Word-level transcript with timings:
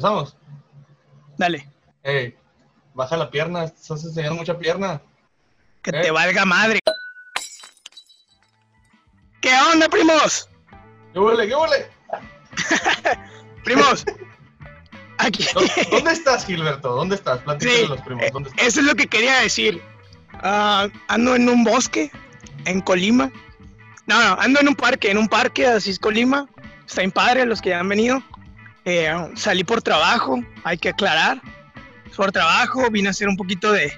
¿Empezamos? 0.00 0.34
Dale. 1.36 1.68
Ey, 2.02 2.34
baja 2.94 3.18
la 3.18 3.30
pierna, 3.30 3.64
estás 3.64 4.02
enseñando 4.02 4.36
mucha 4.36 4.56
pierna. 4.58 5.02
Que 5.82 5.90
¿Eh? 5.90 6.00
te 6.04 6.10
valga 6.10 6.46
madre. 6.46 6.78
¿Qué 9.42 9.50
onda, 9.70 9.90
primos? 9.90 10.48
¿Qué 11.12 11.18
huele? 11.18 11.46
¿Qué 11.46 11.54
huele? 11.54 11.90
Primos. 13.64 14.06
Aquí. 15.18 15.44
¿Dó- 15.52 15.60
¿Dónde 15.90 16.12
estás, 16.12 16.46
Gilberto? 16.46 16.94
¿Dónde 16.96 17.16
estás? 17.16 17.40
Platícame 17.40 17.76
Sí, 17.80 17.86
los 17.86 18.00
primos. 18.00 18.24
¿Dónde 18.32 18.48
estás? 18.48 18.66
Eso 18.66 18.80
es 18.80 18.86
lo 18.86 18.94
que 18.94 19.06
quería 19.06 19.40
decir. 19.40 19.82
Ah, 20.32 20.88
ando 21.08 21.36
en 21.36 21.46
un 21.46 21.62
bosque, 21.62 22.10
en 22.64 22.80
Colima. 22.80 23.30
No, 24.06 24.18
no, 24.18 24.40
ando 24.40 24.60
en 24.60 24.68
un 24.68 24.74
parque, 24.76 25.10
en 25.10 25.18
un 25.18 25.28
parque, 25.28 25.66
así 25.66 25.90
es 25.90 25.98
Colima. 25.98 26.48
Está 26.86 27.02
en 27.02 27.12
padre 27.12 27.44
los 27.44 27.60
que 27.60 27.68
ya 27.68 27.80
han 27.80 27.88
venido. 27.90 28.22
Eh, 28.84 29.12
salí 29.34 29.64
por 29.64 29.82
trabajo, 29.82 30.40
hay 30.64 30.78
que 30.78 30.88
aclarar. 30.90 31.40
Por 32.16 32.32
trabajo, 32.32 32.90
vine 32.90 33.08
a 33.08 33.10
hacer 33.12 33.28
un 33.28 33.36
poquito 33.36 33.72
de, 33.72 33.92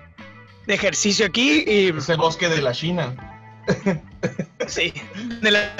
de 0.66 0.74
ejercicio 0.74 1.26
aquí 1.26 1.64
y 1.66 1.88
Es 1.96 2.08
el 2.08 2.18
bosque 2.18 2.48
de 2.48 2.60
la 2.62 2.72
China. 2.72 3.14
sí, 4.66 4.92
de 5.40 5.50
la- 5.50 5.72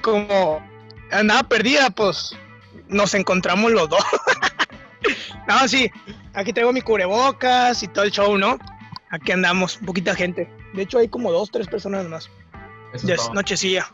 como 0.00 0.62
andaba 1.10 1.42
perdida, 1.42 1.90
pues 1.90 2.36
nos 2.88 3.14
encontramos 3.14 3.70
los 3.72 3.88
dos. 3.88 4.04
no, 5.48 5.66
sí, 5.68 5.90
aquí 6.34 6.52
tengo 6.52 6.72
mi 6.72 6.80
cubrebocas 6.80 7.82
y 7.82 7.88
todo 7.88 8.04
el 8.04 8.10
show, 8.10 8.36
¿no? 8.38 8.58
Aquí 9.10 9.32
andamos, 9.32 9.76
poquita 9.84 10.14
gente. 10.14 10.50
De 10.74 10.82
hecho, 10.82 10.98
hay 10.98 11.08
como 11.08 11.30
dos, 11.32 11.50
tres 11.50 11.66
personas 11.68 12.06
más. 12.08 12.30
Eso 12.94 13.06
Ya 13.06 13.14
es 13.14 13.20
es 13.20 13.26
todo. 13.26 13.34
nochecilla. 13.34 13.86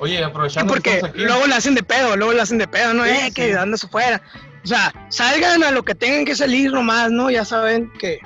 Oye, 0.00 0.24
aprovechando 0.24 0.72
que 0.72 0.80
porque 0.80 1.06
aquí. 1.06 1.20
luego 1.20 1.46
la 1.46 1.56
hacen 1.56 1.74
de 1.74 1.82
pedo, 1.82 2.16
luego 2.16 2.32
la 2.32 2.42
hacen 2.42 2.58
de 2.58 2.66
pedo, 2.66 2.94
¿no? 2.94 3.04
Sí, 3.04 3.10
eh, 3.10 3.24
sí. 3.26 3.32
que 3.32 3.54
andas 3.54 3.84
afuera. 3.84 4.20
O 4.64 4.66
sea, 4.66 4.92
salgan 5.10 5.62
a 5.62 5.70
lo 5.70 5.84
que 5.84 5.94
tengan 5.94 6.24
que 6.24 6.34
salir 6.34 6.72
nomás, 6.72 7.10
¿no? 7.10 7.30
Ya 7.30 7.44
saben 7.44 7.92
que, 7.98 8.18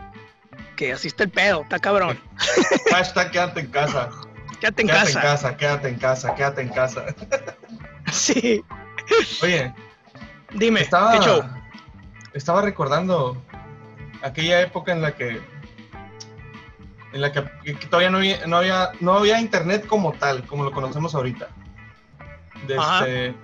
que 0.76 0.92
así 0.92 1.08
está 1.08 1.24
el 1.24 1.30
pedo, 1.30 1.62
está 1.62 1.78
cabrón. 1.80 2.18
Hashtag 2.90 3.30
quédate 3.32 3.60
en 3.60 3.66
casa. 3.66 4.10
Quédate 4.60 4.82
en 4.82 4.88
quédate 4.88 5.12
casa. 5.12 5.18
en 5.18 5.24
casa, 5.24 5.56
quédate 5.56 5.88
en 5.88 5.98
casa, 5.98 6.34
quédate 6.34 6.62
en 6.62 6.68
casa. 6.70 7.04
Sí. 8.12 8.62
Oye, 9.42 9.74
Dime, 10.52 10.82
estaba, 10.82 11.18
¿qué 11.18 11.24
show? 11.24 11.42
estaba 12.34 12.62
recordando 12.62 13.42
aquella 14.22 14.60
época 14.60 14.92
en 14.92 15.02
la 15.02 15.12
que 15.12 15.40
en 17.12 17.20
la 17.20 17.32
que, 17.32 17.44
que 17.64 17.86
todavía 17.86 18.10
no 18.10 18.18
había, 18.18 18.46
no 18.46 18.58
había 18.58 18.92
no 19.00 19.14
había 19.14 19.40
internet 19.40 19.86
como 19.86 20.12
tal, 20.12 20.46
como 20.46 20.64
lo 20.64 20.70
conocemos 20.70 21.14
ahorita. 21.14 21.48
De 22.66 22.76
este, 22.76 23.34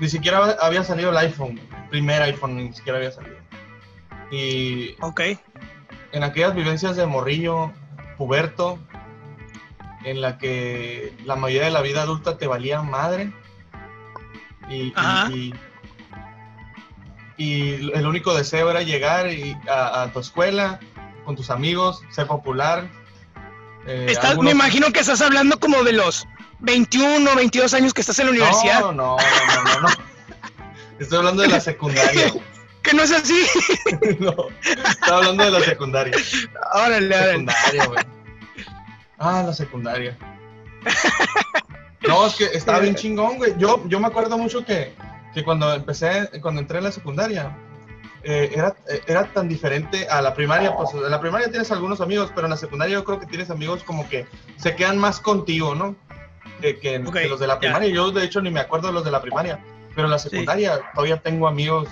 ni 0.00 0.08
siquiera 0.08 0.56
había 0.60 0.82
salido 0.84 1.10
el 1.10 1.16
iPhone, 1.18 1.58
el 1.58 1.88
primer 1.90 2.22
iPhone 2.22 2.56
ni 2.56 2.72
siquiera 2.72 2.98
había 2.98 3.12
salido. 3.12 3.36
Y 4.30 4.96
Ok. 5.00 5.20
en 6.12 6.22
aquellas 6.22 6.54
vivencias 6.54 6.96
de 6.96 7.06
morrillo, 7.06 7.72
puberto, 8.16 8.78
en 10.04 10.20
la 10.20 10.38
que 10.38 11.12
la 11.24 11.36
mayoría 11.36 11.66
de 11.66 11.72
la 11.72 11.82
vida 11.82 12.02
adulta 12.02 12.38
te 12.38 12.46
valía 12.46 12.80
madre. 12.82 13.32
Y, 14.68 14.74
y- 14.74 14.92
Ajá. 14.96 15.30
y- 15.30 15.52
y 17.36 17.90
el 17.92 18.06
único 18.06 18.34
deseo 18.34 18.70
era 18.70 18.82
llegar 18.82 19.26
a, 19.68 20.02
a 20.02 20.12
tu 20.12 20.20
escuela 20.20 20.78
con 21.24 21.36
tus 21.36 21.50
amigos, 21.50 22.02
ser 22.10 22.26
popular. 22.26 22.88
eh, 23.86 24.06
Estás- 24.10 24.32
algunos- 24.32 24.52
Me 24.52 24.58
imagino 24.58 24.92
que 24.92 25.00
estás 25.00 25.20
hablando 25.22 25.58
como 25.58 25.82
de 25.84 25.92
los 25.94 26.26
21, 26.60 27.34
22 27.34 27.74
años 27.74 27.94
que 27.94 28.00
estás 28.00 28.18
en 28.18 28.26
la 28.26 28.32
universidad. 28.32 28.80
No, 28.80 28.92
no, 28.92 29.16
no, 29.16 29.64
no, 29.64 29.80
no. 29.80 29.88
Estoy 30.98 31.18
hablando 31.18 31.42
de 31.42 31.48
la 31.48 31.60
secundaria. 31.60 32.32
Que 32.82 32.94
no 32.94 33.02
es 33.02 33.12
así. 33.12 33.46
no, 34.20 34.34
estaba 34.62 35.18
hablando 35.18 35.44
de 35.44 35.50
la 35.50 35.60
secundaria. 35.60 36.16
órale. 36.72 37.14
Secundaria, 37.14 37.86
güey. 37.86 38.04
Ah, 39.18 39.42
la 39.44 39.52
secundaria. 39.52 40.18
No, 42.08 42.26
es 42.26 42.36
que 42.36 42.44
estaba 42.46 42.80
bien 42.80 42.94
chingón, 42.94 43.36
güey. 43.36 43.54
Yo, 43.58 43.86
yo 43.86 44.00
me 44.00 44.06
acuerdo 44.06 44.38
mucho 44.38 44.64
que, 44.64 44.94
que 45.34 45.44
cuando 45.44 45.74
empecé, 45.74 46.30
cuando 46.40 46.62
entré 46.62 46.78
en 46.78 46.84
la 46.84 46.92
secundaria, 46.92 47.54
eh, 48.22 48.50
era, 48.54 48.74
eh, 48.88 49.02
era 49.06 49.32
tan 49.32 49.48
diferente 49.48 50.08
a 50.08 50.20
la 50.22 50.34
primaria. 50.34 50.74
Pues 50.74 50.92
en 50.94 51.10
la 51.10 51.20
primaria 51.20 51.50
tienes 51.50 51.70
algunos 51.70 52.00
amigos, 52.00 52.32
pero 52.34 52.46
en 52.46 52.50
la 52.50 52.56
secundaria 52.56 52.94
yo 52.94 53.04
creo 53.04 53.20
que 53.20 53.26
tienes 53.26 53.50
amigos 53.50 53.84
como 53.84 54.08
que 54.08 54.26
se 54.56 54.74
quedan 54.74 54.98
más 54.98 55.20
contigo, 55.20 55.74
¿no? 55.74 55.96
Que, 56.60 56.78
que- 56.78 56.98
Ok, 56.98 57.12
que 57.14 57.28
los 57.28 57.40
de 57.40 57.46
la 57.46 57.58
primaria. 57.58 57.88
Yo, 57.88 58.10
de 58.10 58.24
hecho, 58.24 58.40
ni 58.40 58.50
me 58.50 58.60
acuerdo 58.60 58.88
de 58.88 58.94
los 58.94 59.04
de 59.04 59.10
la 59.10 59.20
primaria. 59.22 59.58
Pero 59.94 60.06
en 60.06 60.10
la 60.12 60.18
secundaria 60.18 60.80
todavía 60.94 61.16
tengo 61.18 61.48
amigos 61.48 61.88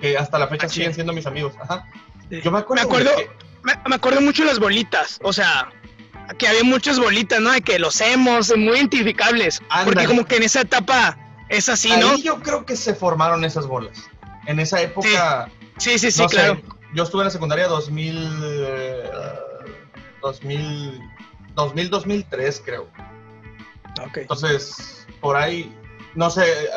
que 0.00 0.16
hasta 0.16 0.38
la 0.38 0.48
fecha 0.48 0.66
Ah, 0.66 0.68
sí. 0.68 0.76
siguen 0.76 0.94
siendo 0.94 1.12
mis 1.12 1.26
amigos. 1.26 1.54
Ajá. 1.60 1.86
Sí. 2.30 2.40
Yo 2.42 2.50
me 2.50 2.58
acuerdo. 2.58 2.82
Me 2.82 2.88
acuerdo, 2.88 3.10
que- 3.16 3.30
me, 3.88 3.94
acuerdo 3.94 4.20
mucho 4.20 4.42
de 4.42 4.48
las 4.48 4.58
bolitas. 4.58 5.18
O 5.22 5.32
sea, 5.32 5.70
que 6.38 6.48
había 6.48 6.64
muchas 6.64 6.98
bolitas, 6.98 7.40
¿no? 7.40 7.52
De 7.52 7.60
que 7.60 7.78
los 7.78 8.00
hemos, 8.00 8.56
muy 8.56 8.76
identificables. 8.78 9.60
Porque 9.60 9.74
Ándale. 10.00 10.08
como 10.08 10.24
que 10.26 10.36
en 10.36 10.42
esa 10.44 10.62
etapa 10.62 11.16
es 11.48 11.68
así, 11.68 11.90
¿no? 11.96 12.10
Ahí 12.10 12.22
yo 12.22 12.40
creo 12.40 12.64
que 12.66 12.76
se 12.76 12.94
formaron 12.94 13.44
esas 13.44 13.66
bolas. 13.66 13.98
En 14.46 14.58
esa 14.60 14.80
época, 14.80 15.48
Sí, 15.78 15.98
sí, 15.98 16.10
sí, 16.10 16.22
no 16.22 16.28
sé, 16.28 16.36
claro. 16.36 16.60
yo 16.94 17.02
estuve 17.02 17.22
en 17.22 17.26
la 17.26 17.30
secundaria 17.30 17.68
2000, 17.68 18.16
eh, 18.42 19.10
2000, 20.22 21.00
2000, 21.54 21.90
2003 21.90 22.62
creo. 22.64 22.88
Ok. 24.04 24.16
Entonces, 24.18 25.06
por 25.20 25.36
ahí, 25.36 25.74
no 26.14 26.30
sé, 26.30 26.44
eh, 26.44 26.68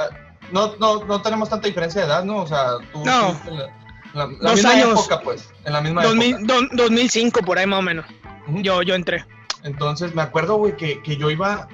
no, 0.51 0.75
no, 0.77 1.03
no 1.05 1.21
tenemos 1.21 1.49
tanta 1.49 1.67
diferencia 1.67 2.01
de 2.01 2.07
edad, 2.07 2.23
¿no? 2.23 2.37
O 2.43 2.47
sea, 2.47 2.77
tú 2.93 3.03
No. 3.05 3.29
en 3.47 3.57
la, 3.57 3.65
la- 4.13 4.27
la 4.39 4.53
misma 4.53 4.71
años. 4.71 4.89
época, 4.91 5.21
pues, 5.21 5.49
en 5.65 5.73
la 5.73 5.81
misma 5.81 6.03
2000, 6.03 6.35
época. 6.35 6.53
do- 6.53 6.83
2005, 6.83 7.41
por 7.41 7.57
ahí 7.59 7.65
más 7.67 7.79
o 7.79 7.83
menos. 7.83 8.05
Ujú. 8.47 8.61
Yo, 8.61 8.81
yo 8.81 8.95
entré. 8.95 9.25
Entonces, 9.63 10.15
me 10.15 10.21
acuerdo, 10.21 10.55
güey, 10.55 10.75
que, 10.77 11.01
que 11.03 11.17
yo 11.17 11.29
iba, 11.29 11.67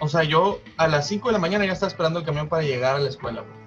o 0.00 0.08
sea, 0.08 0.22
yo 0.24 0.60
a 0.78 0.88
las 0.88 1.06
5 1.06 1.28
de 1.28 1.34
la 1.34 1.38
mañana 1.38 1.64
ya 1.66 1.72
estaba 1.72 1.88
esperando 1.88 2.18
el 2.20 2.24
camión 2.26 2.48
para 2.48 2.62
llegar 2.62 2.96
a 2.96 2.98
la 2.98 3.08
escuela, 3.08 3.42
güey. 3.42 3.66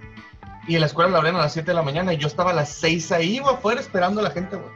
Y 0.68 0.76
en 0.76 0.82
la 0.82 0.88
escuela 0.88 1.10
la 1.10 1.18
abrían 1.20 1.36
a 1.36 1.40
las 1.40 1.54
7 1.54 1.72
de 1.72 1.76
la 1.76 1.82
mañana 1.82 2.14
y 2.14 2.18
yo 2.18 2.28
estaba 2.28 2.52
a 2.52 2.54
las 2.54 2.70
6 2.74 3.12
ahí, 3.12 3.40
güey, 3.40 3.56
afuera 3.56 3.80
esperando 3.80 4.20
a 4.22 4.24
la 4.24 4.32
gente, 4.32 4.56
güey. 4.56 4.70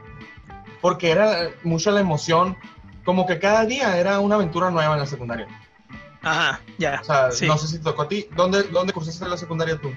Porque 0.81 1.12
era 1.12 1.50
mucha 1.63 1.92
la 1.92 2.00
emoción, 2.00 2.58
como 3.06 3.25
que 3.25 3.40
cada 3.40 3.66
día 3.66 3.97
era 3.97 4.19
una 4.19 4.36
aventura 4.36 4.69
nueva 4.72 4.94
en 4.94 5.00
la 5.02 5.06
secundaria. 5.06 5.47
Ajá, 6.23 6.61
ya. 6.78 7.00
O 7.01 7.03
sea, 7.06 7.31
Sí. 7.31 7.45
no 7.47 7.57
sé 7.57 7.67
si 7.67 7.78
te 7.78 7.84
tocó 7.84 8.03
a 8.03 8.07
ti. 8.07 8.28
¿Dónde, 8.35 8.63
dónde 8.63 8.94
cursaste 8.94 9.28
la 9.28 9.38
secundaria 9.38 9.78
tú? 9.79 9.94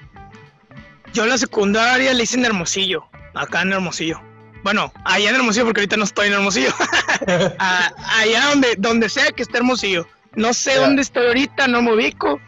Yo 1.13 1.25
la 1.25 1.37
secundaria 1.37 2.13
la 2.13 2.21
hice 2.23 2.37
en 2.37 2.45
Hermosillo, 2.45 3.05
acá 3.33 3.61
en 3.61 3.71
Hermosillo. 3.73 4.21
Bueno, 4.63 4.91
allá 5.05 5.29
en 5.29 5.35
Hermosillo 5.35 5.65
porque 5.65 5.81
ahorita 5.81 5.95
no 5.97 6.03
estoy 6.03 6.27
en 6.27 6.33
Hermosillo. 6.33 6.73
Allá 7.59 8.45
donde, 8.49 8.75
donde 8.77 9.07
sea 9.07 9.31
que 9.31 9.43
esté 9.43 9.57
Hermosillo. 9.59 10.05
No 10.35 10.53
sé 10.53 10.73
Ya. 10.73 10.81
dónde 10.81 11.01
estoy 11.03 11.27
ahorita, 11.27 11.67
no 11.67 11.81
me 11.81 11.93
ubico. 11.93 12.39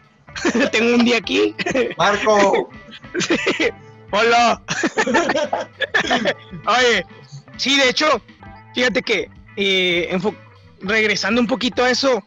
Tengo 0.71 0.95
un 0.95 1.05
día 1.05 1.17
aquí. 1.17 1.55
Marco. 1.97 2.69
Sí. 3.19 3.35
Hola. 4.11 4.61
Oye, 6.67 7.05
sí, 7.57 7.77
de 7.77 7.89
hecho, 7.89 8.21
fíjate 8.75 9.01
que 9.01 9.29
eh, 9.55 10.19
regresando 10.81 11.41
un 11.41 11.47
poquito 11.47 11.83
a 11.83 11.89
eso, 11.89 12.23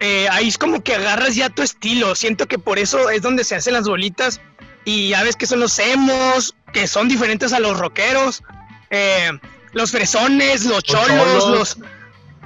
eh, 0.00 0.28
ahí 0.30 0.48
es 0.48 0.58
como 0.58 0.82
que 0.82 0.94
agarras 0.94 1.34
ya 1.34 1.48
tu 1.50 1.62
estilo. 1.62 2.14
Siento 2.14 2.46
que 2.46 2.58
por 2.58 2.78
eso 2.78 3.10
es 3.10 3.22
donde 3.22 3.44
se 3.44 3.54
hacen 3.56 3.74
las 3.74 3.84
bolitas 3.88 4.40
y 4.84 5.08
ya 5.10 5.22
ves 5.22 5.36
que 5.36 5.46
son 5.46 5.60
los 5.60 5.78
emos, 5.78 6.54
que 6.72 6.86
son 6.86 7.08
diferentes 7.08 7.52
a 7.52 7.60
los 7.60 7.78
rockeros, 7.78 8.42
eh, 8.90 9.30
los 9.72 9.90
fresones, 9.90 10.64
los 10.66 10.82
cholos, 10.82 11.08
cholos. 11.08 11.48
los, 11.48 11.78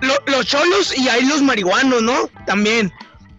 lo- 0.01 0.23
los 0.33 0.47
cholos 0.47 0.97
y 0.97 1.09
hay 1.09 1.25
los 1.25 1.43
marihuanos, 1.43 2.03
¿no? 2.03 2.29
También, 2.47 2.93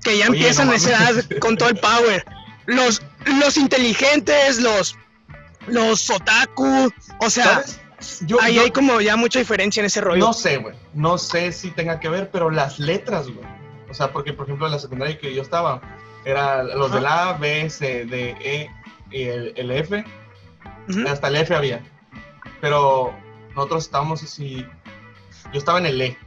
que 0.04 0.18
ya 0.18 0.26
Oye, 0.30 0.38
empiezan 0.38 0.68
no 0.68 0.74
a 0.74 0.76
esa 0.76 0.90
edad 1.12 1.26
con 1.40 1.56
todo 1.58 1.70
el 1.70 1.78
power. 1.78 2.26
Los, 2.66 3.02
los 3.40 3.58
inteligentes, 3.58 4.60
los, 4.60 4.96
los 5.68 6.10
otaku, 6.10 6.92
o 7.20 7.30
sea, 7.30 7.46
¿Sabes? 7.64 7.80
Yo, 8.22 8.40
ahí 8.42 8.56
yo 8.56 8.62
hay 8.62 8.72
como 8.72 9.02
ya 9.02 9.16
mucha 9.18 9.40
diferencia 9.40 9.82
en 9.82 9.88
ese 9.88 10.00
rollo. 10.02 10.20
no 10.26 10.34
sé, 10.34 10.58
güey. 10.58 10.74
No 10.94 11.18
sé 11.18 11.52
si 11.52 11.70
tenga 11.72 12.00
que 12.00 12.08
ver, 12.10 12.30
pero 12.32 12.50
las 12.50 12.80
letras, 12.80 13.26
güey. 13.28 13.46
O 13.90 13.94
sea, 13.94 14.12
porque, 14.12 14.34
por 14.34 14.46
ejemplo, 14.46 14.66
en 14.68 14.74
la 14.74 14.80
secundaria 14.80 15.18
que 15.18 15.34
yo 15.34 15.42
estaba, 15.42 15.82
era 16.26 16.64
los 16.64 16.92
del 16.92 17.06
A, 17.06 17.34
B, 17.34 17.70
C, 17.70 18.06
D, 18.06 18.36
E 18.40 18.70
y 19.12 19.24
el, 19.24 19.54
el 19.56 19.72
F. 19.72 20.04
Hasta 21.08 21.28
el 21.28 21.36
F 21.38 21.56
había. 21.56 21.84
Pero 22.62 23.14
nosotros 23.56 23.86
estábamos 23.86 24.24
así. 24.24 24.66
Yo 25.52 25.58
estaba 25.58 25.80
en 25.80 25.86
el 25.88 26.02
E. 26.02 26.18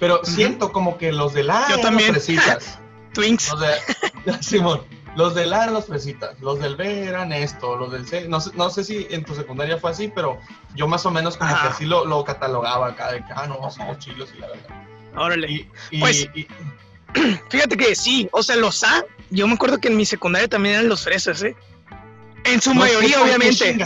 Pero 0.00 0.24
siento 0.24 0.72
como 0.72 0.96
que 0.98 1.12
los 1.12 1.34
del 1.34 1.50
A 1.50 1.66
Yo 1.68 1.74
eran 1.74 1.82
también. 1.82 2.14
los 2.14 2.24
fresitas. 2.24 2.78
Twinks. 3.14 3.50
Los 3.50 3.60
de, 3.60 4.42
Simón, 4.42 4.82
los 5.16 5.34
del 5.34 5.52
A 5.52 5.64
eran 5.64 5.74
los 5.74 5.86
fresitas. 5.86 6.38
Los 6.40 6.60
del 6.60 6.76
B 6.76 7.04
eran 7.04 7.32
esto. 7.32 7.76
Los 7.76 7.90
del 7.92 8.06
C. 8.06 8.28
No 8.28 8.40
sé, 8.40 8.50
no 8.54 8.70
sé 8.70 8.84
si 8.84 9.06
en 9.10 9.24
tu 9.24 9.34
secundaria 9.34 9.78
fue 9.78 9.90
así, 9.90 10.08
pero 10.08 10.38
yo 10.74 10.86
más 10.86 11.04
o 11.06 11.10
menos 11.10 11.36
como 11.36 11.50
que 11.50 11.68
así 11.68 11.86
lo, 11.86 12.04
lo 12.04 12.24
catalogaba 12.24 12.88
acá. 12.88 13.12
De 13.12 13.18
que, 13.18 13.32
ah, 13.34 13.46
no, 13.46 13.70
somos 13.70 13.98
chilos 13.98 14.32
y 14.36 14.40
la 14.40 14.48
verdad. 14.48 14.88
Órale. 15.18 15.50
Y, 15.50 15.68
y- 15.90 16.00
Pues- 16.00 16.28
y- 16.34 16.46
Fíjate 17.50 17.76
que 17.76 17.94
sí, 17.94 18.28
o 18.32 18.42
sea, 18.42 18.56
los 18.56 18.84
A, 18.84 19.04
yo 19.30 19.46
me 19.48 19.54
acuerdo 19.54 19.78
que 19.78 19.88
en 19.88 19.96
mi 19.96 20.04
secundaria 20.04 20.46
también 20.48 20.74
eran 20.76 20.88
los 20.88 21.04
fresas, 21.04 21.42
¿eh? 21.42 21.56
En 22.44 22.60
su 22.60 22.72
No 22.74 22.80
mayoría, 22.80 23.20
obviamente. 23.22 23.76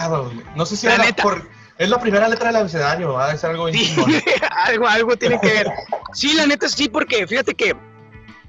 No 0.57 0.67
sé 0.67 0.77
si 0.77 0.87
La 0.87 0.95
era 0.97 1.05
neta. 1.05 1.23
por... 1.23 1.49
Es 1.79 1.89
la 1.89 1.99
primera 2.01 2.29
letra 2.29 2.49
del 2.49 2.57
abecedario, 2.57 3.15
va 3.15 3.31
a 3.31 3.37
ser 3.37 3.51
algo 3.51 3.69
Sí, 3.73 3.95
algo, 4.67 4.87
algo 4.87 5.17
tiene 5.17 5.41
que 5.41 5.49
ver. 5.49 5.67
Sí, 6.13 6.35
la 6.35 6.47
neta 6.47 6.69
sí, 6.69 6.89
porque 6.89 7.27
fíjate 7.27 7.55
que 7.55 7.75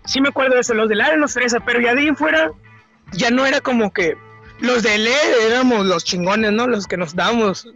sí 0.06 0.20
me 0.22 0.30
acuerdo 0.30 0.56
de 0.56 0.62
eso, 0.62 0.74
los 0.74 0.90
del 0.90 1.02
área 1.02 1.16
los 1.16 1.34
fresa, 1.34 1.60
pero 1.62 1.80
ya 1.80 1.94
de 1.96 2.02
ahí 2.02 2.08
en 2.10 2.18
fuera 2.18 2.52
ya 3.14 3.32
no 3.32 3.46
era 3.46 3.62
como 3.62 3.92
que 3.94 4.16
los 4.60 4.84
de 4.84 4.98
LE 4.98 5.14
éramos 5.48 5.86
los 5.86 6.04
chingones, 6.04 6.52
¿no? 6.52 6.68
Los 6.68 6.86
que 6.86 6.98
nos 6.98 7.16
dábamos 7.16 7.68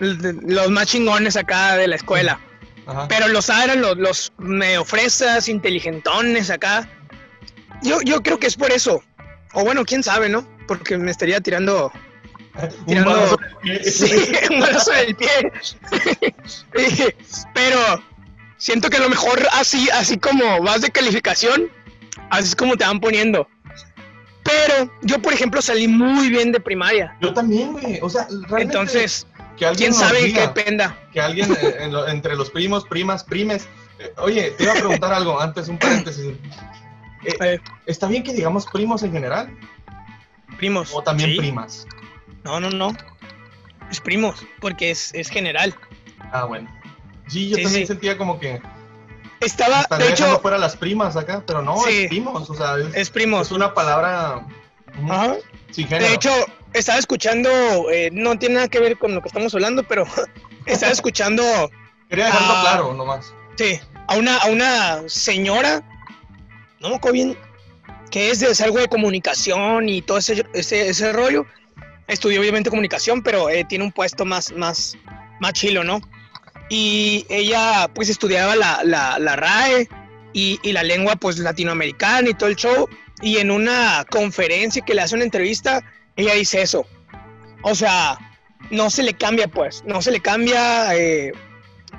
los 0.00 0.70
más 0.70 0.86
chingones 0.86 1.36
acá 1.36 1.76
de 1.76 1.88
la 1.88 1.96
escuela. 1.96 2.38
Ajá. 2.86 3.08
Pero 3.08 3.28
los 3.28 3.48
A 3.50 3.64
eran 3.64 3.80
los, 3.80 3.96
los 3.96 4.32
medio 4.38 4.84
fresas, 4.84 5.48
inteligentones 5.48 6.50
acá. 6.50 6.88
Yo, 7.82 8.00
yo 8.02 8.22
creo 8.22 8.38
que 8.38 8.46
es 8.46 8.56
por 8.56 8.70
eso. 8.72 9.02
O 9.52 9.64
bueno, 9.64 9.84
quién 9.84 10.02
sabe, 10.02 10.28
¿no? 10.28 10.46
Porque 10.66 10.96
me 10.98 11.10
estaría 11.10 11.40
tirando 11.40 11.92
Un 12.80 12.86
tirando- 12.86 13.10
balazo. 13.10 13.36
Sí, 13.90 14.32
un 14.50 14.60
brazo 14.60 14.90
del 14.92 15.14
pie. 15.16 15.52
Pero 17.54 18.02
siento 18.56 18.90
que 18.90 18.96
a 18.96 19.00
lo 19.00 19.08
mejor 19.08 19.40
así, 19.52 19.88
así 19.90 20.18
como 20.18 20.62
vas 20.62 20.80
de 20.80 20.90
calificación, 20.90 21.68
así 22.30 22.48
es 22.48 22.56
como 22.56 22.76
te 22.76 22.84
van 22.84 23.00
poniendo. 23.00 23.48
Pero 24.42 24.90
yo, 25.02 25.20
por 25.22 25.32
ejemplo, 25.32 25.62
salí 25.62 25.88
muy 25.88 26.28
bien 26.28 26.52
de 26.52 26.60
primaria. 26.60 27.16
Yo 27.22 27.32
también, 27.32 27.72
güey. 27.72 27.98
O 28.02 28.10
sea, 28.10 28.26
realmente 28.28 28.62
Entonces, 28.62 29.26
que 29.56 29.66
alguien 29.66 29.92
quién 29.92 29.94
sabe 30.06 30.22
diga, 30.24 30.52
qué 30.52 30.62
penda. 30.64 30.98
que 31.12 31.20
alguien 31.20 31.52
eh, 31.52 31.76
en 31.80 31.92
lo- 31.92 32.06
entre 32.08 32.36
los 32.36 32.50
primos, 32.50 32.84
primas, 32.84 33.22
primes. 33.24 33.68
eh, 33.98 34.12
oye, 34.18 34.50
te 34.52 34.64
iba 34.64 34.72
a 34.72 34.76
preguntar 34.76 35.12
algo 35.12 35.40
antes, 35.40 35.68
un 35.68 35.78
paréntesis. 35.78 36.32
Eh, 37.40 37.60
¿Está 37.86 38.06
bien 38.06 38.22
que 38.22 38.32
digamos 38.32 38.66
primos 38.66 39.02
en 39.02 39.12
general? 39.12 39.56
primos. 40.58 40.90
¿O 40.94 41.02
también 41.02 41.30
Sí. 41.30 41.38
primas? 41.38 41.86
No, 42.44 42.60
no, 42.60 42.70
no. 42.70 42.94
Es 43.90 44.00
primos, 44.00 44.44
porque 44.60 44.90
es, 44.90 45.12
es 45.14 45.28
general. 45.28 45.74
Ah, 46.32 46.44
bueno. 46.44 46.68
Sí, 47.28 47.48
yo 47.48 47.56
Sí, 47.56 47.62
también 47.62 47.82
sí. 47.82 47.86
sentía 47.86 48.18
como 48.18 48.38
que 48.38 48.60
Estaba, 49.40 49.84
de 49.98 50.08
hecho, 50.10 50.38
fuera 50.40 50.58
las 50.58 50.76
primas 50.76 51.16
acá, 51.16 51.42
pero 51.46 51.60
no, 51.62 51.86
es 51.86 52.08
primos, 52.08 52.48
o 52.48 52.54
sea, 52.54 52.76
es, 52.78 52.94
es 52.94 53.10
primos. 53.10 53.48
es 53.48 53.52
una 53.52 53.74
palabra 53.74 54.46
Ajá. 55.08 55.34
sin 55.70 55.86
género. 55.86 56.08
De 56.08 56.14
hecho, 56.14 56.30
estaba 56.74 56.98
escuchando, 56.98 57.50
eh, 57.90 58.10
no 58.12 58.38
tiene 58.38 58.56
nada 58.56 58.68
que 58.68 58.80
ver 58.80 58.98
con 58.98 59.14
lo 59.14 59.22
que 59.22 59.28
estamos 59.28 59.54
hablando, 59.54 59.84
pero 59.84 60.04
estaba 60.66 60.92
escuchando 60.92 61.42
Quería 62.08 62.26
dejarlo 62.26 62.52
ah. 62.52 62.60
claro 62.60 62.94
nomás. 62.94 63.34
Sí, 63.56 63.80
a 64.08 64.16
una, 64.16 64.36
a 64.38 64.46
una 64.46 65.08
señora, 65.08 65.82
no 66.80 66.90
me 66.90 66.96
acuerdo 66.96 67.14
bien, 67.14 67.38
que 68.10 68.30
es 68.30 68.40
de 68.40 68.50
es 68.50 68.60
algo 68.60 68.78
de 68.78 68.88
comunicación 68.88 69.88
y 69.88 70.02
todo 70.02 70.18
ese, 70.18 70.44
ese, 70.52 70.88
ese 70.88 71.12
rollo. 71.12 71.46
Estudió 72.06 72.40
obviamente 72.40 72.68
comunicación, 72.68 73.22
pero 73.22 73.48
eh, 73.48 73.64
tiene 73.66 73.84
un 73.84 73.92
puesto 73.92 74.24
más, 74.24 74.52
más, 74.52 74.96
más 75.40 75.52
chilo, 75.54 75.84
¿no? 75.84 76.00
Y 76.68 77.24
ella 77.28 77.88
pues 77.94 78.08
estudiaba 78.08 78.56
la, 78.56 78.80
la, 78.84 79.18
la 79.18 79.36
RAE 79.36 79.88
y, 80.32 80.58
y 80.62 80.72
la 80.72 80.82
lengua 80.82 81.16
pues 81.16 81.38
latinoamericana 81.38 82.28
y 82.28 82.34
todo 82.34 82.48
el 82.48 82.56
show. 82.56 82.88
Y 83.22 83.38
en 83.38 83.50
una 83.50 84.04
conferencia 84.10 84.84
que 84.84 84.94
le 84.94 85.00
hace 85.00 85.14
una 85.14 85.24
entrevista, 85.24 85.82
ella 86.16 86.34
dice 86.34 86.62
eso. 86.62 86.86
O 87.62 87.74
sea, 87.74 88.18
no 88.70 88.90
se 88.90 89.02
le 89.02 89.14
cambia 89.14 89.48
pues, 89.48 89.82
no 89.86 90.02
se 90.02 90.10
le 90.10 90.20
cambia... 90.20 90.94
eh, 90.96 91.32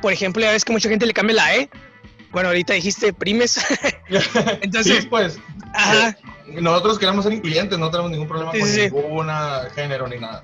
por 0.01 0.12
ejemplo, 0.13 0.41
ya 0.44 0.51
ves 0.51 0.65
que 0.65 0.71
mucha 0.73 0.89
gente 0.89 1.06
le 1.06 1.13
cambia 1.13 1.35
la 1.38 1.56
E. 1.56 1.69
Bueno, 2.31 2.50
ahorita 2.50 2.73
dijiste 2.73 3.13
primes. 3.13 3.57
Entonces, 4.62 5.03
sí, 5.03 5.07
pues, 5.07 5.39
ajá, 5.73 6.17
nosotros 6.47 7.00
queremos 7.00 7.23
ser 7.23 7.33
incluyentes, 7.33 7.79
no 7.79 7.89
tenemos 7.89 8.12
ningún 8.12 8.27
problema 8.27 8.51
Sí, 8.51 8.59
con 8.89 9.27
sí, 9.27 9.71
género 9.73 10.07
ni 10.07 10.17
nada. 10.17 10.44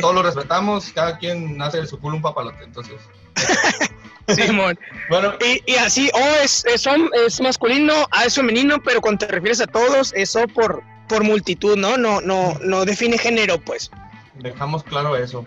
todos 0.00 0.14
los 0.14 0.24
respetamos, 0.24 0.92
cada 0.92 1.18
quien 1.18 1.56
nace 1.56 1.78
de 1.80 1.86
su 1.86 1.98
culo 1.98 2.16
un 2.16 2.22
papalote, 2.22 2.62
entonces. 2.62 2.96
Simón. 4.28 4.78
Bueno, 5.08 5.34
Y, 5.44 5.72
y 5.72 5.76
así, 5.76 6.10
O 6.14 6.18
es, 6.42 6.64
es 6.66 7.40
masculino, 7.40 7.94
A 8.12 8.26
es 8.26 8.34
femenino, 8.34 8.80
pero 8.82 9.00
cuando 9.00 9.26
te 9.26 9.32
refieres 9.32 9.60
a 9.60 9.66
todos, 9.66 10.12
eso 10.14 10.46
por, 10.48 10.82
por 11.10 11.24
multitud, 11.24 11.76
¿no? 11.76 11.96
No, 11.98 12.20
no, 12.20 12.56
no 12.62 12.84
define 12.84 13.18
género, 13.18 13.58
pues. 13.60 13.90
dejamos 14.36 14.84
claro 14.84 15.16
eso. 15.16 15.44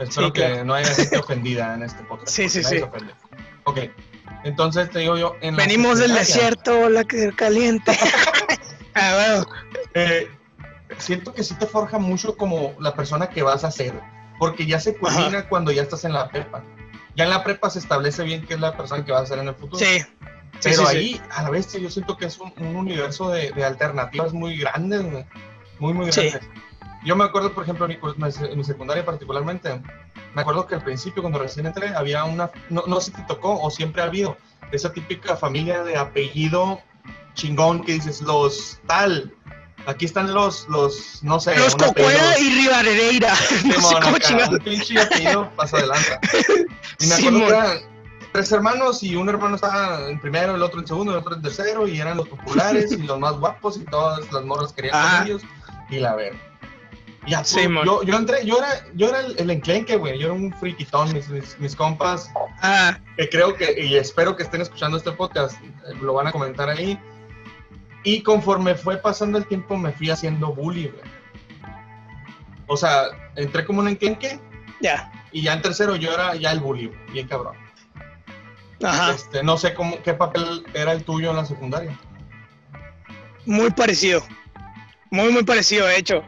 Espero 0.00 0.28
Sí, 0.28 0.32
que 0.32 0.40
claro. 0.40 0.64
no 0.64 0.74
haya 0.74 0.92
gente 0.94 1.18
ofendida 1.24 1.74
en 1.74 1.82
este 1.82 2.02
podcast. 2.04 2.30
Sí, 2.34 2.48
sí, 2.48 2.64
sí. 2.64 2.80
Ok, 3.64 3.78
entonces 4.44 4.90
te 4.90 5.00
digo 5.00 5.16
yo. 5.18 5.36
En 5.42 5.54
Venimos 5.54 5.98
del 5.98 6.14
desierto, 6.14 6.88
la 6.88 7.04
que 7.04 7.30
caliente. 7.36 7.96
ah, 8.94 9.14
bueno. 9.14 9.46
eh, 9.94 10.28
siento 10.98 11.32
que 11.34 11.44
sí 11.44 11.54
te 11.54 11.66
forja 11.66 11.98
mucho 11.98 12.36
como 12.36 12.74
la 12.80 12.94
persona 12.94 13.28
que 13.28 13.42
vas 13.42 13.64
a 13.64 13.70
ser, 13.70 13.92
porque 14.38 14.66
ya 14.66 14.80
se 14.80 14.96
culmina 14.96 15.48
cuando 15.48 15.70
ya 15.70 15.82
estás 15.82 16.04
en 16.04 16.14
la 16.14 16.28
prepa. 16.30 16.64
Ya 17.14 17.24
en 17.24 17.30
la 17.30 17.44
prepa 17.44 17.68
se 17.68 17.78
establece 17.78 18.24
bien 18.24 18.46
qué 18.46 18.54
es 18.54 18.60
la 18.60 18.74
persona 18.76 19.04
que 19.04 19.12
vas 19.12 19.22
a 19.22 19.26
ser 19.26 19.38
en 19.40 19.48
el 19.48 19.54
futuro. 19.54 19.78
Sí. 19.84 20.02
Sí, 20.60 20.70
Pero 20.70 20.86
sí, 20.86 20.92
sí. 20.92 20.96
ahí, 20.96 21.20
a 21.30 21.42
la 21.42 21.50
vez, 21.50 21.72
yo 21.72 21.90
siento 21.90 22.16
que 22.16 22.26
es 22.26 22.38
un, 22.38 22.52
un 22.58 22.76
universo 22.76 23.30
de, 23.30 23.50
de 23.52 23.64
alternativas 23.64 24.32
muy 24.32 24.56
grandes, 24.58 25.02
güey. 25.02 25.24
muy, 25.78 25.92
muy 25.92 26.12
Sí. 26.12 26.28
grandes. 26.28 26.48
Yo 27.04 27.16
me 27.16 27.24
acuerdo, 27.24 27.52
por 27.52 27.64
ejemplo, 27.64 27.86
en 27.86 27.98
mi, 27.98 28.28
en 28.48 28.58
mi 28.58 28.62
secundaria 28.64 29.04
particularmente, 29.04 29.80
me 30.34 30.42
acuerdo 30.42 30.66
que 30.66 30.76
al 30.76 30.84
principio, 30.84 31.20
cuando 31.22 31.40
recién 31.40 31.66
entré, 31.66 31.88
había 31.88 32.22
una, 32.24 32.50
no, 32.70 32.84
no 32.86 33.00
sé 33.00 33.06
si 33.10 33.16
te 33.16 33.22
tocó 33.24 33.60
o 33.60 33.70
siempre 33.70 34.02
ha 34.02 34.04
habido, 34.04 34.36
esa 34.70 34.92
típica 34.92 35.36
familia 35.36 35.82
de 35.82 35.96
apellido 35.96 36.80
chingón 37.34 37.82
que 37.84 37.94
dices, 37.94 38.20
los 38.22 38.78
tal, 38.86 39.34
aquí 39.86 40.04
están 40.04 40.32
los, 40.32 40.68
los 40.68 41.22
no 41.22 41.40
sé, 41.40 41.56
Los 41.56 41.74
Cocuera 41.74 42.38
y 42.38 42.50
Rivadeneira. 42.50 43.34
No 43.64 43.80
sé 43.80 43.94
cómo 44.00 44.16
un 44.52 44.58
pinche 44.60 45.00
apellido 45.00 45.50
pasa 45.56 45.78
adelante. 45.78 46.18
Y 47.00 47.06
me 47.06 47.14
acuerdo 47.16 47.38
que 47.40 47.46
eran 47.48 47.78
tres 48.32 48.50
hermanos 48.52 49.02
y 49.02 49.14
un 49.16 49.28
hermano 49.28 49.56
estaba 49.56 50.08
en 50.08 50.18
primero, 50.20 50.54
el 50.54 50.62
otro 50.62 50.80
en 50.80 50.86
segundo, 50.86 51.12
el 51.12 51.18
otro 51.18 51.34
en 51.34 51.42
tercero 51.42 51.86
y 51.86 52.00
eran 52.00 52.16
los 52.16 52.28
populares 52.28 52.90
y 52.92 52.96
los 53.02 53.18
más 53.18 53.34
guapos 53.34 53.76
y 53.76 53.84
todas 53.84 54.30
las 54.32 54.44
morras 54.44 54.72
querían 54.72 54.94
Ah. 54.96 55.16
con 55.18 55.26
ellos 55.26 55.42
y 55.90 55.98
la 55.98 56.14
ver. 56.14 56.34
Ya, 57.28 57.38
pues, 57.38 57.50
Simón. 57.50 57.84
yo, 57.86 58.02
yo 58.02 58.16
entré, 58.16 58.44
yo 58.44 58.58
era, 58.58 58.68
yo 58.94 59.08
era 59.08 59.20
el, 59.20 59.38
el 59.38 59.50
enclenque, 59.50 59.96
güey, 59.96 60.18
yo 60.18 60.26
era 60.26 60.34
un 60.34 60.52
friquitón, 60.54 61.12
mis, 61.12 61.28
mis, 61.28 61.56
mis 61.60 61.76
compas, 61.76 62.30
Ah, 62.62 62.98
que 63.16 63.28
creo 63.28 63.54
que, 63.54 63.80
y 63.84 63.94
espero 63.96 64.34
que 64.36 64.42
estén 64.42 64.60
escuchando 64.60 64.96
este 64.96 65.12
podcast, 65.12 65.56
eh, 65.62 65.94
lo 66.00 66.14
van 66.14 66.26
a 66.26 66.32
comentar 66.32 66.68
ahí. 66.68 66.98
Y 68.04 68.22
conforme 68.22 68.74
fue 68.74 68.96
pasando 68.96 69.38
el 69.38 69.46
tiempo 69.46 69.76
me 69.76 69.92
fui 69.92 70.10
haciendo 70.10 70.52
bully, 70.52 70.88
güey. 70.88 71.02
O 72.66 72.76
sea, 72.76 73.04
entré 73.36 73.64
como 73.64 73.80
un 73.80 73.88
enclenque 73.88 74.40
ya. 74.80 75.12
y 75.30 75.42
ya 75.42 75.52
en 75.52 75.62
tercero 75.62 75.94
yo 75.94 76.12
era 76.12 76.34
ya 76.34 76.50
el 76.50 76.58
bully, 76.60 76.90
bien 77.12 77.28
cabrón. 77.28 77.54
Ajá. 78.82 79.12
Este, 79.12 79.42
no 79.42 79.56
sé 79.56 79.74
cómo, 79.74 80.02
qué 80.02 80.14
papel 80.14 80.64
era 80.74 80.92
el 80.92 81.04
tuyo 81.04 81.30
en 81.30 81.36
la 81.36 81.46
secundaria. 81.46 81.98
Muy 83.46 83.70
parecido. 83.70 84.24
Muy, 85.10 85.30
muy 85.30 85.44
parecido, 85.44 85.86
de 85.86 85.98
hecho. 85.98 86.22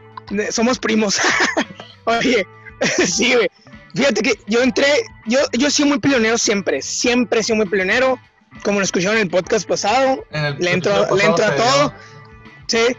Somos 0.51 0.79
primos. 0.79 1.19
Oye, 2.05 2.45
sí, 3.05 3.33
güey. 3.33 3.49
Fíjate 3.95 4.21
que 4.21 4.39
yo 4.47 4.61
entré, 4.61 4.87
yo, 5.25 5.39
yo 5.57 5.67
he 5.67 5.71
sido 5.71 5.87
muy 5.87 5.99
pionero 5.99 6.37
siempre, 6.37 6.81
siempre 6.81 7.39
he 7.39 7.43
sido 7.43 7.55
muy 7.55 7.65
pionero, 7.65 8.19
como 8.63 8.79
lo 8.79 8.85
escucharon 8.85 9.15
en 9.15 9.23
el 9.23 9.29
podcast 9.29 9.65
pasado, 9.65 10.25
En 10.31 10.43
el 10.43 10.57
le 10.59 10.71
entro, 10.73 11.15
le 11.15 11.23
entro 11.23 11.45
a 11.45 11.55
todo, 11.55 11.93
sí, 12.67 12.95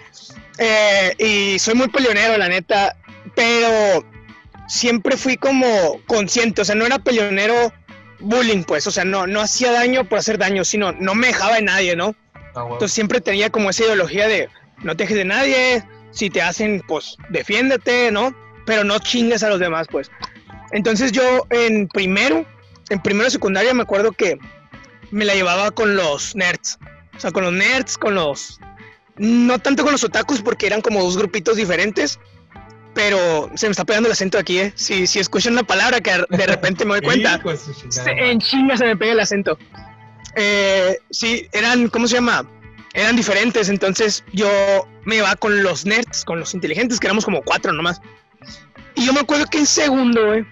Eh, 0.58 1.14
y 1.18 1.58
soy 1.58 1.75
muy 1.75 1.88
peleonero, 1.88 2.38
la 2.38 2.48
neta, 2.48 2.96
pero 3.34 4.02
siempre 4.68 5.18
fui 5.18 5.36
como 5.36 5.66
consciente, 6.06 6.62
o 6.62 6.64
sea, 6.64 6.75
no 6.75 6.86
era 6.86 6.98
peleonero 6.98 7.75
bullying, 8.20 8.64
pues, 8.64 8.87
o 8.87 8.90
sea, 8.90 9.04
no, 9.04 9.26
no 9.26 9.40
hacía 9.40 9.73
daño 9.73 10.08
por 10.08 10.18
hacer 10.18 10.38
daño, 10.38 10.64
sino 10.64 10.92
no 10.92 11.14
me 11.14 11.28
dejaba 11.28 11.56
de 11.56 11.62
nadie, 11.62 11.96
¿no? 11.96 12.14
Ah, 12.35 12.62
bueno. 12.62 12.75
Entonces 12.75 12.94
siempre 12.94 13.20
tenía 13.20 13.50
como 13.50 13.70
esa 13.70 13.85
ideología 13.85 14.28
de 14.28 14.49
no 14.82 14.96
te 14.96 15.04
dejes 15.04 15.18
de 15.18 15.25
nadie, 15.25 15.85
si 16.11 16.30
te 16.30 16.42
hacen, 16.42 16.82
pues 16.87 17.16
defiéndete, 17.28 18.11
¿no? 18.11 18.35
Pero 18.64 18.85
no 18.85 18.99
chingues 18.99 19.42
a 19.42 19.49
los 19.49 19.61
demás, 19.61 19.87
pues. 19.90 20.11
Entonces 20.73 21.12
yo 21.12 21.46
en 21.50 21.88
primero, 21.88 22.44
en 22.88 23.02
primero 23.02 23.30
secundaria 23.30 23.75
me 23.75 23.82
acuerdo 23.82 24.12
que 24.12 24.38
me 25.11 25.25
la 25.25 25.35
llevaba 25.35 25.70
con 25.70 25.96
los 25.96 26.35
nerds. 26.35 26.78
O 27.16 27.20
sea, 27.20 27.30
con 27.30 27.44
los 27.44 27.52
nerds, 27.52 27.96
con 27.99 28.14
los... 28.14 28.61
No 29.16 29.58
tanto 29.58 29.82
con 29.82 29.92
los 29.92 30.04
otakus 30.04 30.42
porque 30.42 30.66
eran 30.66 30.82
como 30.82 31.02
dos 31.02 31.16
grupitos 31.16 31.56
diferentes. 31.56 32.18
Pero 32.96 33.50
se 33.54 33.66
me 33.66 33.72
está 33.72 33.84
pegando 33.84 34.08
el 34.08 34.12
acento 34.14 34.38
aquí, 34.38 34.58
¿eh? 34.58 34.72
Si, 34.74 35.06
si 35.06 35.18
escuchan 35.18 35.52
una 35.52 35.64
palabra 35.64 36.00
que 36.00 36.12
de 36.30 36.46
repente 36.46 36.86
me 36.86 36.92
doy 36.94 37.00
cuenta. 37.04 37.38
Se- 37.90 38.00
madre. 38.00 38.30
en 38.30 38.40
chinga 38.40 38.74
se 38.78 38.86
me 38.86 38.96
pega 38.96 39.12
el 39.12 39.20
acento. 39.20 39.58
Eh, 40.34 40.98
sí, 41.10 41.46
eran, 41.52 41.88
¿cómo 41.88 42.08
se 42.08 42.14
llama? 42.14 42.48
Eran 42.94 43.14
diferentes, 43.14 43.68
entonces 43.68 44.24
yo 44.32 44.48
me 45.04 45.16
iba 45.16 45.36
con 45.36 45.62
los 45.62 45.84
nerds, 45.84 46.24
con 46.24 46.40
los 46.40 46.54
inteligentes, 46.54 46.98
que 46.98 47.06
éramos 47.06 47.26
como 47.26 47.42
cuatro 47.42 47.70
nomás. 47.74 48.00
Y 48.94 49.04
yo 49.04 49.12
me 49.12 49.20
acuerdo 49.20 49.44
que 49.44 49.58
en 49.58 49.66
segundo, 49.66 50.24
güey, 50.28 50.46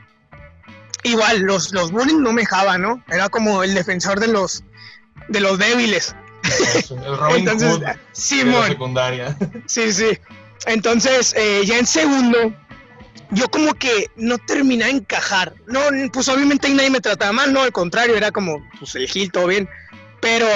igual, 1.02 1.40
los, 1.40 1.72
los 1.72 1.90
bullying 1.92 2.20
no 2.20 2.34
me 2.34 2.42
dejaban, 2.42 2.82
¿no? 2.82 3.02
Era 3.08 3.30
como 3.30 3.62
el 3.62 3.72
defensor 3.74 4.20
de 4.20 4.28
los, 4.28 4.64
de 5.28 5.40
los 5.40 5.58
débiles. 5.58 6.14
El 6.90 7.16
Robin 7.16 7.36
Entonces, 7.48 7.70
Hood 7.72 7.80
de 7.80 7.86
la 7.86 7.98
Simón, 8.12 8.68
secundaria. 8.68 9.34
Sí, 9.64 9.90
sí. 9.94 10.18
Entonces, 10.66 11.34
eh, 11.36 11.62
ya 11.64 11.78
en 11.78 11.86
segundo, 11.86 12.54
yo 13.30 13.48
como 13.50 13.74
que 13.74 14.10
no 14.16 14.38
terminé 14.38 14.84
de 14.84 14.90
encajar. 14.92 15.54
No, 15.66 15.80
pues 16.12 16.28
obviamente 16.28 16.68
nadie 16.70 16.90
me 16.90 17.00
trataba 17.00 17.32
mal, 17.32 17.52
no, 17.52 17.62
al 17.62 17.72
contrario, 17.72 18.16
era 18.16 18.30
como, 18.30 18.64
pues 18.78 18.94
el 18.94 19.08
Gil, 19.08 19.30
todo 19.32 19.48
bien. 19.48 19.68
Pero 20.20 20.46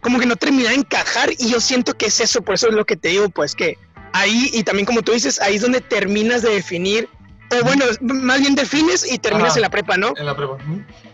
como 0.00 0.18
que 0.18 0.26
no 0.26 0.36
terminé 0.36 0.68
de 0.68 0.76
encajar 0.76 1.30
y 1.38 1.50
yo 1.50 1.60
siento 1.60 1.94
que 1.94 2.06
es 2.06 2.20
eso, 2.20 2.42
por 2.42 2.54
eso 2.54 2.68
es 2.68 2.74
lo 2.74 2.84
que 2.84 2.96
te 2.96 3.08
digo, 3.08 3.28
pues 3.28 3.54
que 3.54 3.76
ahí, 4.12 4.50
y 4.52 4.62
también 4.62 4.86
como 4.86 5.02
tú 5.02 5.12
dices, 5.12 5.40
ahí 5.40 5.56
es 5.56 5.62
donde 5.62 5.80
terminas 5.80 6.42
de 6.42 6.50
definir, 6.50 7.08
o 7.50 7.64
bueno, 7.64 7.84
más 8.00 8.40
bien 8.40 8.54
defines 8.54 9.10
y 9.10 9.18
terminas 9.18 9.50
Ajá. 9.50 9.58
en 9.58 9.62
la 9.62 9.70
prepa, 9.70 9.96
¿no? 9.96 10.12
En 10.16 10.26
la 10.26 10.36
prepa. 10.36 10.56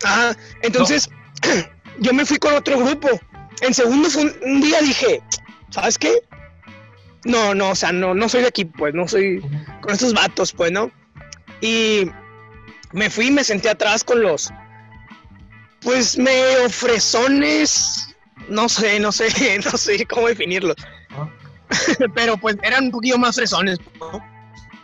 Ajá, 0.05 0.37
entonces 0.63 1.09
yo 1.99 2.13
me 2.13 2.27
fui 2.27 2.39
con 2.39 2.55
otro 2.55 2.79
grupo. 2.79 3.09
En 3.61 3.73
segundo 3.73 4.11
fue 4.11 4.25
un, 4.25 4.35
un 4.43 4.61
día 4.61 4.81
dije, 4.81 5.23
¿sabes 5.71 5.97
qué? 5.97 6.21
No, 7.25 7.55
no, 7.55 7.71
o 7.71 7.75
sea, 7.75 7.93
no, 7.93 8.15
no 8.15 8.29
soy 8.29 8.43
de 8.43 8.49
aquí, 8.49 8.65
pues, 8.65 8.95
no 8.95 9.09
soy 9.09 9.41
con 9.81 9.93
estos 9.93 10.13
vatos, 10.13 10.53
pues, 10.53 10.73
¿no? 10.73 10.91
Y 11.61 12.11
me 12.93 13.09
fui 13.09 13.29
y 13.29 13.31
me 13.31 13.45
senté 13.45 13.71
atrás 13.71 14.05
con 14.05 14.23
los, 14.23 14.53
pues, 15.81 16.19
medio 16.19 16.69
fresones, 16.69 18.15
no 18.49 18.69
sé, 18.69 19.01
no 19.01 19.11
sé, 19.13 19.29
no 19.65 19.77
sé 19.79 20.05
cómo 20.07 20.29
definirlos, 20.29 20.77
Ajá. 21.11 21.31
pero 22.15 22.37
pues 22.37 22.57
eran 22.63 22.85
un 22.85 22.91
poquito 22.91 23.19
más 23.19 23.37
fresones, 23.37 23.79
¿no? 23.99 24.25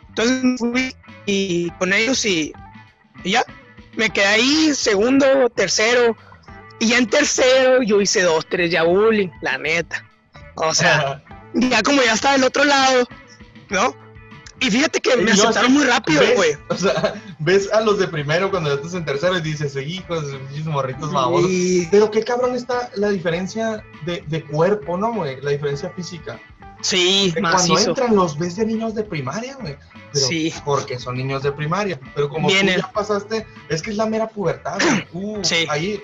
Entonces 0.09 0.43
me 0.43 0.59
fui 0.59 0.97
y 1.27 1.71
con 1.73 1.93
ellos 1.93 2.25
y, 2.25 2.53
y 3.25 3.33
ya, 3.33 3.45
me 3.97 4.11
quedé 4.11 4.27
ahí, 4.27 4.75
segundo, 4.75 5.51
tercero, 5.51 6.17
y 6.79 6.89
ya 6.89 6.99
en 6.99 7.09
tercero 7.09 7.83
yo 7.83 8.01
hice 8.01 8.23
dos, 8.23 8.47
tres 8.49 8.71
ya 8.71 8.83
bullying, 8.83 9.29
la 9.43 9.59
neta. 9.59 10.05
O 10.57 10.75
sea, 10.75 11.23
ya 11.54 11.83
como 11.83 12.02
ya 12.02 12.12
estaba 12.12 12.35
del 12.35 12.45
otro 12.45 12.64
lado, 12.64 13.07
¿no? 13.69 13.95
Y 14.62 14.71
fíjate 14.71 15.00
que 15.00 15.16
me 15.16 15.33
aceptaron 15.33 15.73
muy 15.73 15.85
rápido, 15.85 16.23
güey. 16.37 16.50
O 16.69 16.76
sea, 16.76 17.14
ves 17.38 17.73
a 17.73 17.80
los 17.80 17.99
de 17.99 18.07
primero 18.09 18.50
cuando 18.50 18.69
ya 18.69 18.76
estás 18.76 18.92
en 18.92 19.07
tercero 19.07 19.38
y 19.38 19.40
dices, 19.40 19.75
hijos, 19.76 20.23
morritos 20.66 21.11
babosos. 21.12 21.50
Y- 21.50 21.88
Pero 21.90 22.11
qué 22.11 22.23
cabrón 22.23 22.54
está 22.54 22.90
la 22.97 23.09
diferencia 23.09 23.83
de, 24.04 24.23
de 24.26 24.45
cuerpo, 24.45 24.99
¿no, 24.99 25.14
güey? 25.14 25.40
La 25.40 25.52
diferencia 25.52 25.88
física. 25.90 26.38
Sí, 26.83 27.30
Cuando 27.33 27.50
macizo. 27.52 27.90
entran 27.90 28.14
los 28.14 28.38
ves 28.38 28.57
de 28.57 28.66
niños 28.66 28.95
de 28.95 29.02
primaria, 29.02 29.57
güey. 29.61 29.76
Sí. 30.12 30.52
Porque 30.64 30.99
son 30.99 31.16
niños 31.16 31.42
de 31.42 31.52
primaria. 31.52 31.99
Pero 32.14 32.28
como 32.28 32.49
tú 32.49 32.54
ya 32.54 32.90
pasaste, 32.92 33.47
es 33.71 33.80
que 33.80 33.90
es 33.90 33.97
la 33.97 34.04
mera 34.07 34.28
pubertad, 34.28 34.78
güey. 34.78 35.07
Uh, 35.38 35.42
Sí. 35.45 35.66
Ahí, 35.71 36.02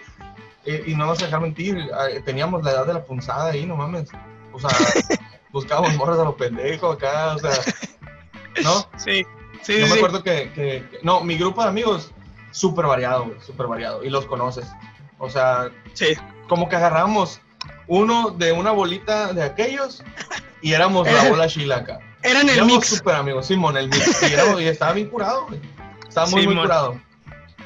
eh, 0.64 0.82
y 0.86 0.94
no 0.94 1.06
vas 1.08 1.20
a 1.20 1.26
dejar 1.26 1.40
mentir, 1.42 1.76
eh, 1.78 2.22
teníamos 2.24 2.62
la 2.64 2.70
edad 2.72 2.86
de 2.86 2.94
la 2.94 3.04
punzada 3.04 3.50
ahí, 3.52 3.66
no 3.66 3.76
mames. 3.76 4.08
O 4.52 4.58
sea, 4.60 4.70
buscábamos 5.56 5.94
morras 5.96 6.18
a 6.18 6.24
los 6.24 6.34
pendejos 6.34 6.96
acá, 6.96 7.34
o 7.34 7.38
sea, 7.38 7.50
¿no? 8.62 8.86
Sí, 8.98 9.24
sí, 9.62 9.74
Yo 9.80 9.86
me 9.86 9.92
sí. 9.92 9.96
acuerdo 9.98 10.22
que, 10.22 10.52
que- 10.52 10.84
que- 10.90 10.98
no, 11.02 11.22
mi 11.22 11.36
grupo 11.38 11.62
de 11.62 11.68
amigos, 11.68 12.12
súper 12.50 12.86
variado, 12.86 13.34
súper 13.44 13.66
variado, 13.66 14.04
y 14.04 14.10
los 14.10 14.26
conoces. 14.26 14.66
O 15.18 15.30
sea, 15.30 15.70
Sí. 15.94 16.08
como 16.48 16.68
que 16.68 16.76
agarramos 16.76 17.40
uno 17.86 18.30
de 18.30 18.52
una 18.52 18.70
bolita 18.72 19.32
de 19.32 19.42
aquellos 19.42 20.02
y 20.60 20.72
éramos 20.74 21.10
la 21.10 21.28
bola 21.30 21.46
chilaca. 21.48 22.00
Eran 22.22 22.48
el 22.48 22.56
Éramos 22.56 22.74
mix. 22.76 22.88
súper 22.88 23.14
amigos, 23.14 23.46
Simón, 23.46 23.76
el 23.76 23.88
mix. 23.88 24.22
Y, 24.22 24.32
éramos- 24.34 24.60
y 24.60 24.66
estaba 24.66 24.92
bien 24.92 25.08
curado, 25.08 25.46
güey. 25.46 25.60
Estaba 26.06 26.26
muy, 26.28 26.46
muy 26.46 26.56
curado. 26.56 27.00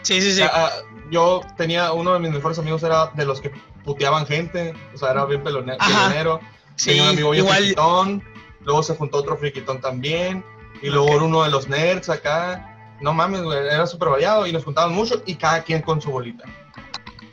Sí, 0.02 0.20
sí, 0.20 0.32
sí. 0.34 0.42
Ah, 0.42 0.50
ah, 0.54 0.70
yo 1.10 1.40
tenía, 1.56 1.92
uno 1.92 2.12
de 2.14 2.20
mis 2.20 2.30
mejores 2.30 2.58
amigos 2.58 2.82
era 2.82 3.06
de 3.14 3.24
los 3.24 3.40
que 3.40 3.50
puteaban 3.84 4.26
gente, 4.26 4.74
o 4.94 4.98
sea, 4.98 5.10
era 5.12 5.24
bien 5.24 5.42
pelonero. 5.42 6.40
Sí, 6.80 6.90
tenía 6.90 7.02
un 7.04 7.08
amigo 7.10 7.34
igual. 7.34 7.58
friquitón, 7.58 8.24
luego 8.64 8.82
se 8.82 8.94
juntó 8.96 9.18
otro 9.18 9.36
friquitón 9.36 9.80
también, 9.80 10.44
y 10.82 10.88
luego 10.88 11.06
uno 11.24 11.42
de 11.42 11.50
los 11.50 11.68
nerds 11.68 12.08
acá. 12.08 12.66
No 13.00 13.14
mames, 13.14 13.42
güey, 13.42 13.58
era 13.58 13.86
súper 13.86 14.08
variado 14.10 14.46
y 14.46 14.52
nos 14.52 14.64
juntaban 14.64 14.92
mucho 14.94 15.22
y 15.26 15.34
cada 15.34 15.62
quien 15.62 15.80
con 15.82 16.00
su 16.02 16.10
bolita. 16.10 16.44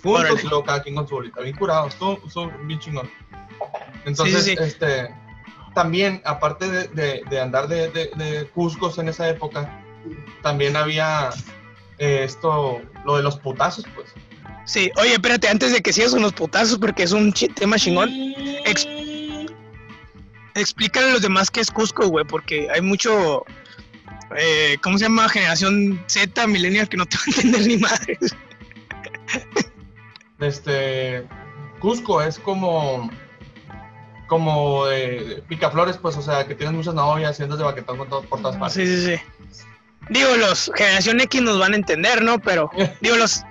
Juntos 0.04 0.22
Órale. 0.22 0.40
y 0.42 0.48
luego 0.48 0.64
cada 0.64 0.82
quien 0.82 0.96
con 0.96 1.08
su 1.08 1.16
bolita, 1.16 1.42
bien 1.42 1.56
curado, 1.58 1.88
estuvo, 1.88 2.20
estuvo 2.26 2.52
bien 2.64 2.80
chingón. 2.80 3.10
Entonces, 4.06 4.44
Sí, 4.46 4.52
sí, 4.52 4.58
sí. 4.58 4.64
este, 4.64 5.14
también, 5.76 6.22
aparte 6.26 6.70
de, 6.70 6.88
de- 6.90 7.22
de 7.30 7.40
andar 7.42 7.68
de, 7.68 7.90
de, 7.90 8.48
Cuscos 8.54 8.98
en 8.98 9.10
esa 9.10 9.28
época, 9.30 9.82
también 10.42 10.76
había 10.78 11.30
eh, 12.00 12.22
esto, 12.24 12.80
lo 13.06 13.18
de 13.18 13.24
los 13.24 13.38
putazos, 13.38 13.86
pues. 13.96 14.14
Sí, 14.66 14.92
oye, 14.98 15.14
espérate, 15.14 15.48
antes 15.50 15.72
de 15.74 15.82
que 15.82 15.92
sigas 15.94 16.12
con 16.14 16.22
los 16.22 16.34
putazos, 16.34 16.78
porque 16.78 17.04
es 17.04 17.12
un 17.12 17.32
tema 17.34 17.78
chingón, 17.78 18.10
Ex- 18.66 18.88
explícale 20.62 21.10
a 21.10 21.14
los 21.14 21.22
demás 21.22 21.52
qué 21.52 21.62
es 21.62 21.72
Cusco, 21.72 22.08
güey, 22.08 22.26
porque 22.26 22.68
hay 22.74 22.82
mucho, 22.82 23.46
eh, 24.36 24.78
¿cómo 24.82 24.98
se 24.98 25.06
llama? 25.06 25.30
Generación 25.30 26.04
Z, 26.08 26.48
millennial, 26.48 26.90
que 26.90 26.98
no 26.98 27.06
te 27.08 27.18
va 27.18 27.24
a 27.26 27.30
entender 27.30 27.68
ni 27.68 27.78
madre. 27.78 28.18
Este, 30.40 31.28
Cusco 31.80 32.22
es 32.22 32.40
como, 32.40 33.10
como 34.28 34.86
de 34.86 35.44
picaflores, 35.48 35.98
pues, 35.98 36.18
o 36.18 36.22
sea, 36.22 36.46
que 36.48 36.56
tienes 36.56 36.76
muchas 36.76 36.94
novias 36.94 37.40
y 37.40 37.44
andas 37.44 37.58
de 37.60 37.66
baquetón 37.66 37.98
con 37.98 38.10
todos 38.10 38.26
por 38.26 38.42
todas 38.42 38.58
partes. 38.58 38.74
Sí, 38.74 38.86
sí, 38.86 39.16
sí. 39.16 39.66
Digo, 40.10 40.36
los 40.38 40.72
generación 40.76 41.20
X 41.22 41.42
nos 41.42 41.60
van 41.60 41.74
a 41.74 41.76
entender, 41.76 42.24
¿no? 42.24 42.40
Pero, 42.40 42.70
digo, 43.02 43.16
los... 43.16 43.44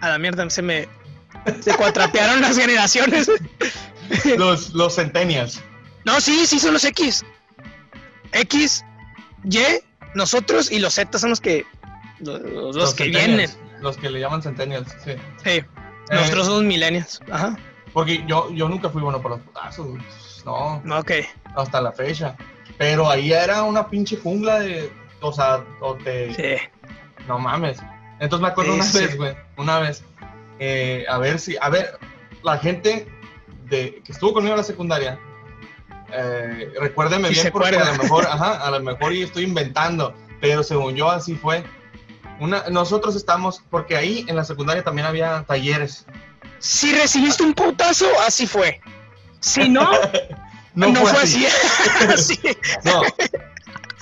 A 0.00 0.10
la 0.10 0.18
mierda, 0.18 0.48
se 0.50 0.62
me... 0.62 0.88
Se 1.60 1.74
cuatrapearon 1.74 2.40
las 2.40 2.58
generaciones. 2.58 3.30
Los, 4.36 4.74
los 4.74 4.96
centennials. 4.96 5.62
No, 6.06 6.20
sí, 6.20 6.46
sí 6.46 6.58
son 6.58 6.72
los 6.72 6.84
X. 6.84 7.24
X, 8.32 8.84
Y, 9.44 9.58
nosotros 10.14 10.70
y 10.70 10.78
los 10.78 10.94
Z 10.94 11.18
son 11.18 11.30
los 11.30 11.40
que... 11.40 11.66
Los, 12.20 12.40
los 12.74 12.94
que 12.94 13.04
vienen. 13.08 13.50
Los 13.80 13.96
que 13.98 14.08
le 14.08 14.20
llaman 14.20 14.40
centennials, 14.42 14.88
sí. 15.04 15.12
Sí, 15.44 15.50
Eh, 15.50 15.64
nosotros 16.10 16.46
somos 16.46 16.62
millennials. 16.62 17.20
Ajá. 17.30 17.56
porque 17.92 18.24
yo, 18.26 18.50
yo 18.52 18.68
nunca 18.68 18.88
fui 18.88 19.02
bueno 19.02 19.20
para 19.20 19.36
los 19.36 19.44
putazos, 19.44 19.86
no, 20.44 20.80
No, 20.84 20.98
ok. 21.00 21.10
hasta 21.56 21.80
la 21.80 21.92
fecha. 21.92 22.36
Pero 22.78 23.10
ahí 23.10 23.32
era 23.32 23.62
una 23.64 23.88
pinche 23.90 24.16
jungla 24.16 24.60
de, 24.60 24.90
o 25.20 25.32
sea, 25.32 25.64
o 25.80 25.94
te, 25.96 26.32
Sí. 26.34 26.62
No 27.26 27.38
mames. 27.38 27.78
Entonces 28.20 28.42
me 28.42 28.48
acuerdo 28.48 28.72
Sí, 28.74 28.78
una 28.78 28.84
sí. 28.84 28.98
vez, 29.00 29.16
güey, 29.16 29.36
una 29.56 29.78
vez, 29.80 30.04
eh, 30.58 31.04
a 31.08 31.18
ver 31.18 31.38
si, 31.40 31.56
a 31.60 31.68
ver, 31.68 31.98
la 32.42 32.56
gente 32.58 33.08
de, 33.64 34.00
que 34.04 34.12
estuvo 34.12 34.32
conmigo 34.34 34.54
en 34.54 34.58
la 34.58 34.64
secundaria, 34.64 35.18
eh, 36.12 36.72
recuérdeme 36.80 37.28
Sí 37.28 37.34
bien 37.34 37.52
porque 37.52 37.68
a 37.76 37.80
acuerda. 37.80 37.96
lo 37.96 38.02
mejor, 38.02 38.26
ajá, 38.26 38.52
a 38.66 38.70
lo 38.70 38.80
mejor 38.80 39.12
yo 39.12 39.24
estoy 39.26 39.44
inventando, 39.44 40.14
pero 40.40 40.62
según 40.62 40.94
yo 40.94 41.10
así 41.10 41.34
fue. 41.34 41.64
Una, 42.38 42.64
nosotros 42.70 43.16
estamos, 43.16 43.62
porque 43.70 43.96
ahí 43.96 44.24
en 44.28 44.36
la 44.36 44.44
secundaria 44.44 44.84
también 44.84 45.06
había 45.06 45.44
talleres. 45.46 46.04
Si 46.58 46.92
recibiste 46.94 47.42
un 47.42 47.54
putazo, 47.54 48.06
así 48.26 48.46
fue. 48.46 48.80
Si 49.40 49.68
no, 49.68 49.90
no, 50.74 50.94
fue, 50.94 51.10
así. 51.22 51.46
Así. 52.12 52.38
No. 52.84 53.02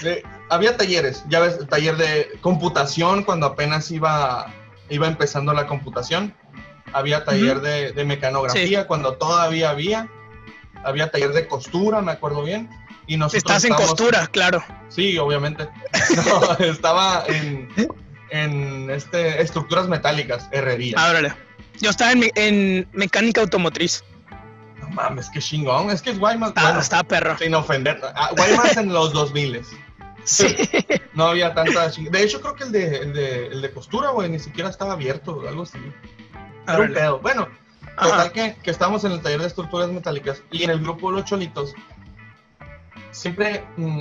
Eh, 0.03 0.23
había 0.51 0.77
talleres, 0.77 1.25
ya 1.29 1.41
ves, 1.41 1.57
el 1.61 1.69
taller 1.69 1.97
de 1.97 2.39
computación 2.41 3.23
cuando 3.23 3.47
apenas 3.47 3.91
iba, 3.91 4.53
iba 4.91 5.07
empezando 5.07 5.53
la 5.55 5.67
computación. 5.67 6.35
Había 6.93 7.25
taller 7.25 7.57
Ujú. 7.59 7.67
de, 7.67 7.93
de 7.93 8.05
mecanografía 8.05 8.87
cuando 8.87 9.15
todavía 9.15 9.71
había. 9.71 10.09
Había 10.85 11.11
taller 11.11 11.33
de 11.33 11.47
costura, 11.49 12.01
me 12.03 12.13
acuerdo 12.13 12.43
bien. 12.43 12.69
Y 13.07 13.17
nosotros 13.17 13.39
Estás 13.45 13.65
en 13.65 13.75
costura, 13.75 14.27
claro. 14.29 14.63
Sí, 14.89 15.19
obviamente. 15.19 15.69
No, 16.27 16.65
estaba 16.65 17.25
en, 17.29 17.69
en 18.31 18.91
este, 18.91 19.43
estructuras 19.43 19.89
metálicas, 19.89 20.49
herrería. 20.53 20.97
Ábrale. 20.99 21.35
Yo 21.81 21.91
estaba 21.91 22.13
en, 22.13 22.31
en 22.37 22.89
mecánica 22.93 23.41
automotriz. 23.41 24.05
No 24.81 24.89
mames, 24.91 25.29
qué 25.31 25.41
chingón. 25.41 25.91
Es 25.91 26.03
que 26.03 26.11
es 26.11 26.19
Guaymas, 26.19 26.51
Estaba, 26.51 26.69
bueno, 26.69 26.81
estaba 26.81 27.03
perro. 27.05 27.39
sin 27.39 27.55
ofender. 27.55 28.01
Ah, 28.15 28.31
Guaymas 28.37 28.77
en 28.77 28.93
los 28.93 29.13
2000 29.13 29.63
Sí. 30.25 30.47
No 31.15 31.27
había 31.27 31.55
tanta 31.55 31.91
ching- 31.91 32.11
De 32.11 32.23
hecho, 32.23 32.41
creo 32.41 32.55
que 32.57 32.65
el 32.65 32.73
de, 32.73 32.97
el 32.97 33.13
de, 33.13 33.47
el 33.49 33.63
de 33.63 33.71
costura, 33.71 34.11
güey, 34.11 34.29
ni 34.31 34.39
siquiera 34.41 34.69
estaba 34.71 34.95
abierto, 34.95 35.43
algo 35.47 35.63
así. 35.63 35.79
Era 36.67 36.79
un 36.79 36.93
pedo. 36.93 37.21
Bueno. 37.21 37.49
Total 37.97 38.33
que, 38.33 38.57
que 38.63 38.71
estábamos 38.71 39.05
en 39.05 39.13
el 39.13 39.21
taller 39.23 39.41
de 39.41 39.47
estructuras 39.47 39.91
metálicas 39.91 40.43
y 40.51 40.65
en 40.65 40.71
el 40.71 40.81
grupo 40.81 41.11
de 41.11 41.19
los 41.19 41.25
cholitos 41.25 41.75
siempre, 43.15 43.65
mm, 43.77 44.01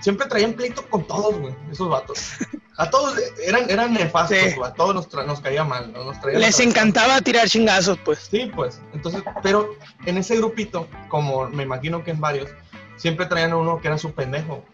siempre 0.00 0.26
traían 0.26 0.54
pleito 0.54 0.84
con 0.88 1.06
todos, 1.06 1.38
güey, 1.38 1.54
esos 1.70 1.88
vatos. 1.88 2.32
A 2.76 2.88
todos 2.90 3.18
eran, 3.44 3.68
eran 3.68 3.92
nefastos, 3.92 4.38
Sí. 4.38 4.54
güey, 4.54 4.70
a 4.70 4.74
todos 4.74 4.94
nos, 4.94 5.26
nos 5.26 5.40
caía 5.40 5.64
mal, 5.64 5.92
¿no? 5.92 6.04
nos 6.04 6.20
traían 6.20 6.40
Les 6.40 6.60
encantaba 6.60 7.20
tirar 7.20 7.48
chingazos, 7.48 7.98
pues. 8.04 8.28
Sí, 8.30 8.50
pues, 8.54 8.80
entonces, 8.94 9.22
pero 9.42 9.74
en 10.06 10.16
ese 10.16 10.36
grupito, 10.36 10.86
como 11.08 11.48
me 11.48 11.64
imagino 11.64 12.04
que 12.04 12.12
en 12.12 12.20
varios, 12.20 12.48
siempre 12.96 13.26
traían 13.26 13.52
a 13.52 13.56
uno 13.56 13.80
que 13.80 13.88
era 13.88 13.98
su 13.98 14.12
pendejo. 14.12 14.64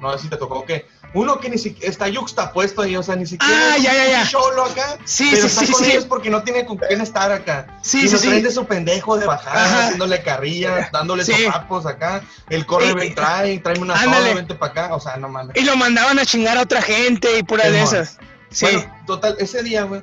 No 0.00 0.12
sé 0.12 0.18
si 0.20 0.28
te 0.28 0.36
tocó 0.36 0.64
que 0.64 0.86
uno 1.14 1.38
que 1.40 1.50
ni 1.50 1.58
siquiera 1.58 1.90
está 1.90 2.08
yuxtapuesto 2.08 2.82
ahí, 2.82 2.96
o 2.96 3.02
sea, 3.02 3.16
ni 3.16 3.26
siquiera 3.26 3.54
Ah, 3.54 3.76
es 3.76 3.82
ya, 3.82 3.92
ya, 3.92 4.08
ya. 4.08 4.28
cholo 4.28 4.64
acá, 4.64 4.98
Sí, 5.04 5.28
pero 5.30 5.42
sí, 5.42 5.46
está 5.48 5.66
sí, 5.66 5.72
con 5.72 5.84
sí. 5.84 5.90
ellos 5.90 6.04
porque 6.06 6.30
no 6.30 6.42
tiene 6.42 6.64
con 6.64 6.78
quién 6.78 7.00
estar 7.00 7.30
acá. 7.30 7.66
Sí, 7.82 8.04
y 8.04 8.08
sí, 8.08 8.16
traen 8.18 8.36
sí. 8.36 8.42
de 8.42 8.50
su 8.50 8.64
pendejo 8.66 9.18
de 9.18 9.26
bajada, 9.26 9.64
Ajá. 9.64 9.82
haciéndole 9.84 10.22
carrilla, 10.22 10.88
dándole 10.92 11.24
sopapos 11.24 11.84
acá. 11.86 12.22
El 12.48 12.64
corre, 12.66 12.86
Y- 12.90 12.94
ven, 12.94 13.14
trae, 13.14 13.58
tráeme 13.58 13.82
una 13.82 13.94
Ándale. 13.94 14.24
soda, 14.26 14.34
vente 14.34 14.54
para 14.54 14.72
acá. 14.72 14.94
O 14.94 15.00
sea, 15.00 15.16
no 15.16 15.28
mames. 15.28 15.54
Y 15.56 15.64
lo 15.64 15.76
mandaban 15.76 16.18
a 16.18 16.24
chingar 16.24 16.56
a 16.56 16.62
otra 16.62 16.80
gente 16.82 17.38
y 17.38 17.42
pura 17.42 17.68
de 17.70 17.82
esas. 17.82 18.18
Sí. 18.50 18.66
Bueno, 18.66 18.96
total, 19.06 19.36
ese 19.38 19.62
día, 19.62 19.82
güey, 19.84 20.02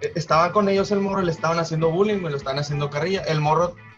eh, 0.00 0.12
estaba 0.16 0.52
con 0.52 0.68
ellos 0.68 0.90
el 0.90 1.00
morro, 1.00 1.22
le 1.22 1.32
estaban 1.32 1.58
haciendo 1.58 1.90
bullying, 1.90 2.20
me 2.22 2.30
lo 2.30 2.36
estaban 2.36 2.58
haciendo 2.58 2.88
carrilla. 2.90 3.22
El 3.22 3.40
morro, 3.40 3.74
eh, 3.76 3.89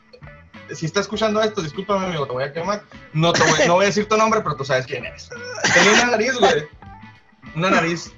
si 0.75 0.87
está 0.87 1.00
escuchando 1.00 1.40
esto, 1.42 1.61
discúlpame, 1.62 2.07
amigo, 2.07 2.26
te 2.26 2.33
voy 2.33 2.45
a 2.45 2.52
quemar. 2.52 2.83
No, 3.12 3.33
te 3.33 3.42
voy, 3.42 3.61
no 3.66 3.75
voy 3.75 3.85
a 3.85 3.88
decir 3.88 4.07
tu 4.09 4.16
nombre, 4.16 4.40
pero 4.42 4.57
tú 4.57 4.64
sabes 4.64 4.87
quién 4.87 5.04
eres. 5.04 5.28
Tenía 5.75 5.92
una 5.92 6.07
nariz, 6.12 6.35
güey. 6.38 6.64
Una 7.54 7.71
nariz 7.71 8.12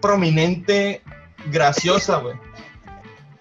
prominente, 0.00 1.02
graciosa, 1.50 2.16
güey. 2.18 2.36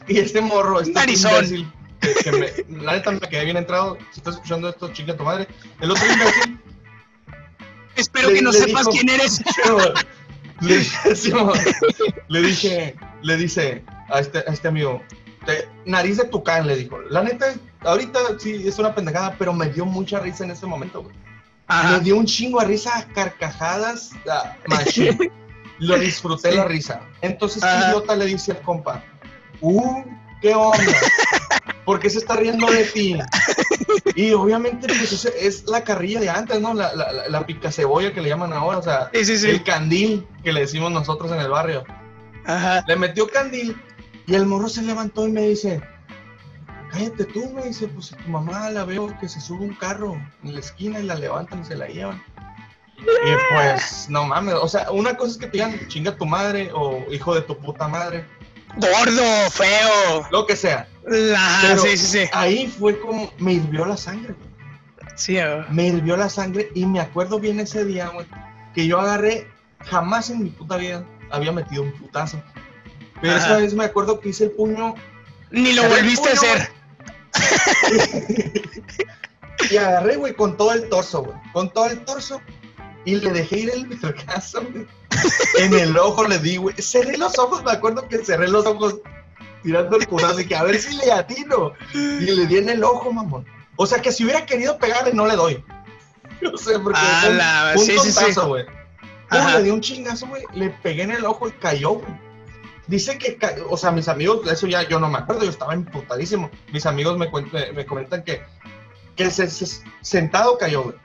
Y 0.08 0.20
este 0.20 0.42
morro, 0.42 0.82
este 0.82 0.94
Narizón. 0.94 1.32
imbécil, 1.34 1.72
que, 2.02 2.14
que 2.16 2.32
me, 2.68 2.82
la 2.84 2.94
neta 2.94 3.12
me 3.12 3.20
quedé 3.22 3.46
bien 3.46 3.58
entrado. 3.58 3.98
Si 4.12 4.20
estás 4.20 4.36
escuchando 4.36 4.70
esto, 4.70 4.92
chinga 4.94 5.16
tu 5.16 5.24
madre. 5.24 5.48
El 5.80 5.92
otro 5.92 6.06
imbécil 6.12 6.60
Espero 7.96 8.30
le- 8.30 8.36
que 8.36 8.42
no 8.42 8.52
sepas 8.52 8.86
dijo- 8.86 8.92
quién 8.92 9.10
eres. 9.10 9.42
le, 10.62 10.78
dije- 10.78 11.16
le 12.28 12.42
dije, 12.42 12.96
le 13.22 13.38
dice 13.38 13.84
a 14.10 14.20
este, 14.20 14.40
a 14.40 14.52
este 14.52 14.68
amigo, 14.68 15.02
te- 15.46 15.68
nariz 15.86 16.18
de 16.18 16.26
tucán, 16.26 16.68
le 16.68 16.76
dijo. 16.76 17.00
La 17.10 17.24
neta, 17.24 17.54
ahorita 17.86 18.20
sí 18.40 18.68
es 18.68 18.80
una 18.80 18.94
pendejada, 18.94 19.36
pero 19.38 19.54
me 19.54 19.70
dio 19.70 19.86
mucha 19.86 20.20
risa 20.20 20.44
en 20.44 20.52
ese 20.52 20.66
momento, 20.66 21.04
güey. 21.04 21.16
Me 21.92 22.00
dio 22.02 22.18
un 22.18 22.26
chingo 22.26 22.60
de 22.60 22.68
risa, 22.68 23.08
carcajadas, 23.16 24.12
ah, 24.30 24.56
machín. 24.68 25.18
Lo 25.80 25.98
disfruté 25.98 26.52
Sí. 26.52 26.58
la 26.58 26.66
risa. 26.66 27.02
Entonces, 27.22 27.64
Ajá. 27.64 27.88
idiota 27.90 28.16
le 28.16 28.26
dice 28.26 28.52
al 28.52 28.62
compa, 28.62 29.04
uh, 29.62 30.04
¿qué 30.42 30.54
onda? 30.54 30.78
¿Por 31.84 32.00
qué 32.00 32.10
se 32.10 32.20
está 32.20 32.36
riendo 32.36 32.68
de 32.68 32.84
ti? 32.86 33.18
Y 34.16 34.32
obviamente, 34.34 34.88
pues 34.88 35.26
es, 35.26 35.64
la 35.68 35.84
carrilla 35.84 36.20
de 36.20 36.30
antes, 36.30 36.62
¿no? 36.62 36.74
La, 36.74 36.94
la, 36.96 37.12
la, 37.12 37.28
la 37.30 37.46
picacebolla 37.46 38.14
que 38.14 38.22
le 38.22 38.30
llaman 38.30 38.54
ahora, 38.54 38.78
o 38.78 38.84
sea, 38.84 39.10
Sí, 39.14 39.26
sí, 39.26 39.38
sí. 39.38 39.50
el 39.50 39.64
candil 39.64 40.26
que 40.44 40.54
le 40.54 40.62
decimos 40.62 40.92
nosotros 40.92 41.32
en 41.32 41.40
el 41.40 41.50
barrio. 41.50 41.84
Ajá. 42.46 42.84
Le 42.88 42.96
metió 42.96 43.28
candil 43.28 43.76
y 44.28 44.36
el 44.36 44.46
morro 44.46 44.70
se 44.70 44.82
levantó 44.84 45.28
y 45.28 45.32
me 45.32 45.42
dice, 45.42 45.82
cállate 46.94 47.26
tú, 47.26 47.50
me 47.54 47.64
dice, 47.64 47.88
pues 47.88 48.08
si 48.08 48.16
tu 48.16 48.30
mamá 48.30 48.70
la 48.70 48.86
veo 48.86 49.18
que 49.20 49.28
se 49.28 49.42
sube 49.42 49.66
un 49.66 49.74
carro 49.74 50.16
en 50.44 50.54
la 50.54 50.60
esquina 50.60 51.00
y 51.00 51.04
la 51.04 51.16
levantan 51.16 51.62
y 51.62 51.66
se 51.66 51.76
la 51.76 51.88
llevan. 51.88 52.24
Y 53.00 53.54
pues, 53.54 54.08
no 54.10 54.26
mames, 54.26 54.54
o 54.54 54.68
sea, 54.68 54.92
una 54.92 55.18
cosa 55.18 55.32
es 55.32 55.38
que 55.38 55.48
te 55.48 55.54
digan 55.54 55.88
chinga 55.88 56.16
tu 56.16 56.26
madre 56.26 56.70
o 56.74 57.04
hijo 57.12 57.34
de 57.36 57.42
tu 57.42 57.58
puta 57.58 57.88
madre, 57.88 58.26
Gordo, 58.78 59.50
feo. 59.52 60.28
lo 60.32 60.46
que 60.46 60.56
sea. 60.56 60.88
Pero- 61.04 61.82
sí, 61.82 61.98
sí, 61.98 62.06
sí. 62.06 62.30
Ahí 62.32 62.68
fue 62.68 63.00
como, 63.00 63.32
me 63.40 63.54
hirvió 63.54 63.86
la 63.86 63.98
sangre, 63.98 64.34
güey. 64.34 64.54
Sí, 65.16 65.38
ah. 65.38 65.66
me 65.70 65.88
hirvió 65.88 66.16
la 66.16 66.30
sangre 66.30 66.72
y 66.74 66.86
me 66.86 67.00
acuerdo 67.00 67.40
bien 67.40 67.60
ese 67.60 67.86
día, 67.86 68.10
güey, 68.10 68.26
que 68.74 68.88
yo 68.88 69.00
agarré, 69.00 69.48
jamás 69.80 70.30
en 70.30 70.44
mi 70.44 70.50
puta 70.50 70.78
vida 70.78 71.06
había 71.30 71.52
metido 71.52 71.84
un 71.84 71.92
putazo. 71.94 72.42
Pero 73.22 73.36
Ajá. 73.36 73.46
esa 73.46 73.58
vez 73.58 73.74
me 73.74 73.86
acuerdo 73.86 74.20
que 74.20 74.30
hice 74.30 74.46
el 74.46 74.52
puño 74.52 74.96
Ni 75.52 75.74
lo 75.74 75.88
volviste 75.88 76.30
a 76.30 76.34
hacer. 76.34 76.83
Y 79.70 79.78
agarré, 79.78 80.16
güey, 80.18 80.34
con 80.34 80.58
todo 80.58 80.74
el 80.74 80.90
torso, 80.90 81.24
güey, 81.24 81.38
con 81.54 81.72
todo 81.72 81.88
el 81.88 82.04
torso 82.06 82.42
y 83.06 83.16
le 83.16 83.32
dejé 83.32 83.60
ir 83.60 83.72
el 83.74 83.86
vergazo, 83.88 84.62
güey. 84.72 84.86
En 85.60 85.74
el 85.74 85.98
ojo 85.98 86.28
le 86.28 86.40
di, 86.40 86.58
güey, 86.58 86.76
cerré 86.82 87.18
los 87.18 87.38
ojos, 87.40 87.64
me 87.64 87.72
acuerdo 87.72 88.08
que 88.08 88.18
cerré 88.24 88.48
los 88.48 88.66
ojos 88.66 88.96
tirando 89.62 89.98
el 89.98 90.08
curazo 90.08 90.40
y 90.42 90.46
que 90.46 90.56
a 90.56 90.64
ver 90.64 90.80
si 90.80 90.96
le 90.98 91.12
atino. 91.12 91.74
Y 91.94 92.26
le 92.26 92.48
di 92.48 92.58
en 92.58 92.70
el 92.70 92.84
ojo, 92.84 93.12
mamón. 93.14 93.46
O 93.76 93.86
sea 93.86 94.00
que 94.02 94.12
si 94.12 94.24
hubiera 94.24 94.46
querido 94.46 94.78
pegarle, 94.78 95.14
no 95.14 95.26
le 95.28 95.36
doy. 95.36 95.64
No 96.42 96.58
sé, 96.58 96.78
porque 96.80 97.00
Ah, 97.02 97.28
un, 97.30 97.38
la- 97.38 97.74
un 97.78 97.86
sí, 97.86 97.98
sí, 98.00 98.12
sí. 98.12 98.16
tontazo, 98.20 98.48
güey. 98.50 98.66
Pum, 98.66 99.40
Ajá. 99.40 99.58
le 99.60 99.64
di 99.64 99.70
un 99.70 99.80
chingazo, 99.80 100.28
güey. 100.28 100.44
Le 100.54 100.70
pegué 100.72 101.04
en 101.04 101.12
el 101.12 101.24
ojo 101.26 101.48
y 101.48 101.52
cayó, 101.54 101.92
güey. 101.92 102.12
Dice 102.88 103.18
que, 103.18 103.38
o 103.70 103.78
sea, 103.78 103.92
mis 103.92 104.08
amigos, 104.10 104.46
de 104.46 104.54
eso 104.54 104.68
ya 104.68 104.84
yo 104.88 105.00
no 105.00 105.10
me 105.10 105.18
acuerdo, 105.20 105.44
yo 105.46 105.50
estaba 105.50 105.74
emputadísimo. 105.74 106.50
Mis 106.74 106.86
amigos 106.86 107.18
me, 107.18 107.30
cuen- 107.32 107.50
me- 107.52 107.72
me 107.72 107.86
comentan 107.86 108.24
que, 108.24 108.42
que 109.16 109.32
se, 109.32 109.50
se- 109.50 109.84
sentado 110.02 110.58
cayó, 110.58 110.84
güey. 110.84 110.96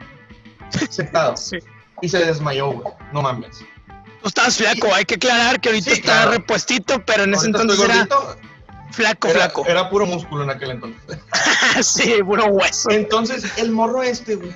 Sentado. 0.90 1.34
Sí. 1.36 1.58
Y 2.00 2.08
se 2.08 2.18
desmayó, 2.24 2.70
güey. 2.72 2.94
No 3.12 3.22
mames. 3.22 3.58
Tú 4.22 4.28
estabas 4.28 4.56
flaco, 4.56 4.92
hay 4.94 5.04
que 5.04 5.14
aclarar 5.14 5.60
que 5.60 5.68
ahorita 5.68 5.90
Sí, 5.90 5.96
está 6.00 6.12
claro. 6.12 6.30
repuestito, 6.32 7.04
pero 7.04 7.24
en 7.24 7.34
ese 7.34 7.46
Ahorita 7.46 7.62
entonces 7.62 7.84
era 7.84 8.06
flaco, 8.92 9.28
era, 9.28 9.38
flaco. 9.40 9.66
era 9.66 9.90
puro 9.90 10.06
músculo 10.06 10.42
en 10.44 10.50
aquel 10.50 10.72
entonces. 10.72 11.18
sí, 11.82 12.14
puro 12.24 12.46
hueso. 12.46 12.90
Entonces, 12.90 13.56
el 13.58 13.70
morro 13.70 14.02
este, 14.02 14.34
güey, 14.36 14.54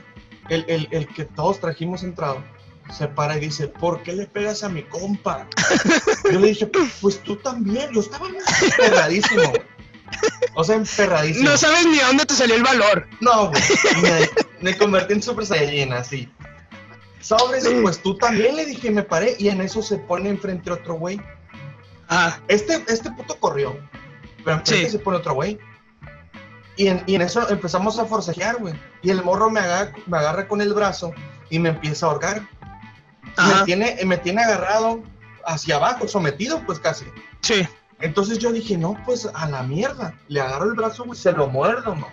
el, 0.49 0.65
el, 0.69 0.89
el 0.91 1.07
que 1.09 1.25
todos 1.25 1.61
trajimos 1.61 2.03
entrado, 2.03 2.43
se 2.97 3.09
para 3.09 3.37
y 3.37 3.41
dice, 3.41 3.69
¿por 3.69 4.03
qué 4.03 4.13
le 4.13 4.27
pegas 4.27 4.63
a 4.65 4.69
mi 4.69 4.83
compa? 4.83 5.47
Yo 6.33 6.39
le 6.41 6.49
dije, 6.49 6.71
pues 7.01 7.23
tú 7.23 7.37
también, 7.37 7.91
yo 7.93 8.01
estaba 8.01 8.27
emperradísimo. 8.29 9.53
O 10.55 10.63
sea, 10.65 10.77
emperradísimo. 10.77 11.49
No 11.51 11.57
sabes 11.57 11.87
ni 11.87 11.99
a 12.01 12.07
dónde 12.09 12.27
te 12.27 12.35
salió 12.35 12.55
el 12.55 12.63
valor. 12.63 13.07
No, 13.21 13.49
güey. 13.49 13.63
Me, 14.03 14.29
me 14.61 14.77
convertí 14.79 15.15
en 15.15 15.23
Super 15.23 15.47
Saiyajin, 15.47 15.93
así. 15.93 16.31
Sobres, 17.21 17.67
pues 17.83 18.03
tú 18.03 18.17
también 18.17 18.57
le 18.57 18.67
dije, 18.67 18.91
me 18.91 19.03
paré, 19.05 19.37
y 19.39 19.49
en 19.49 19.61
eso 19.61 19.81
se 19.83 19.97
pone 19.97 20.29
enfrente 20.29 20.71
otro 20.71 20.95
güey. 20.95 21.21
Ah, 22.09 22.39
Este, 22.49 22.85
este 22.89 23.11
puto 23.13 23.39
corrió. 23.39 23.77
Pero 24.45 24.57
enfrente 24.59 24.87
Sí. 24.87 24.93
se 24.93 24.99
pone 24.99 25.19
otro 25.19 25.35
güey. 25.35 25.59
Y 26.77 26.89
en, 26.89 27.03
y 27.07 27.15
en 27.15 27.23
eso 27.23 27.49
empezamos 27.49 27.99
a 27.99 28.05
forcejear, 28.07 28.57
güey. 28.57 28.75
Y 29.03 29.11
el 29.11 29.23
morro 29.23 29.51
me 29.51 29.61
agarra, 29.61 29.93
me 30.07 30.19
agarra 30.19 30.49
con 30.49 30.61
el 30.61 30.75
brazo 30.75 31.13
y 31.49 31.59
me 31.59 31.69
empieza 31.71 32.07
a 32.07 32.11
ahorcar. 32.11 32.43
Me 33.39 33.65
tiene, 33.65 33.99
me 34.05 34.19
tiene 34.19 34.43
agarrado 34.43 35.03
hacia 35.47 35.77
abajo, 35.77 36.07
sometido, 36.09 36.63
pues 36.67 36.79
casi. 36.79 37.07
sí. 37.41 37.67
Entonces 38.03 38.39
yo 38.39 38.51
dije, 38.51 38.77
no, 38.77 39.01
pues 39.07 39.29
a 39.33 39.49
la 39.49 39.63
mierda. 39.63 40.13
Le 40.27 40.41
agarro 40.41 40.65
el 40.65 40.75
brazo, 40.75 41.05
güey, 41.05 41.17
se 41.17 41.31
lo 41.31 41.47
muerdo, 41.47 41.95
no. 41.95 42.09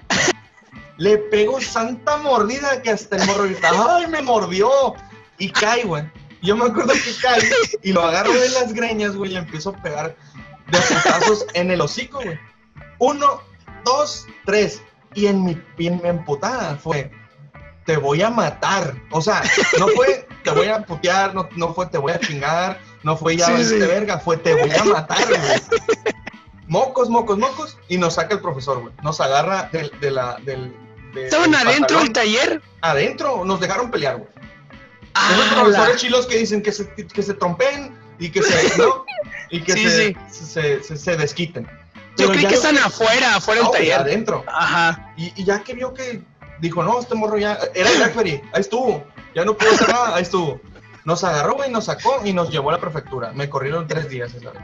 Le 0.97 1.17
pego 1.17 1.59
santa 1.59 2.17
mordida 2.17 2.83
que 2.83 2.91
hasta 2.91 3.15
el 3.15 3.25
morro 3.25 3.45
grita, 3.45 3.71
¡ay, 3.73 4.05
me 4.05 4.21
mordió! 4.21 4.69
Y 5.39 5.49
cae, 5.49 5.85
güey. 5.85 6.03
Yo 6.43 6.55
me 6.55 6.65
acuerdo 6.65 6.93
que 6.93 7.15
cae 7.21 7.41
y 7.81 7.91
lo 7.91 8.03
agarro 8.03 8.33
de 8.33 8.49
las 8.49 8.71
greñas, 8.71 9.15
güey, 9.15 9.31
y 9.31 9.33
le 9.33 9.39
empiezo 9.39 9.71
a 9.71 9.81
pegar 9.81 10.15
de 10.67 10.77
putazos 10.77 11.47
en 11.53 11.71
el 11.71 11.81
hocico, 11.81 12.21
güey. 12.21 12.39
Uno, 12.99 13.41
dos, 13.83 14.27
tres. 14.45 14.83
Y 15.15 15.25
en 15.25 15.43
mi, 15.43 15.59
y 15.79 15.87
en 15.87 15.99
mi 16.03 16.09
emputada 16.09 16.75
fue, 16.75 17.11
te 17.85 17.97
voy 17.97 18.21
a 18.21 18.29
matar. 18.29 18.95
O 19.09 19.21
sea, 19.21 19.41
no 19.79 19.87
fue, 19.87 20.27
te 20.53 20.59
voy 20.59 20.67
a 20.67 20.81
putear, 20.85 21.33
no, 21.35 21.47
no 21.55 21.73
fue, 21.73 21.85
te 21.87 21.97
voy 21.97 22.11
a 22.11 22.19
chingar, 22.19 22.79
no 23.03 23.15
fue 23.17 23.35
ya 23.37 23.45
Sí, 23.57 23.77
verga, 23.79 24.19
fue, 24.19 24.37
te 24.37 24.53
voy 24.53 24.71
a 24.71 24.83
matar, 24.83 25.25
güey. 25.27 25.41
Mocos, 26.67 27.09
mocos, 27.09 27.37
mocos. 27.37 27.77
Y 27.87 27.97
nos 27.97 28.15
saca 28.15 28.35
el 28.35 28.41
profesor, 28.41 28.81
güey. 28.81 28.93
Nos 29.03 29.19
agarra 29.21 29.69
del, 29.71 29.91
de 29.99 30.11
la, 30.11 30.37
del, 30.45 30.73
de- 31.13 31.25
¿Estaban 31.25 31.53
adentro 31.55 31.99
del 31.99 32.11
taller? 32.13 32.61
Adentro, 32.81 33.43
nos 33.45 33.59
dejaron 33.59 33.89
pelear, 33.89 34.17
güey. 34.17 34.29
Esos 34.29 35.45
Ah, 35.45 35.51
profesores 35.55 35.89
la- 35.89 35.95
chilos 35.95 36.27
que 36.27 36.37
dicen 36.37 36.61
que 36.61 36.71
se, 36.71 36.87
que 36.93 37.23
se 37.23 37.33
trompen 37.33 37.97
y 38.19 38.29
que 38.29 38.43
se, 38.43 38.77
¿no? 38.77 39.05
Y 39.49 39.61
que 39.61 39.73
Sí, 39.73 39.83
se, 39.89 40.07
sí. 40.07 40.45
Se, 40.45 40.83
se, 40.83 40.97
se 40.97 41.17
desquiten. 41.17 41.65
Yo 41.65 42.27
Pero 42.27 42.29
creí 42.33 42.43
que 42.45 42.51
lo 42.51 42.57
están 42.57 42.77
afuera, 42.77 43.35
afuera 43.35 43.61
del 43.63 43.71
taller. 43.71 43.99
adentro. 44.01 44.43
Ajá. 44.47 45.11
Y, 45.17 45.33
y 45.41 45.43
ya 45.45 45.63
que 45.63 45.73
vio 45.73 45.93
que 45.93 46.21
dijo, 46.59 46.83
no, 46.83 46.99
este 46.99 47.15
morro 47.15 47.37
ya. 47.39 47.57
Era 47.73 47.89
el 47.89 47.97
referee, 48.03 48.43
ahí 48.53 48.61
estuvo. 48.61 49.03
Ya 49.39 49.45
no 49.45 49.55
pudo 49.57 49.71
hacer 49.71 49.87
nada, 49.89 50.15
ahí 50.15 50.23
estuvo. 50.23 50.59
Nos 51.05 51.23
agarró, 51.23 51.55
güey, 51.55 51.71
nos 51.71 51.85
sacó 51.85 52.21
y 52.25 52.33
nos 52.33 52.49
llevó 52.51 52.69
a 52.69 52.73
la 52.73 52.79
prefectura. 52.79 53.31
Me 53.33 53.49
corrieron 53.49 53.87
tres 53.87 54.09
días 54.09 54.33
esa 54.33 54.51
vez. 54.51 54.61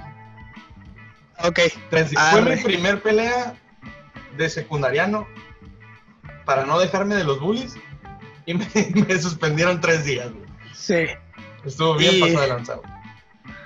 Ok. 1.44 1.60
Tres 1.90 2.10
días. 2.10 2.32
Fue 2.32 2.42
mi 2.42 2.58
primer 2.62 3.02
pelea 3.02 3.56
de 4.38 4.50
secundariano 4.50 5.28
para 6.46 6.66
no 6.66 6.78
dejarme 6.78 7.16
de 7.16 7.24
los 7.24 7.40
bullies 7.40 7.76
y 8.46 8.54
me, 8.54 8.68
me 9.08 9.18
suspendieron 9.20 9.80
tres 9.80 10.04
días, 10.06 10.32
güey. 10.32 10.46
Sí. 10.74 11.06
Estuvo 11.64 11.96
bien 11.96 12.16
Y- 12.16 12.20
pasado 12.20 12.42
de 12.42 12.48
lanzado. 12.48 12.82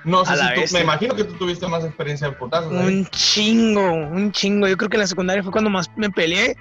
No 0.04 0.24
sé 0.24 0.34
si 0.36 0.54
tú, 0.54 0.74
me 0.74 0.80
imagino 0.80 1.14
que 1.14 1.24
tú 1.24 1.34
tuviste 1.34 1.66
más 1.68 1.84
experiencia 1.84 2.26
en 2.28 2.34
putazos. 2.38 2.72
¿eh? 2.72 2.76
Un 2.76 3.06
chingo, 3.08 3.92
un 3.92 4.32
chingo. 4.32 4.66
Yo 4.66 4.76
creo 4.78 4.88
que 4.88 4.96
en 4.96 5.02
la 5.02 5.06
secundaria 5.06 5.42
fue 5.42 5.52
cuando 5.52 5.68
más 5.68 5.90
me 5.96 6.08
peleé. 6.08 6.56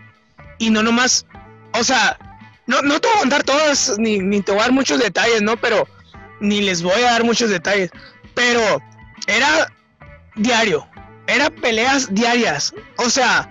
Y 0.58 0.70
no 0.72 0.84
nomás, 0.84 1.26
o 1.74 1.84
sea, 1.86 2.18
no, 2.70 2.84
no 2.84 3.02
te 3.02 3.08
voy 3.08 3.18
a 3.18 3.20
contar 3.22 3.44
todas, 3.44 3.98
ni, 3.98 4.20
ni 4.20 4.42
te 4.42 4.52
voy 4.52 4.60
a 4.60 4.64
dar 4.66 4.72
muchos 4.72 5.00
detalles, 5.00 5.42
¿no? 5.42 5.58
Pero, 5.58 5.88
ni 6.40 6.62
les 6.62 6.84
voy 6.84 7.02
a 7.02 7.12
dar 7.12 7.24
muchos 7.24 7.50
detalles. 7.50 7.90
Pero, 8.36 8.62
era 9.26 9.74
diario. 10.36 10.88
Era 11.26 11.50
peleas 11.50 12.14
diarias. 12.14 12.76
O 12.98 13.10
sea, 13.10 13.50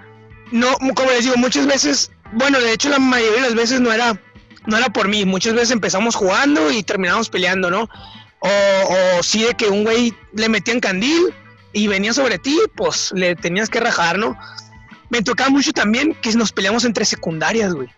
no, 0.53 0.73
como 0.95 1.11
les 1.11 1.25
digo, 1.25 1.37
muchas 1.37 1.67
veces, 1.67 2.13
bueno, 2.33 2.61
de 2.61 2.73
hecho 2.73 2.91
la 2.91 3.01
mayoría 3.01 3.43
de 3.43 3.49
las 3.49 3.55
veces 3.57 3.81
no 3.81 3.93
era 3.93 4.17
no 4.67 4.77
era 4.77 4.89
por 4.89 5.09
mí. 5.09 5.25
Muchas 5.25 5.55
veces 5.55 5.73
empezamos 5.73 6.15
jugando 6.15 6.71
y 6.71 6.85
terminamos 6.85 7.29
peleando, 7.29 7.71
¿no? 7.71 7.89
O, 8.39 8.49
o 9.19 9.23
sí 9.25 9.43
de 9.43 9.55
que 9.55 9.67
un 9.67 9.83
güey 9.83 10.15
le 10.33 10.49
metían 10.49 10.79
candil 10.79 11.35
y 11.73 11.89
venía 11.89 12.13
sobre 12.13 12.39
ti, 12.39 12.57
pues 12.77 13.11
le 13.17 13.35
tenías 13.35 13.69
que 13.69 13.81
rajar, 13.81 14.17
¿no? 14.17 14.39
Me 15.11 15.23
tocaba 15.23 15.51
mucho 15.51 15.73
también 15.73 16.15
que 16.15 16.33
nos 16.35 16.53
peleamos 16.53 16.85
entre 16.85 17.05
secundarias, 17.05 17.75
güey. 17.75 17.89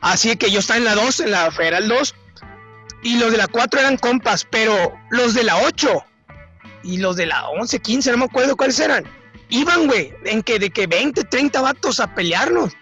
Así 0.00 0.34
que 0.36 0.50
yo 0.50 0.60
estaba 0.60 0.78
en 0.78 0.84
la 0.84 0.94
2, 0.94 1.20
en 1.20 1.30
la 1.30 1.50
Federal 1.50 1.88
2, 1.88 2.14
y 3.02 3.18
los 3.18 3.32
de 3.32 3.38
la 3.38 3.46
4 3.46 3.80
eran 3.80 3.96
compas, 3.96 4.46
pero 4.50 4.92
los 5.10 5.34
de 5.34 5.44
la 5.44 5.58
8 5.58 6.04
y 6.82 6.98
los 6.98 7.16
de 7.16 7.26
la 7.26 7.48
11, 7.50 7.80
15, 7.80 8.10
no 8.12 8.18
me 8.18 8.24
acuerdo 8.24 8.56
cuáles 8.56 8.78
eran, 8.80 9.04
iban, 9.48 9.86
güey, 9.86 10.12
en 10.24 10.42
que 10.42 10.58
de 10.58 10.70
que 10.70 10.86
20, 10.86 11.24
30 11.24 11.60
vatos 11.60 12.00
a 12.00 12.14
pelearnos. 12.14 12.72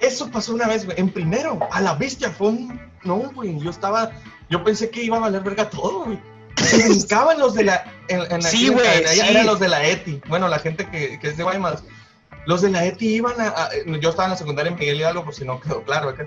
Eso 0.00 0.30
pasó 0.30 0.54
una 0.54 0.68
vez, 0.68 0.84
güey, 0.84 0.98
en 1.00 1.10
primero, 1.10 1.58
a 1.72 1.80
la 1.80 1.94
bestia, 1.94 2.30
fue 2.30 2.48
un... 2.48 2.80
No, 3.02 3.16
güey, 3.34 3.58
yo 3.60 3.70
estaba... 3.70 4.12
Yo 4.48 4.64
pensé 4.64 4.90
que 4.90 5.02
iba 5.02 5.16
a 5.16 5.20
valer 5.20 5.42
verga 5.42 5.68
todo, 5.68 6.04
güey. 6.04 6.18
Se 6.56 6.76
brincaban 6.88 7.38
los 7.38 7.54
de 7.54 7.64
la... 7.64 7.92
En, 8.08 8.42
sí, 8.42 8.68
güey, 8.68 9.06
sí. 9.06 9.20
Eran 9.20 9.46
los 9.46 9.60
de 9.60 9.68
la 9.68 9.86
ETI. 9.86 10.22
Bueno, 10.28 10.48
la 10.48 10.58
gente 10.58 10.88
que, 10.88 11.18
que 11.18 11.28
es 11.28 11.36
de 11.36 11.42
Guaymas. 11.42 11.82
Los 12.46 12.62
de 12.62 12.70
la 12.70 12.84
ETI 12.86 13.16
iban 13.16 13.34
a, 13.38 13.68
Yo 14.00 14.10
estaba 14.10 14.24
en 14.24 14.30
la 14.30 14.36
secundaria 14.36 14.72
en 14.72 14.78
Miguel 14.78 15.00
Hidalgo, 15.00 15.24
por 15.24 15.34
si 15.34 15.44
no 15.44 15.60
quedó 15.60 15.82
claro. 15.82 16.08
Acá. 16.10 16.26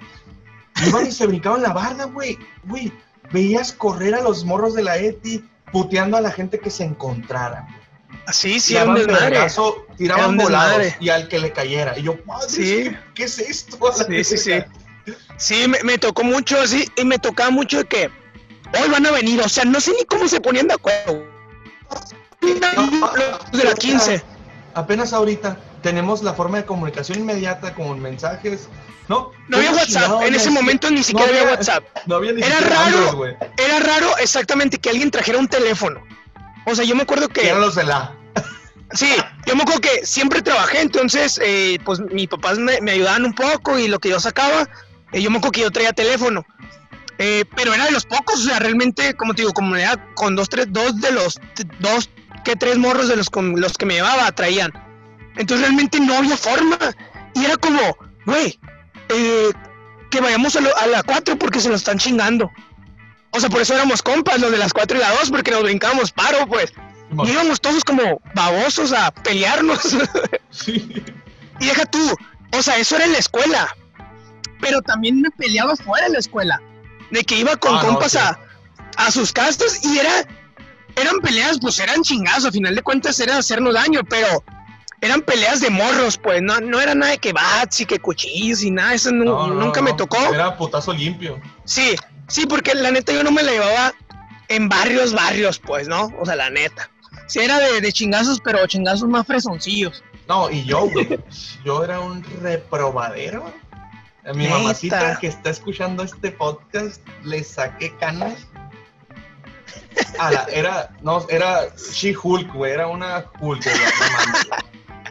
Iban 0.88 1.08
y 1.08 1.12
se 1.12 1.28
brincaban 1.28 1.62
la 1.62 1.74
barda, 1.74 2.06
güey. 2.06 2.38
Güey, 2.63 2.91
veías 3.32 3.72
correr 3.72 4.15
a 4.15 4.22
los 4.22 4.46
morros 4.46 4.74
de 4.74 4.84
la 4.84 4.98
ETI 4.98 5.44
puteando 5.72 6.17
a 6.17 6.22
la 6.22 6.32
gente 6.32 6.60
que 6.60 6.70
se 6.70 6.84
encontrara. 6.84 7.67
Sí, 8.32 8.60
sí, 8.60 8.74
tiraban 8.74 8.98
un 8.98 9.06
pedazo, 9.06 9.86
tiraban 9.98 10.38
volados 10.38 10.88
y 11.00 11.10
al 11.10 11.28
que 11.28 11.39
le 11.39 11.52
cayera. 11.52 11.98
Y 11.98 12.04
yo, 12.04 12.17
madre, 12.26 12.50
sí. 12.50 12.91
¿qué, 13.15 13.24
es 13.24 13.39
esto? 13.39 13.78
Sí, 14.08 14.24
sí, 14.24 14.38
sí. 14.38 14.52
Sí, 15.38 15.67
me, 15.67 15.82
me, 15.84 15.98
tocó 15.98 16.24
mucho 16.24 16.60
así, 16.62 16.88
y 16.96 17.04
me 17.04 17.17
tocaba 17.17 17.50
mucho 17.50 17.80
de 17.80 17.86
que 17.86 18.12
hoy 18.80 18.89
van 18.89 19.06
a 19.08 19.12
venir, 19.12 19.41
o 19.41 19.50
sea, 19.50 19.65
no 19.65 19.82
sé 19.82 19.91
ni 19.98 20.06
cómo 20.06 20.28
se 20.28 20.39
ponían 20.39 20.67
de 20.67 20.76
acuerdo. 20.76 21.26
No, 22.41 23.12
de 23.52 23.63
la 23.63 23.74
15. 23.74 24.24
Apenas 24.76 25.13
ahorita 25.13 25.58
tenemos 25.82 26.24
la 26.24 26.34
forma 26.34 26.58
de 26.58 26.65
comunicación 26.65 27.20
inmediata 27.20 27.74
con 27.74 28.00
mensajes, 28.00 28.67
¿no? 29.08 29.32
No 29.48 29.58
había 29.58 29.72
WhatsApp, 29.72 30.22
en 30.24 30.36
ese 30.36 30.50
momento 30.50 30.89
ni 30.89 31.04
siquiera 31.04 31.32
no 31.32 31.38
había, 31.39 31.52
WhatsApp. 31.52 31.84
No 32.06 32.15
había 32.15 32.34
ni 32.34 32.41
era 32.41 32.60
raro, 32.62 33.10
Android, 33.10 33.34
era 33.58 33.80
raro 33.80 34.17
exactamente 34.17 34.78
que 34.78 34.89
alguien 34.89 35.12
trajera 35.12 35.38
un 35.38 35.48
teléfono. 35.48 36.02
O 36.65 36.76
sea, 36.76 36.86
yo 36.86 36.96
me 36.96 37.04
acuerdo 37.04 37.28
que... 37.28 37.48
Eran 37.48 37.62
los 37.62 37.76
de 37.76 37.84
la. 37.84 38.15
Sí, 38.94 39.15
yo 39.46 39.56
me 39.56 39.63
acuerdo 39.63 39.82
que 39.82 40.06
siempre 40.06 40.41
trabajé, 40.41 40.82
entonces, 40.82 41.39
eh, 41.44 41.80
pues 41.86 42.00
mis 42.00 42.28
papás 42.28 42.58
me, 42.58 42.82
me, 42.82 42.91
ayudaban 42.91 43.24
un 43.24 43.34
poco 43.34 43.80
y 43.80 43.88
lo 43.88 44.00
que 44.00 44.10
yo 44.10 44.20
sacaba, 44.20 44.67
eh, 45.13 45.22
yo 45.22 45.32
me 45.32 45.38
acuerdo 45.38 45.54
que 45.54 45.62
yo 45.62 45.72
traía 45.72 45.94
teléfono. 45.94 46.46
Eh, 47.17 47.46
pero 47.56 47.74
era 47.74 47.86
de 47.86 47.91
los 47.91 48.06
pocos, 48.06 48.39
o 48.39 48.50
sea, 48.50 48.60
realmente, 48.60 49.13
como 49.13 49.34
te 49.34 49.44
digo, 49.44 49.54
como 49.54 49.76
era 49.76 49.96
con 50.15 50.36
dos, 50.36 50.50
tres, 50.50 50.67
dos 50.70 51.00
de 51.00 51.12
los, 51.12 51.39
dos 51.80 52.10
que 52.44 52.56
tres 52.56 52.78
morros 52.78 53.08
de 53.08 53.15
los, 53.15 53.30
con 53.30 53.62
los 53.62 53.78
que 53.78 53.86
me 53.86 53.94
llevaba 53.94 54.32
traían. 54.32 54.74
Entonces 55.36 55.67
realmente 55.67 56.00
no 56.00 56.15
había 56.15 56.38
forma. 56.38 56.78
Y 57.34 57.46
era 57.46 57.58
como, 57.58 57.80
güey, 58.26 58.60
eh, 59.10 59.50
que 60.10 60.22
vayamos 60.22 60.56
a, 60.56 60.62
lo, 60.62 60.76
a 60.78 60.88
la 60.88 61.04
4 61.04 61.38
porque 61.38 61.60
se 61.60 61.70
nos 61.70 61.82
están 61.82 61.98
chingando. 61.98 62.52
O 63.32 63.39
sea, 63.39 63.50
por 63.50 63.62
eso 63.62 63.74
éramos 63.74 64.02
compas, 64.02 64.39
los 64.41 64.52
de 64.52 64.58
las 64.58 64.74
4 64.74 64.98
y 64.98 65.02
la 65.02 65.12
2, 65.12 65.30
porque 65.32 65.52
nos 65.52 65.63
brincábamos 65.63 66.12
paro, 66.12 66.46
pues. 66.48 66.74
Y 67.26 67.32
íbamos 67.32 67.60
todos 67.62 67.84
como 67.84 68.22
babosos 68.36 68.94
a 68.94 69.12
pelearnos. 69.12 69.80
Sí. 70.50 71.02
Y 71.62 71.65
deja 71.65 71.86
tú, 71.86 72.13
o 72.58 72.62
sea, 72.62 72.76
eso 72.78 72.98
era 72.98 73.06
en 73.06 73.13
la 73.13 73.20
escuela. 73.20 73.74
Pero 74.60 74.82
también 74.82 75.22
me 75.22 75.32
peleaba 75.32 75.78
fuera 75.78 76.08
de 76.08 76.13
la 76.13 76.20
escuela. 76.20 76.62
De 77.10 77.24
que 77.24 77.38
iba 77.38 77.56
con 77.56 77.74
Ah, 77.78 77.84
no, 77.84 77.88
compas 77.89 78.12
sí. 78.12 78.17
a, 78.17 78.38
a 78.98 79.12
sus 79.12 79.32
castas 79.32 79.84
y 79.86 79.98
era. 79.98 80.12
Eran 80.98 81.20
peleas, 81.22 81.58
pues 81.62 81.80
eran 81.80 82.02
chingazos, 82.02 82.48
a 82.48 82.52
final 82.52 82.76
de 82.76 82.82
cuentas 82.82 83.17
era 83.22 83.38
hacernos 83.38 83.74
daño, 83.76 84.02
pero 84.10 84.44
eran 85.02 85.22
peleas 85.22 85.60
de 85.62 85.70
morros, 85.70 86.18
pues, 86.18 86.42
no, 86.42 86.60
no 86.62 86.80
era 86.80 86.94
nada 86.96 87.12
de 87.12 87.18
que 87.18 87.34
bats 87.34 87.82
y 87.82 87.86
que 87.86 88.00
cuchillos 88.00 88.64
y 88.64 88.72
nada, 88.72 88.94
eso 88.94 89.12
nu- 89.12 89.26
No, 89.26 89.48
no, 89.48 89.54
nunca 89.56 89.82
me 89.82 89.94
tocó. 89.94 90.18
Era 90.34 90.56
putazo 90.58 90.94
limpio. 90.94 91.40
Sí, 91.66 91.96
sí, 92.28 92.46
porque 92.46 92.74
la 92.76 92.92
neta 92.92 93.12
yo 93.12 93.24
no 93.24 93.32
me 93.32 93.44
la 93.44 93.52
llevaba 93.52 93.94
en 94.48 94.70
barrios, 94.70 95.14
barrios, 95.14 95.60
pues, 95.60 95.88
¿no? 95.88 96.12
O 96.20 96.26
sea, 96.26 96.36
la 96.36 96.50
neta. 96.50 96.90
Sí, 97.28 97.40
era 97.40 97.60
de, 97.60 97.82
de 97.82 97.92
chingazos, 97.94 98.40
pero 98.44 98.66
chingazos 98.68 99.08
más 99.10 99.26
fresoncillos. 99.26 100.04
No, 100.28 100.50
y 100.50 100.64
yo, 100.66 100.82
güey, 100.90 101.20
yo 101.66 101.84
era 101.84 102.00
un 102.00 102.24
reprobadero. 102.42 103.52
A 104.24 104.34
mi 104.34 104.44
Neta. 104.44 104.58
mamacita 104.60 105.18
que 105.20 105.28
está 105.28 105.50
escuchando 105.50 106.04
este 106.04 106.30
podcast 106.32 107.02
le 107.24 107.44
saqué 107.44 107.96
canas. 107.98 108.34
A 110.20 110.32
la, 110.32 110.44
era, 110.52 110.92
no, 111.02 111.26
era 111.30 111.70
She 111.94 112.14
Hulk, 112.22 112.54
güey, 112.54 112.72
era 112.72 112.88
una 112.88 113.26
Hulk, 113.40 113.64
güey. 113.64 113.76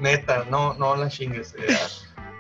Neta, 0.00 0.44
no, 0.50 0.74
no 0.74 0.96
la 0.96 1.08
chingues. 1.08 1.54
era- 1.58 1.78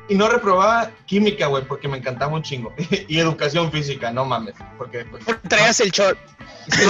Y 0.08 0.14
no 0.14 0.28
reprobaba 0.28 0.90
química, 1.06 1.46
güey, 1.46 1.64
porque 1.66 1.86
me 1.88 1.98
encantaba 1.98 2.32
un 2.34 2.42
chingo. 2.42 2.74
y 3.08 3.18
educación 3.18 3.70
física, 3.70 4.10
no 4.10 4.24
mames. 4.24 4.54
Porque, 4.78 5.04
pues, 5.04 5.24
Traías 5.48 5.78
el 5.80 5.90
short. 5.90 6.18
sí, 6.68 6.82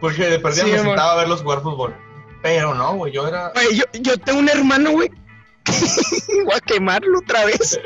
porque 0.00 0.24
de 0.26 0.38
perdida 0.38 0.64
Sí, 0.64 0.70
me 0.70 0.78
amor. 0.78 0.92
sentaba 0.92 1.12
a 1.12 1.16
verlos 1.16 1.42
jugar 1.42 1.62
fútbol. 1.62 1.96
Pero 2.42 2.74
no, 2.74 2.94
güey, 2.96 3.12
yo 3.12 3.26
era. 3.26 3.52
Yo, 3.72 3.84
yo 4.00 4.16
tengo 4.18 4.38
un 4.38 4.48
hermano, 4.48 4.90
güey. 4.92 5.10
Voy 6.44 6.54
a 6.54 6.60
quemarlo 6.60 7.18
otra 7.20 7.46
vez. 7.46 7.80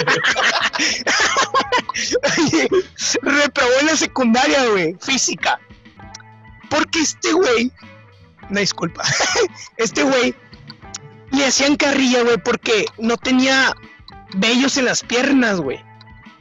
Oye, 2.37 2.69
reprobó 3.23 3.71
en 3.81 3.87
la 3.87 3.97
secundaria, 3.97 4.67
güey, 4.71 4.97
física. 5.01 5.61
Porque 6.71 7.01
este 7.01 7.33
güey, 7.33 7.73
no 8.51 8.61
disculpa, 8.61 9.03
este 9.77 10.03
güey 10.03 10.35
le 11.33 11.47
hacían 11.47 11.77
carrilla, 11.77 12.23
güey, 12.23 12.39
porque 12.39 12.85
no 12.99 13.17
tenía 13.17 13.75
vellos 14.35 14.77
en 14.77 14.85
las 14.87 15.03
piernas, 15.03 15.61
güey. 15.61 15.79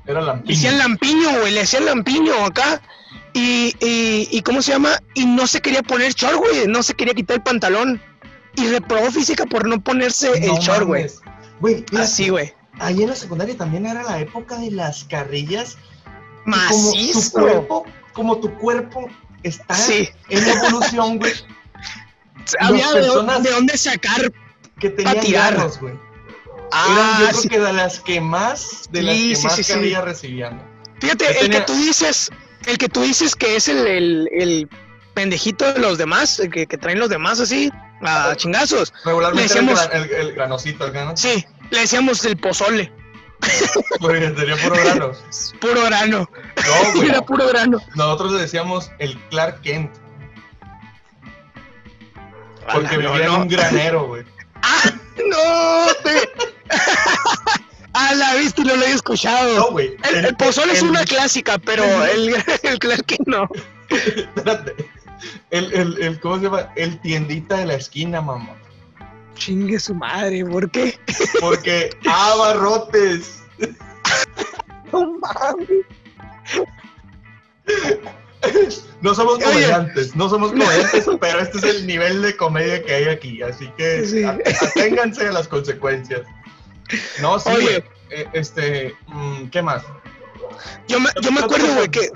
Era 0.06 0.21
Le 0.21 0.28
lampiño. 0.28 0.58
hacían 0.58 0.78
lampiño, 0.78 1.39
güey, 1.41 1.52
le 1.54 1.62
hacían 1.62 1.86
lampiño 1.86 2.45
acá. 2.45 2.82
Y, 3.34 3.76
y, 3.82 4.28
y 4.32 4.41
¿cómo 4.41 4.62
se 4.62 4.71
llama? 4.71 4.97
Y 5.13 5.26
no 5.26 5.45
se 5.47 5.62
quería 5.62 5.84
poner 5.84 6.13
short, 6.13 6.38
güey, 6.38 6.67
no 6.67 6.82
se 6.82 6.93
quería 6.93 7.13
quitar 7.13 7.38
el 7.38 7.43
pantalón. 7.43 8.02
Y 8.56 8.67
reprobó 8.69 9.12
física 9.12 9.45
por 9.45 9.67
no 9.67 9.80
ponerse 9.82 10.32
el 10.34 10.52
short, 10.60 10.86
güey. 10.88 11.06
Así, 12.00 12.30
güey. 12.30 12.54
ahí 12.80 13.04
en 13.04 13.10
la 13.10 13.15
secundaria 13.15 13.56
también 13.58 13.86
era 13.86 14.02
la 14.04 14.19
época 14.19 14.58
de 14.58 14.71
las 14.71 15.04
carrillas. 15.04 15.78
y 16.45 16.52
Como 16.52 16.56
tu 16.69 16.95
Macizo. 16.95 17.32
cuerpo, 17.32 17.86
como 18.13 18.38
tu 18.38 18.54
cuerpo 18.56 19.08
está 19.43 19.76
Sí. 19.76 20.10
en 20.30 20.47
evolución, 20.47 21.19
güey, 21.19 21.34
Había 22.60 22.89
personas- 22.91 23.43
de 23.43 23.52
dónde 23.52 23.78
sacar. 23.78 24.32
Que 24.80 24.90
tenían 24.90 25.20
tirar. 25.20 25.58
güey. 25.80 25.94
Ah, 26.72 26.88
Eran 26.92 27.20
yo 27.22 27.28
creo 27.30 27.42
sí. 27.42 27.50
que 27.50 27.60
de 27.60 27.74
las 27.74 28.00
que 28.02 28.22
más, 28.22 28.90
de 28.92 29.02
las 29.04 29.16
Sí, 29.16 29.30
que 29.30 29.36
sí, 29.36 29.44
más 29.48 29.68
carrillas 29.68 30.04
recibían. 30.04 30.62
Fíjate, 31.00 31.28
el 31.30 31.38
tenía- 31.46 31.60
que 31.60 31.66
tú 31.66 31.74
dices, 31.78 32.30
el 32.66 32.78
que 32.78 32.90
tú 32.90 33.02
dices 33.02 33.36
que 33.36 33.56
es 33.56 33.68
el, 33.68 33.88
el, 33.88 34.30
el 34.34 34.70
pendejito 35.13 35.72
de 35.74 35.80
los 35.80 35.98
demás, 35.98 36.40
el 36.40 36.52
que, 36.52 36.68
que 36.68 36.78
traen 36.78 37.00
los 37.00 37.10
demás 37.10 37.40
así, 37.40 37.72
a 38.02 38.34
chingazos. 38.36 38.94
Regularmente 39.06 39.48
Le 39.48 39.60
era 39.60 39.60
el, 39.62 39.68
decíamos- 39.76 39.88
gran- 39.90 40.04
el, 40.04 40.12
el 40.28 40.34
granosito, 40.34 40.86
el 40.86 40.92
grano. 40.92 41.16
Sí, 41.16 41.46
le 41.72 41.80
decíamos 41.80 42.24
el 42.26 42.36
pozole, 42.38 42.92
Porque 44.02 44.28
tenía 44.32 44.56
puro 44.58 44.76
granos. 44.84 45.24
puro 45.62 45.82
grano. 45.84 46.30
No, 46.56 46.92
güey. 46.96 47.10
Era 47.10 47.22
puro 47.22 47.48
grano. 47.48 47.80
Nosotros 47.96 48.34
le 48.34 48.42
decíamos 48.42 48.92
el 49.00 49.18
Clark 49.30 49.62
Kent. 49.62 49.92
Porque 52.74 52.98
no, 52.98 53.13
vivía 53.13 53.28
no. 53.28 53.36
en 53.36 53.42
un 53.44 53.48
granero, 53.48 54.08
güey. 54.08 54.24
¡Ah! 54.62 54.91
¡No! 55.17 55.93
Te... 56.04 56.30
A 57.93 58.15
la 58.15 58.36
vista 58.36 58.63
no 58.63 58.76
lo 58.76 58.84
he 58.84 58.91
escuchado. 58.91 59.56
No, 59.56 59.72
güey. 59.72 59.96
el, 60.10 60.26
el 60.26 60.36
pozole 60.36 60.74
es 60.74 60.82
una 60.82 61.04
clásica, 61.06 61.58
pero 61.58 61.84
el, 62.06 62.36
el 62.63 62.80
Clark 62.80 63.06
Kent 63.06 63.28
no. 63.28 63.50
Espérate. 63.89 64.76
El, 65.50 65.74
el, 65.74 66.02
el, 66.02 66.20
¿cómo 66.20 66.38
se 66.38 66.43
llama? 66.43 66.72
El 66.76 67.00
tiendita 67.00 67.58
de 67.58 67.65
la 67.65 67.74
esquina, 67.76 68.22
mamá. 68.22 68.56
Chingue 69.36 69.80
su 69.80 69.93
madre, 69.96 70.46
¿por 70.46 70.70
qué? 70.72 71.00
Porque 71.39 71.89
abarrotes. 72.10 73.43
No 74.93 75.20
mames. 75.20 75.86
No 79.02 79.13
somos 79.13 79.38
comediantes, 79.38 80.15
no 80.15 80.28
somos 80.28 80.50
comediantes, 80.54 81.06
pero 81.21 81.39
este 81.39 81.58
es 81.60 81.63
el 81.63 81.86
nivel 81.88 82.21
de 82.23 82.36
comedia 82.36 82.84
que 82.84 82.93
hay 82.95 83.04
aquí, 83.06 83.41
así 83.43 83.67
que 83.78 84.06
Sí. 84.06 84.23
aténganse 84.23 85.28
a 85.28 85.32
las 85.32 85.47
consecuencias. 85.47 86.21
No, 87.21 87.39
sí, 87.39 87.50
Oye. 87.50 87.84
Eh, 88.10 88.28
este, 88.34 88.95
mm, 89.08 89.47
¿qué 89.50 89.62
más? 89.62 89.84
Yo 90.88 91.00
me, 91.00 91.10
yo 91.21 91.32
me 91.32 91.41
acuerdo, 91.41 91.76
güey, 91.76 91.89
que 91.89 92.10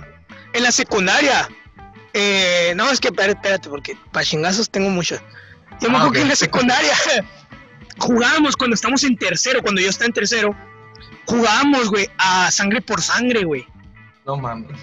en 0.54 0.64
la 0.64 0.72
secundaria. 0.72 1.48
eh, 2.14 2.74
no, 2.76 2.90
es 2.90 3.00
que 3.00 3.10
espérate, 3.10 3.70
porque 3.70 3.96
para 4.12 4.26
chingazos 4.26 4.70
tengo 4.70 4.90
mucho. 4.90 5.18
Yo 5.82 5.90
me 5.90 5.96
Ah, 5.96 6.00
acuerdo 6.00 6.14
que 6.14 6.22
en 6.22 6.28
la 6.30 6.36
secundaria 6.36 6.94
jugábamos 8.00 8.56
cuando 8.56 8.74
estamos 8.76 9.04
en 9.04 9.18
tercero, 9.18 9.62
cuando 9.62 9.82
yo 9.82 9.90
estaba 9.90 10.08
en 10.08 10.14
tercero, 10.14 10.56
jugábamos, 11.26 11.90
güey, 11.90 12.10
a 12.18 12.50
sangre 12.52 12.82
por 12.82 13.02
sangre, 13.02 13.44
güey. 13.44 13.66
No 14.26 14.38
mames. 14.38 14.78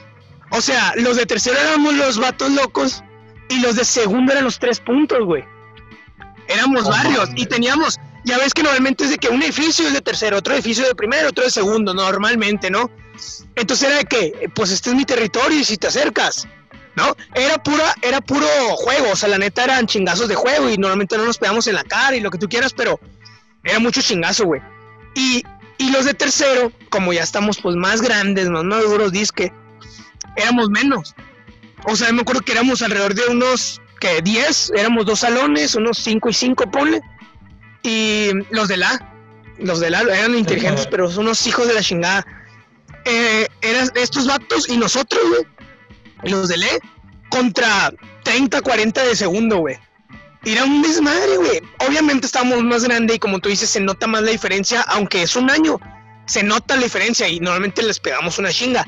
O 0.51 0.61
sea, 0.61 0.93
los 0.97 1.17
de 1.17 1.27
tercero 1.27 1.59
éramos 1.59 1.95
los 1.95 2.19
vatos 2.19 2.51
locos 2.51 3.03
y 3.49 3.61
los 3.61 3.77
de 3.77 3.85
segundo 3.85 4.33
eran 4.33 4.45
los 4.45 4.59
tres 4.59 4.81
puntos, 4.81 5.25
güey. 5.25 5.45
Éramos 6.49 6.85
Oh, 6.87 6.91
barrios 6.91 7.29
mames. 7.29 7.43
y 7.43 7.47
teníamos, 7.47 7.99
ya 8.25 8.39
ves 8.39 8.55
que 8.55 8.63
normalmente 8.63 9.05
es 9.05 9.11
de 9.11 9.19
que 9.19 9.29
un 9.29 9.43
edificio 9.43 9.87
es 9.87 9.93
de 9.93 10.01
tercero, 10.01 10.39
otro 10.39 10.55
edificio 10.55 10.87
de 10.87 10.95
primero, 10.95 11.29
otro 11.29 11.45
de 11.45 11.51
segundo, 11.51 11.93
normalmente, 11.93 12.71
¿no? 12.71 12.91
Entonces 13.57 13.89
era 13.89 13.99
de 13.99 14.05
que, 14.05 14.51
pues 14.55 14.71
este 14.71 14.91
es 14.91 14.97
mi 14.97 15.05
territorio 15.05 15.59
y 15.59 15.65
si 15.65 15.77
te 15.77 15.89
acercas, 15.89 16.47
¿no? 16.97 17.15
Era 17.35 17.63
pura, 17.63 17.95
era 18.01 18.21
puro 18.23 18.47
juego, 18.77 19.13
o 19.13 19.17
sea, 19.17 19.29
la 19.29 19.39
neta 19.39 19.65
eran 19.65 19.87
chingazos 19.87 20.29
de 20.29 20.35
juego 20.35 20.71
y 20.71 20.79
normalmente 20.79 21.19
no 21.19 21.25
nos 21.27 21.37
pegamos 21.39 21.67
en 21.67 21.75
la 21.75 21.85
cara 21.85 22.17
y 22.17 22.21
lo 22.21 22.31
que 22.31 22.39
tú 22.39 22.49
quieras, 22.49 22.73
pero 22.73 22.99
era 23.65 23.79
mucho 23.79 24.01
chingazo, 24.01 24.45
güey. 24.47 24.63
Y, 25.15 25.43
y 25.77 25.91
los 25.91 26.07
de 26.07 26.15
tercero, 26.15 26.73
como 26.91 27.13
ya 27.13 27.23
estamos 27.23 27.59
pues 27.61 27.77
más 27.77 28.01
grandes, 28.01 28.49
más 28.49 28.65
maduros, 28.65 29.13
disque, 29.13 29.53
éramos 30.38 30.70
menos. 30.70 31.14
O 31.85 31.96
sea, 31.96 32.12
me 32.12 32.22
acuerdo 32.22 32.42
que 32.42 32.53
éramos 32.53 32.83
alrededor 32.83 33.14
de 33.14 33.27
unos, 33.27 33.81
que 34.01 34.20
10, 34.22 34.72
éramos 34.77 35.07
dos 35.07 35.20
salones, 35.20 35.74
unos 35.74 35.98
5 35.98 36.29
y 36.29 36.33
5, 36.33 36.70
ponle. 36.70 37.01
Y 37.83 38.31
los 38.51 38.68
de 38.68 38.77
la, 38.77 39.14
los 39.59 39.81
de 39.81 39.90
la 39.90 40.03
eran 40.03 40.35
inteligentes, 40.35 40.83
Ajá. 40.83 40.90
pero 40.90 41.11
son 41.11 41.27
unos 41.27 41.46
hijos 41.46 41.66
de 41.68 41.74
la 41.74 41.83
chingada. 41.83 42.27
Eh, 43.05 43.46
eran 43.62 43.88
estos 43.94 44.27
vatos 44.27 44.68
y 44.68 44.77
nosotros, 44.77 45.22
güey, 45.29 46.33
los 46.33 46.48
de 46.48 46.59
LE, 46.59 46.81
contra 47.31 47.92
30, 48.24 48.61
40 48.61 49.05
de 49.05 49.16
segundo, 49.16 49.59
güey. 49.59 49.77
Era 50.44 50.64
un 50.64 50.83
desmadre, 50.83 51.37
güey. 51.37 51.62
Obviamente 51.87 52.27
estábamos 52.27 52.62
más 52.62 52.85
grande 52.85 53.14
y 53.14 53.18
como 53.18 53.38
tú 53.38 53.48
dices, 53.48 53.70
se 53.70 53.81
nota 53.81 54.07
más 54.07 54.22
la 54.22 54.31
diferencia, 54.31 54.83
aunque 54.83 55.22
es 55.22 55.37
un 55.37 55.51
año, 55.51 55.81
se 56.27 56.42
nota 56.42 56.77
la 56.77 56.83
diferencia 56.83 57.29
y 57.29 57.40
normalmente 57.40 57.83
les 57.83 57.98
pegamos 57.98 58.38
una 58.38 58.51
chinga. 58.51 58.87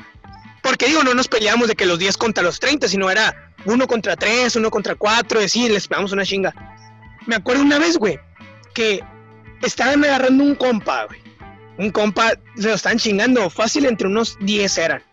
Porque 0.61 0.87
digo, 0.87 1.03
no 1.03 1.13
nos 1.13 1.27
peleamos 1.27 1.67
de 1.67 1.75
que 1.75 1.85
los 1.85 1.99
10 1.99 2.17
contra 2.17 2.43
los 2.43 2.59
30, 2.59 2.87
sino 2.87 3.09
era 3.09 3.53
uno 3.65 3.87
contra 3.87 4.15
3, 4.15 4.55
uno 4.55 4.69
contra 4.69 4.95
4, 4.95 5.43
y 5.43 5.49
sí, 5.49 5.69
les 5.69 5.87
pegamos 5.87 6.11
una 6.11 6.25
chinga. 6.25 6.53
Me 7.25 7.35
acuerdo 7.35 7.63
una 7.63 7.79
vez, 7.79 7.97
güey, 7.97 8.19
que 8.73 9.03
estaban 9.61 10.03
agarrando 10.03 10.43
un 10.43 10.55
compa, 10.55 11.05
güey. 11.05 11.21
Un 11.77 11.89
compa, 11.91 12.33
se 12.55 12.67
lo 12.67 12.73
estaban 12.73 12.99
chingando, 12.99 13.49
fácil 13.49 13.85
entre 13.85 14.07
unos 14.07 14.37
10 14.41 14.77
eran. 14.77 15.03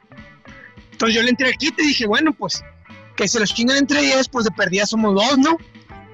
Entonces 0.93 1.17
yo 1.17 1.23
le 1.23 1.31
entré 1.31 1.49
aquí 1.49 1.69
y 1.69 1.73
te 1.73 1.83
dije, 1.83 2.07
bueno, 2.07 2.33
pues, 2.33 2.63
que 3.17 3.29
se 3.29 3.41
los 3.41 3.55
chingan 3.55 3.79
entre 3.79 4.03
10, 4.03 4.29
pues 4.29 4.45
de 4.45 4.51
perdida 4.51 4.85
somos 4.85 5.15
dos, 5.15 5.39
¿no? 5.39 5.57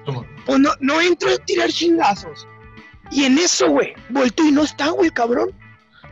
¿Cómo? 0.05 0.25
Pues 0.45 0.59
no, 0.59 0.71
no 0.79 1.01
entro 1.01 1.29
a 1.31 1.37
tirar 1.37 1.69
chingazos. 1.71 2.47
Y 3.11 3.25
en 3.25 3.37
eso, 3.37 3.67
güey, 3.69 3.93
vuelto 4.09 4.43
y 4.43 4.51
no 4.51 4.63
está, 4.63 4.89
güey, 4.89 5.09
cabrón. 5.09 5.51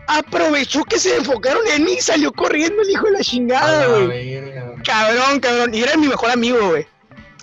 Aprovechó 0.07 0.83
que 0.83 0.99
se 0.99 1.15
enfocaron 1.17 1.65
en 1.67 1.85
mí 1.85 1.93
y 1.93 2.01
salió 2.01 2.31
corriendo 2.33 2.81
el 2.81 2.89
hijo 2.89 3.05
de 3.05 3.11
la 3.11 3.19
chingada, 3.21 3.87
güey. 4.05 4.41
Cabrón, 4.83 5.39
cabrón. 5.39 5.73
Y 5.73 5.81
era 5.81 5.95
mi 5.97 6.07
mejor 6.07 6.31
amigo, 6.31 6.69
güey. 6.69 6.85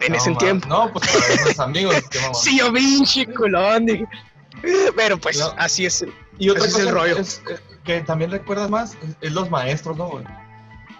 En 0.00 0.12
No, 0.12 0.18
ese 0.18 0.30
ma- 0.30 0.38
tiempo. 0.38 0.68
No, 0.68 0.92
pues 0.92 1.08
para 1.10 1.34
esos 1.34 1.58
amigos. 1.60 1.96
Sí, 2.34 2.58
yo 2.58 2.72
pinche 2.72 3.26
culón. 3.26 3.86
dije. 3.86 4.06
Pero 4.96 5.18
pues 5.18 5.38
No. 5.38 5.54
así 5.56 5.86
es. 5.86 6.04
Y 6.38 6.50
otra 6.50 6.64
Ese 6.66 6.72
es 6.72 6.78
el 6.86 6.92
cosa 6.92 6.98
rollo. 6.98 7.18
es, 7.18 7.42
que 7.84 8.00
también 8.00 8.30
recuerdas 8.30 8.68
más 8.70 8.94
es, 9.02 9.16
es 9.20 9.32
los 9.32 9.50
maestros, 9.50 9.96
¿no, 9.96 10.08
güey? 10.08 10.24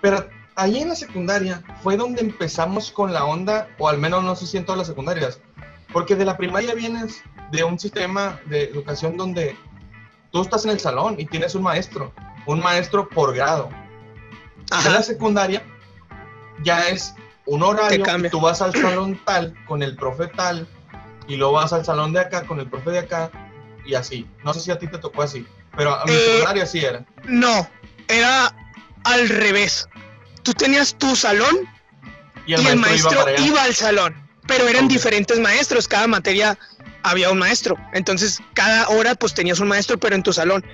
Pero 0.00 0.26
ahí 0.56 0.78
en 0.80 0.88
la 0.90 0.94
secundaria 0.96 1.62
fue 1.82 1.96
donde 1.96 2.20
empezamos 2.22 2.90
con 2.90 3.12
la 3.12 3.24
onda, 3.24 3.68
o 3.78 3.88
al 3.88 3.98
menos 3.98 4.22
no 4.24 4.34
sé 4.36 4.46
si 4.46 4.56
en 4.56 4.64
todas 4.64 4.78
las 4.78 4.86
secundarias, 4.86 5.40
porque 5.92 6.14
de 6.16 6.24
la 6.24 6.36
primaria 6.36 6.74
vienes 6.74 7.22
de 7.52 7.64
un 7.64 7.78
sistema 7.78 8.38
de 8.46 8.64
educación 8.64 9.16
donde 9.16 9.56
tú 10.32 10.42
estás 10.42 10.64
en 10.64 10.70
el 10.72 10.80
salón 10.80 11.16
y 11.18 11.26
tienes 11.26 11.54
un 11.54 11.62
maestro, 11.62 12.12
un 12.46 12.60
maestro 12.60 13.08
por 13.08 13.34
grado. 13.34 13.68
En 14.70 14.84
la 14.84 14.98
Ajá. 14.98 15.02
secundaria 15.02 15.62
ya 16.62 16.88
es 16.88 17.14
un 17.46 17.62
horario, 17.62 18.04
y 18.18 18.28
tú 18.28 18.40
vas 18.40 18.62
al 18.62 18.72
salón 18.74 19.20
tal 19.24 19.54
con 19.66 19.82
el 19.82 19.96
profe 19.96 20.28
tal, 20.28 20.68
y 21.26 21.36
luego 21.36 21.54
vas 21.54 21.72
al 21.72 21.84
salón 21.84 22.12
de 22.12 22.20
acá 22.20 22.46
con 22.46 22.60
el 22.60 22.68
profe 22.68 22.90
de 22.90 22.98
acá, 23.00 23.30
y 23.84 23.94
así. 23.94 24.28
No 24.44 24.54
sé 24.54 24.60
si 24.60 24.70
a 24.70 24.78
ti 24.78 24.86
te 24.86 24.98
tocó 24.98 25.22
así, 25.22 25.46
pero 25.76 25.94
a 25.94 26.04
mi 26.04 26.12
Eh, 26.12 26.18
secundaria 26.18 26.66
sí 26.66 26.84
era. 26.84 27.04
No, 27.24 27.68
era 28.08 28.54
al 29.04 29.28
revés. 29.28 29.88
Tú 30.42 30.52
tenías 30.52 30.94
tu 30.94 31.16
salón 31.16 31.68
Y 32.46 32.54
el, 32.54 32.76
maestro, 32.78 33.24
iba 33.38 33.62
al 33.62 33.74
salón, 33.74 34.14
pero 34.46 34.68
eran 34.68 34.86
diferentes 34.88 35.38
maestros, 35.40 35.88
cada 35.88 36.06
materia 36.06 36.58
había 37.02 37.30
un 37.30 37.38
maestro, 37.38 37.76
entonces 37.92 38.40
cada 38.54 38.88
hora 38.88 39.14
pues 39.14 39.34
tenías 39.34 39.60
un 39.60 39.68
maestro, 39.68 39.98
pero 39.98 40.14
en 40.16 40.22
tu 40.22 40.32
salón. 40.32 40.64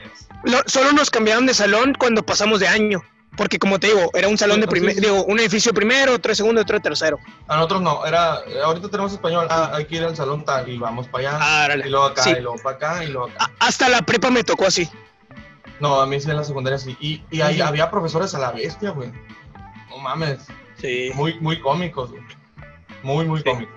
Lo- 0.45 0.63
solo 0.67 0.93
nos 0.93 1.11
cambiaron 1.11 1.47
de 1.47 1.55
salón 1.55 1.95
cuando 1.99 2.25
pasamos 2.25 2.61
de 2.61 2.69
año, 2.69 3.03
porque 3.37 3.59
como 3.59 3.79
te 3.81 3.89
digo, 3.89 4.11
era 4.15 4.29
un 4.29 4.39
salón 4.39 4.57
Sí, 4.57 4.61
de 4.63 4.67
primer, 4.69 4.91
sí, 4.95 5.01
sí. 5.01 5.05
digo, 5.07 5.25
un 5.25 5.39
edificio 5.41 5.73
primero, 5.75 6.15
otro 6.15 6.31
de 6.31 6.37
segundo, 6.37 6.61
otro 6.61 6.77
de 6.77 6.81
tercero. 6.83 7.19
A 7.49 7.57
nosotros 7.57 7.83
no, 7.83 8.05
era, 8.07 8.41
ahorita 8.65 8.89
tenemos 8.89 9.13
español, 9.13 9.47
ah, 9.51 9.71
hay 9.75 9.85
que 9.87 9.97
ir 9.97 10.05
al 10.05 10.15
salón 10.17 10.45
tal, 10.45 10.69
y 10.69 10.79
vamos 10.79 11.09
para 11.09 11.31
allá, 11.31 11.39
Ah, 11.41 11.69
y 11.75 11.89
luego 11.89 12.05
acá, 12.07 12.23
Sí. 12.23 12.31
y 12.31 12.41
luego 12.41 12.57
para 12.63 12.77
acá, 12.77 13.05
y 13.05 13.09
luego 13.09 13.29
acá. 13.29 13.45
A- 13.61 13.67
hasta 13.67 13.89
la 13.89 14.03
prepa 14.03 14.31
me 14.31 14.45
tocó 14.45 14.67
así. 14.67 14.89
No, 15.81 16.01
a 16.01 16.07
mí 16.07 16.19
sí 16.21 16.31
en 16.31 16.37
la 16.37 16.45
secundaria 16.45 16.79
sí. 16.79 16.97
Y, 17.01 17.23
y 17.31 17.41
ahí 17.43 17.61
había 17.61 17.91
profesores 17.91 18.35
a 18.35 18.39
la 18.39 18.51
bestia, 18.53 18.91
güey. 18.91 19.13
No 19.91 19.99
mames, 19.99 20.39
Sí. 20.81 21.11
muy, 21.15 21.39
muy 21.41 21.61
cómicos, 21.61 22.11
güey. 22.11 22.23
Muy, 23.03 23.27
muy 23.27 23.41
Sí. 23.41 23.45
cómicos. 23.45 23.76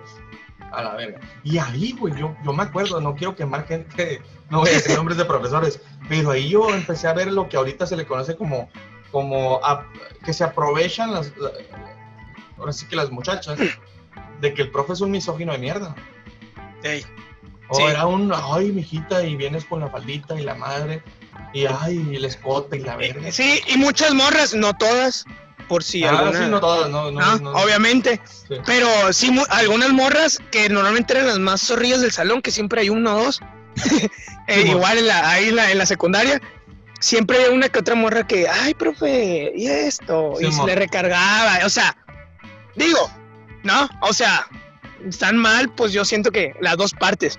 A 0.72 0.84
la 0.84 0.96
verga. 0.96 1.20
Y 1.44 1.58
ahí, 1.58 1.94
güey, 1.94 2.14
yo, 2.16 2.36
yo 2.44 2.54
me 2.54 2.64
acuerdo, 2.64 3.02
no 3.02 3.16
quiero 3.16 3.36
quemar 3.36 3.66
gente, 3.68 4.22
no 4.50 4.60
voy 4.60 4.70
a 4.70 4.74
decir 4.74 4.96
nombres 4.96 5.18
de 5.18 5.26
profesores, 5.26 5.82
pero 6.08 6.32
ahí 6.32 6.50
yo 6.50 6.74
empecé 6.74 7.08
a 7.08 7.14
ver 7.14 7.32
lo 7.32 7.50
que 7.50 7.58
ahorita 7.58 7.86
se 7.88 7.96
le 7.98 8.06
conoce 8.06 8.36
como, 8.36 8.70
como 9.12 9.60
a- 9.64 9.86
que 10.24 10.32
se 10.34 10.44
aprovechan 10.44 11.12
las, 11.12 11.36
la- 11.38 11.52
ahora 12.58 12.72
sí 12.74 12.86
que 12.88 12.96
las 12.96 13.10
muchachas, 13.12 13.58
de 14.42 14.54
que 14.54 14.62
el 14.62 14.72
profe 14.72 14.94
es 14.94 15.02
un 15.02 15.12
misógino 15.12 15.52
de 15.54 15.58
mierda. 15.60 15.96
O 17.70 17.76
Sí. 17.76 17.84
era 17.84 18.08
un, 18.08 18.32
ay, 18.34 18.72
mijita, 18.72 19.24
y 19.24 19.36
vienes 19.36 19.66
con 19.66 19.80
la 19.80 19.90
faldita 19.90 20.40
y 20.40 20.44
la 20.44 20.56
madre, 20.56 21.04
y 21.54 21.66
ay, 21.66 22.16
el 22.16 22.26
escote 22.26 22.78
y 22.78 22.80
la 22.82 22.96
verga. 22.96 23.32
Sí, 23.32 23.60
y 23.68 23.78
muchas 23.78 24.14
morras, 24.14 24.54
no 24.56 24.74
todas, 24.74 25.26
por 25.70 25.84
si 25.84 26.04
ah, 26.04 26.10
alguna. 26.10 26.44
sí, 26.46 26.50
no 26.52 26.60
todas, 26.60 26.90
no, 26.90 27.10
no, 27.12 27.20
Ah, 27.22 27.38
no. 27.42 27.52
obviamente. 27.54 28.20
Sí. 28.50 28.56
Pero 28.66 28.88
sí, 29.14 29.34
algunas 29.50 29.92
morras 29.92 30.40
que 30.52 30.68
normalmente 30.68 31.14
eran 31.14 31.28
las 31.28 31.40
más 31.40 31.62
zorrillas 31.62 32.02
del 32.02 32.12
salón, 32.12 32.42
que 32.42 32.52
siempre 32.52 32.82
hay 32.82 32.90
uno 32.90 33.16
o 33.16 33.24
dos. 33.24 33.40
Eh, 34.52 34.64
igual 34.68 34.98
en 34.98 35.06
la, 35.06 35.30
ahí 35.30 35.50
en 35.50 35.56
la, 35.58 35.72
en 35.72 35.78
la 35.78 35.86
secundaria, 35.86 36.42
siempre 37.00 37.38
hay 37.38 37.54
una 37.54 37.70
que 37.70 37.78
otra 37.78 37.94
morra 37.94 38.26
que, 38.26 38.48
ay, 38.50 38.74
profe, 38.74 39.52
y 39.56 39.68
esto, 39.68 40.34
Sí, 40.40 40.48
y 40.48 40.52
se 40.52 40.64
le 40.66 40.74
recargaba. 40.74 41.60
O 41.66 41.70
sea, 41.70 41.96
digo, 42.76 43.12
¿no? 43.62 43.88
O 44.02 44.12
sea, 44.12 44.48
están 45.08 45.38
mal, 45.38 45.70
pues 45.70 45.94
yo 45.94 46.04
siento 46.04 46.32
que 46.32 46.56
las 46.62 46.78
dos 46.78 46.94
partes. 46.96 47.38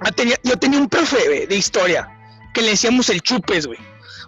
Ah, 0.00 0.12
tenía- 0.14 0.38
yo 0.44 0.56
tenía 0.56 0.78
un 0.78 0.88
profe 0.88 1.16
güey, 1.26 1.46
de 1.46 1.56
historia 1.56 2.08
que 2.54 2.62
le 2.62 2.70
decíamos 2.70 3.08
el 3.10 3.20
chupes, 3.20 3.66
güey. 3.66 3.80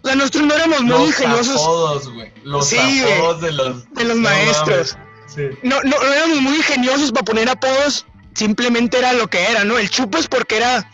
O 0.04 0.06
sea, 0.06 0.16
nosotros 0.16 0.44
no 0.44 0.54
éramos 0.54 0.82
muy 0.82 0.90
Los 0.90 1.08
ingeniosos 1.08 1.60
apodos, 1.62 2.12
güey. 2.12 2.30
Los 2.42 2.68
Sí, 2.68 3.02
apodos 3.02 3.40
de 3.40 3.52
los, 3.52 3.90
de 3.94 4.04
los 4.04 4.16
no 4.16 4.22
maestros. 4.22 4.98
Sí. 5.26 5.48
no, 5.62 5.80
no, 5.82 5.96
no 5.98 6.12
éramos 6.12 6.40
muy 6.42 6.56
ingeniosos 6.56 7.10
para 7.10 7.24
poner 7.24 7.48
apodos, 7.48 8.06
simplemente 8.34 8.98
era 8.98 9.14
lo 9.14 9.26
que 9.28 9.42
era, 9.50 9.64
¿no? 9.64 9.78
El 9.78 9.88
chupes 9.88 10.28
porque 10.28 10.58
era 10.58 10.90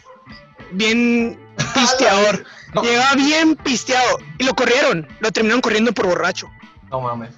bien 0.73 1.39
pisteador, 1.75 2.45
No, 2.73 2.83
llegaba 2.83 3.15
bien 3.17 3.57
pisteado 3.57 4.19
y 4.39 4.45
lo 4.45 4.55
corrieron, 4.55 5.09
lo 5.19 5.31
terminaron 5.33 5.61
corriendo 5.61 5.93
por 5.93 6.07
borracho. 6.07 6.49
no 6.91 7.01
mames. 7.01 7.31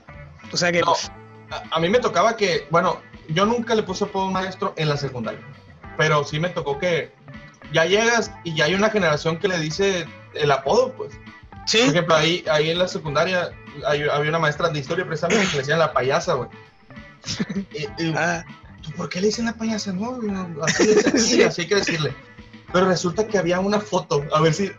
O 0.52 0.56
sea 0.58 0.70
que, 0.70 0.80
No, 0.80 0.86
pues, 0.92 1.10
a, 1.50 1.62
a 1.76 1.80
mí 1.80 1.88
me 1.88 1.98
tocaba 1.98 2.36
que, 2.36 2.66
bueno, 2.70 3.00
yo 3.28 3.46
nunca 3.46 3.74
le 3.74 3.82
puse 3.82 4.04
apodo 4.04 4.24
a 4.24 4.26
un 4.26 4.32
maestro 4.34 4.74
en 4.76 4.90
la 4.90 4.98
secundaria, 4.98 5.40
pero 5.96 6.22
sí 6.24 6.38
me 6.38 6.50
tocó 6.50 6.78
que 6.78 7.10
ya 7.72 7.86
llegas 7.86 8.30
y 8.44 8.54
ya 8.54 8.66
hay 8.66 8.74
una 8.74 8.90
generación 8.90 9.38
que 9.38 9.48
le 9.48 9.58
dice 9.58 10.06
el 10.34 10.50
apodo, 10.50 10.92
pues. 10.92 11.14
Por 11.62 11.68
sí, 11.68 11.78
ejemplo, 11.80 12.14
ahí, 12.14 12.44
ahí 12.50 12.70
en 12.70 12.78
la 12.78 12.88
secundaria 12.88 13.50
hay- 13.86 14.02
había 14.08 14.28
una 14.30 14.38
maestra 14.38 14.68
de 14.68 14.78
historia 14.78 15.06
precisamente 15.06 15.46
que 15.46 15.52
le 15.52 15.58
decían 15.58 15.78
la 15.78 15.92
payasa, 15.92 16.34
güey. 16.34 16.48
Y- 17.72 18.02
y, 18.04 18.14
ah, 18.16 18.44
¿tú 18.82 18.90
¿Por 18.92 19.08
qué 19.08 19.20
le 19.20 19.28
dicen 19.28 19.44
la 19.46 19.54
payasa? 19.54 19.92
No, 19.92 20.18
así, 20.64 20.84
le 20.86 20.94
dicen, 20.96 21.18
sí, 21.18 21.34
Sí. 21.36 21.42
así 21.42 21.62
hay 21.62 21.68
que 21.68 21.74
decirle. 21.76 22.14
Pero 22.72 22.86
resulta 22.86 23.26
que 23.26 23.38
había 23.38 23.60
una 23.60 23.78
foto, 23.80 24.24
a 24.34 24.40
ver 24.40 24.54
si, 24.54 24.72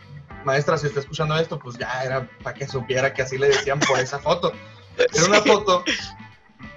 maestra, 0.44 0.76
si 0.76 0.88
está 0.88 1.00
escuchando 1.00 1.36
esto, 1.38 1.58
pues 1.58 1.78
ya 1.78 2.02
era 2.04 2.28
para 2.42 2.54
que 2.54 2.66
supiera 2.68 3.14
que 3.14 3.22
así 3.22 3.38
le 3.38 3.48
decían 3.48 3.80
por 3.80 3.98
esa 3.98 4.18
foto. 4.18 4.52
Era 4.98 5.24
una 5.26 5.40
foto 5.40 5.84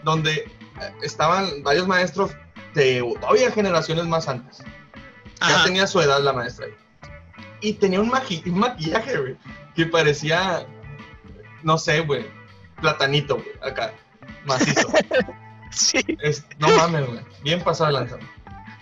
donde 0.03 0.31
eh, 0.33 0.47
estaban 1.01 1.63
varios 1.63 1.87
maestros 1.87 2.31
de 2.75 3.03
todavía 3.19 3.51
generaciones 3.51 4.05
más 4.05 4.27
antes. 4.27 4.59
Ya 5.41 5.47
Ajá. 5.55 5.63
tenía 5.65 5.85
su 5.87 5.99
edad 5.99 6.21
la 6.21 6.33
maestra. 6.33 6.67
Y 7.61 7.73
tenía 7.73 7.99
un, 7.99 8.11
maqui- 8.11 8.45
un 8.45 8.59
maquillaje, 8.59 9.17
güey, 9.17 9.35
que 9.75 9.85
parecía, 9.85 10.65
no 11.63 11.77
sé, 11.77 12.01
güey, 12.01 12.25
platanito, 12.81 13.35
güey, 13.35 13.47
acá, 13.61 13.93
macizo. 14.45 14.87
Sí. 15.69 15.99
Es- 16.21 16.45
no 16.59 16.69
mames, 16.69 17.05
güey, 17.07 17.19
bien 17.43 17.61
pasado 17.61 17.87
de 17.87 17.93
lanza. 17.99 18.17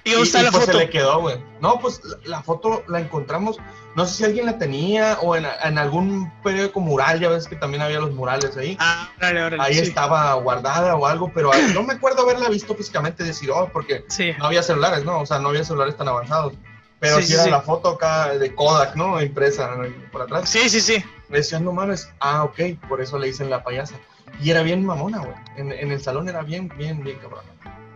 ¿Y 0.04 0.12
dónde 0.12 0.28
está 0.28 0.44
la 0.44 0.52
pues 0.52 0.66
foto? 0.66 0.78
se 0.78 0.86
le 0.86 0.90
quedó, 0.92 1.20
güey. 1.20 1.44
No, 1.62 1.80
pues 1.80 2.00
la, 2.04 2.18
la 2.26 2.44
foto 2.44 2.84
la 2.88 3.00
encontramos, 3.00 3.58
no 3.96 4.06
sé 4.06 4.14
si 4.18 4.24
alguien 4.24 4.46
la 4.46 4.60
tenía 4.60 5.18
o 5.24 5.36
en, 5.36 5.48
en 5.64 5.80
algún 5.80 6.32
periódico 6.44 6.80
mural, 6.80 7.20
ya 7.20 7.30
ves 7.30 7.48
que 7.48 7.56
también 7.56 7.82
había 7.82 8.00
los 8.00 8.12
murales 8.14 8.56
ahí. 8.56 8.78
Ah, 8.80 9.10
órale, 9.18 9.44
órale. 9.44 9.64
Ahí 9.64 9.74
sí. 9.74 9.80
estaba 9.82 10.32
guardada 10.36 10.96
o 10.96 11.08
algo, 11.08 11.32
pero 11.34 11.50
no 11.74 11.82
me 11.82 11.94
acuerdo 11.94 12.22
haberla 12.22 12.50
visto 12.50 12.76
físicamente 12.76 13.24
decir, 13.24 13.50
oh, 13.50 13.68
porque 13.74 14.06
Sí. 14.10 14.34
no 14.38 14.46
había 14.46 14.62
celulares, 14.62 15.04
¿no? 15.06 15.20
O 15.22 15.26
sea, 15.26 15.40
no 15.40 15.50
había 15.50 15.64
celulares 15.66 15.98
tan 15.98 16.08
avanzados. 16.08 16.54
Pero 17.00 17.18
Sí, 17.18 17.24
sí, 17.24 17.34
era 17.34 17.44
sí. 17.44 17.50
la 17.50 17.62
foto 17.62 17.90
acá 17.90 18.30
de 18.38 18.54
Kodak, 18.56 18.96
¿no? 18.96 19.22
Impresa 19.22 19.70
por 20.12 20.22
atrás. 20.24 20.50
Sí, 20.50 20.70
sí, 20.70 20.80
sí. 20.82 21.04
Me 21.30 21.38
decían, 21.40 21.64
no 21.66 21.72
mames, 21.74 22.10
ah, 22.20 22.44
ok, 22.44 22.60
por 22.88 23.02
eso 23.02 23.18
le 23.20 23.28
dicen 23.28 23.50
la 23.50 23.64
payasa. 23.64 23.96
Y 24.42 24.50
era 24.52 24.62
bien 24.64 24.86
mamona, 24.86 25.20
güey. 25.20 25.36
En, 25.58 25.72
en 25.72 25.92
el 25.92 26.02
salón 26.02 26.28
era 26.30 26.42
bien, 26.42 26.72
bien, 26.78 27.04
bien 27.04 27.18
cabrón. 27.20 27.44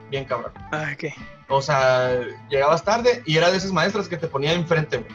Bien 0.10 0.26
cabrón. 0.26 0.52
Ah, 0.72 0.92
ok. 0.94 1.14
O 1.50 1.62
sea, 1.62 2.20
llegabas 2.50 2.84
tarde 2.84 3.22
y 3.26 3.38
era 3.38 3.52
de 3.52 3.58
esas 3.58 3.72
maestras 3.72 4.08
que 4.08 4.18
te 4.18 4.28
ponía 4.28 4.54
enfrente, 4.54 4.98
güey. 4.98 5.12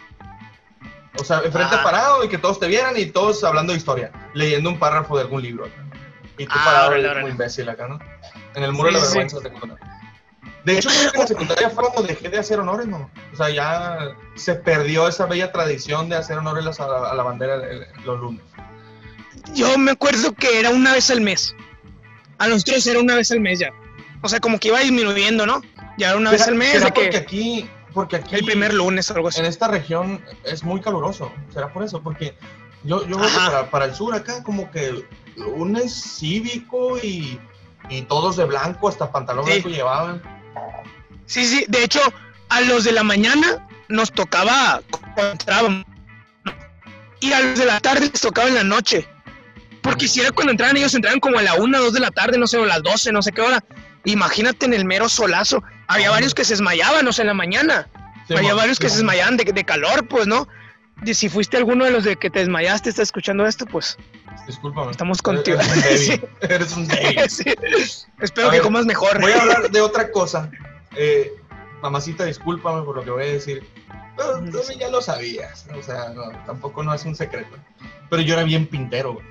O 1.20 1.24
sea, 1.24 1.38
enfrente 1.44 1.76
Ah. 1.78 1.82
parado 1.84 2.24
y 2.24 2.28
que 2.28 2.38
todos 2.38 2.58
te 2.58 2.66
vieran 2.66 2.96
y 2.96 3.06
todos 3.06 3.44
hablando 3.44 3.72
de 3.72 3.78
historia, 3.78 4.10
leyendo 4.34 4.68
un 4.70 4.78
párrafo 4.78 5.16
de 5.16 5.22
algún 5.22 5.42
libro. 5.42 5.66
acá. 5.66 5.74
Y 6.38 6.46
tú 6.46 6.52
Ah, 6.56 6.62
parado 6.64 6.88
órale, 6.88 7.12
como 7.14 7.28
imbécil 7.28 7.68
acá, 7.68 7.86
¿no? 7.86 7.98
En 8.56 8.64
el 8.64 8.72
muro 8.72 8.88
de 8.88 8.94
la 8.98 9.00
vergüenza 9.00 9.38
te 9.40 9.50
conté. 9.52 9.76
De 10.64 10.78
hecho, 10.78 10.88
creo 10.88 11.10
que 11.10 11.16
en 11.16 11.20
la 11.20 11.26
secundaria 11.26 11.70
fue 11.70 11.84
cuando 11.84 12.02
dejé 12.08 12.28
de 12.30 12.38
hacer 12.38 12.58
honores, 12.58 12.86
¿no? 12.86 13.10
O 13.32 13.36
sea, 13.36 13.50
ya 13.50 13.98
se 14.34 14.54
perdió 14.54 15.06
esa 15.08 15.26
bella 15.26 15.52
tradición 15.52 16.08
de 16.08 16.16
hacer 16.16 16.38
honores 16.38 16.80
a 16.80 16.86
la, 16.88 17.10
a 17.10 17.14
la 17.14 17.22
bandera 17.22 17.54
el- 17.56 17.86
los 18.04 18.18
lunes. 18.20 18.42
Yo 19.54 19.76
me 19.78 19.90
acuerdo 19.92 20.32
que 20.32 20.58
era 20.58 20.70
una 20.70 20.92
vez 20.94 21.10
al 21.10 21.20
mes. 21.20 21.54
A 22.38 22.48
nosotros 22.48 22.86
era 22.86 22.98
una 22.98 23.14
vez 23.14 23.30
al 23.30 23.40
mes 23.40 23.58
ya. 23.58 23.72
O 24.22 24.28
sea, 24.28 24.40
como 24.40 24.58
que 24.58 24.68
iba 24.68 24.80
disminuyendo, 24.80 25.44
¿no? 25.46 25.60
Ya 25.98 26.08
era 26.08 26.16
una 26.16 26.30
vez 26.30 26.40
¿Será- 26.40 26.52
al 26.52 26.58
mes 26.58 26.72
será 26.72 26.84
porque 26.94 27.10
que 27.10 27.16
aquí, 27.18 27.70
porque 27.92 28.16
aquí 28.16 28.34
el 28.36 28.44
primer 28.44 28.72
lunes 28.72 29.10
o 29.10 29.14
algo 29.14 29.28
así. 29.28 29.40
en 29.40 29.46
esta 29.46 29.68
región 29.68 30.24
es 30.44 30.64
muy 30.64 30.80
caluroso. 30.80 31.30
¿Será 31.52 31.72
por 31.72 31.84
eso? 31.84 32.02
Porque 32.02 32.34
yo, 32.84 33.06
yo 33.06 33.18
para, 33.18 33.70
para 33.70 33.84
el 33.84 33.94
sur 33.94 34.14
acá 34.14 34.42
como 34.42 34.70
que 34.70 35.04
lunes 35.36 35.92
cívico 36.18 36.96
y, 36.98 37.38
y 37.90 38.02
todos 38.02 38.36
de 38.36 38.44
blanco, 38.46 38.88
hasta 38.88 39.12
pantalón 39.12 39.44
Sí. 39.44 39.52
blanco 39.52 39.68
llevaban. 39.68 40.22
Sí, 41.26 41.44
sí. 41.44 41.64
De 41.68 41.84
hecho, 41.84 42.00
a 42.48 42.60
los 42.62 42.84
de 42.84 42.92
la 42.92 43.02
mañana 43.02 43.66
nos 43.88 44.12
tocaba 44.12 44.82
cuando 45.12 45.32
entrábamos. 45.32 45.84
Y 47.20 47.32
a 47.32 47.40
los 47.40 47.58
de 47.58 47.64
la 47.66 47.80
tarde 47.80 48.10
les 48.12 48.20
tocaba 48.20 48.48
en 48.48 48.54
la 48.54 48.64
noche. 48.64 49.08
Porque 49.82 50.08
si 50.08 50.20
era 50.20 50.30
cuando 50.30 50.52
entraban, 50.52 50.76
ellos 50.76 50.94
entraban 50.94 51.20
como 51.20 51.38
a 51.38 51.42
la 51.42 51.54
una, 51.54 51.78
dos 51.78 51.92
de 51.92 52.00
la 52.00 52.10
tarde, 52.10 52.38
no 52.38 52.46
sé, 52.46 52.56
o 52.58 52.64
las 52.64 52.82
12, 52.82 53.12
no 53.12 53.22
sé 53.22 53.32
qué 53.32 53.42
hora. 53.42 53.62
Imagínate 54.04 54.66
en 54.66 54.74
el 54.74 54.84
mero 54.84 55.08
solazo. 55.08 55.62
Había 55.88 56.10
varios 56.10 56.34
que 56.34 56.44
se 56.44 56.54
desmayaban, 56.54 57.06
o 57.06 57.12
sea, 57.12 57.22
en 57.22 57.28
la 57.28 57.34
mañana. 57.34 57.88
Sí, 58.26 58.34
Había 58.34 58.54
varios 58.54 58.78
que 58.78 58.88
sí, 58.88 58.96
se 58.96 58.98
desmayaban 58.98 59.36
de, 59.36 59.44
de 59.44 59.64
calor, 59.64 60.08
pues, 60.08 60.26
¿no? 60.26 60.48
Y 61.04 61.12
si 61.14 61.28
fuiste 61.28 61.56
alguno 61.56 61.84
de 61.84 61.90
los 61.90 62.04
de 62.04 62.16
que 62.16 62.30
te 62.30 62.38
desmayaste, 62.38 62.88
está 62.88 63.02
escuchando 63.02 63.46
esto, 63.46 63.66
pues 63.66 63.98
Discúlpame. 64.46 64.90
estamos 64.90 65.22
contigo. 65.22 65.58
Eres 65.58 65.72
un 65.72 65.82
Sí. 65.98 66.08
débil. 66.10 66.28
Eres 66.42 66.76
un 66.76 66.88
débil. 66.88 67.20
Sí. 67.30 67.44
Espero 68.20 68.48
A 68.48 68.50
que 68.50 68.56
ver, 68.58 68.62
comas 68.62 68.84
mejor. 68.86 69.20
Voy 69.20 69.32
a 69.32 69.40
hablar 69.40 69.70
de 69.70 69.80
otra 69.80 70.10
cosa. 70.10 70.50
Eh, 70.96 71.32
mamacita, 71.82 72.24
discúlpame 72.24 72.82
por 72.82 72.96
lo 72.96 73.04
que 73.04 73.10
voy 73.10 73.22
a 73.24 73.26
decir. 73.26 73.66
Pero 74.16 74.40
tú 74.44 74.58
ya 74.78 74.88
lo 74.90 75.00
sabías. 75.02 75.66
O 75.76 75.82
sea, 75.82 76.10
no, 76.10 76.30
tampoco 76.46 76.82
no 76.82 76.94
es 76.94 77.04
un 77.04 77.16
secreto. 77.16 77.56
Pero 78.10 78.22
yo 78.22 78.34
era 78.34 78.44
bien 78.44 78.66
pintero, 78.66 79.14
güey. 79.14 79.26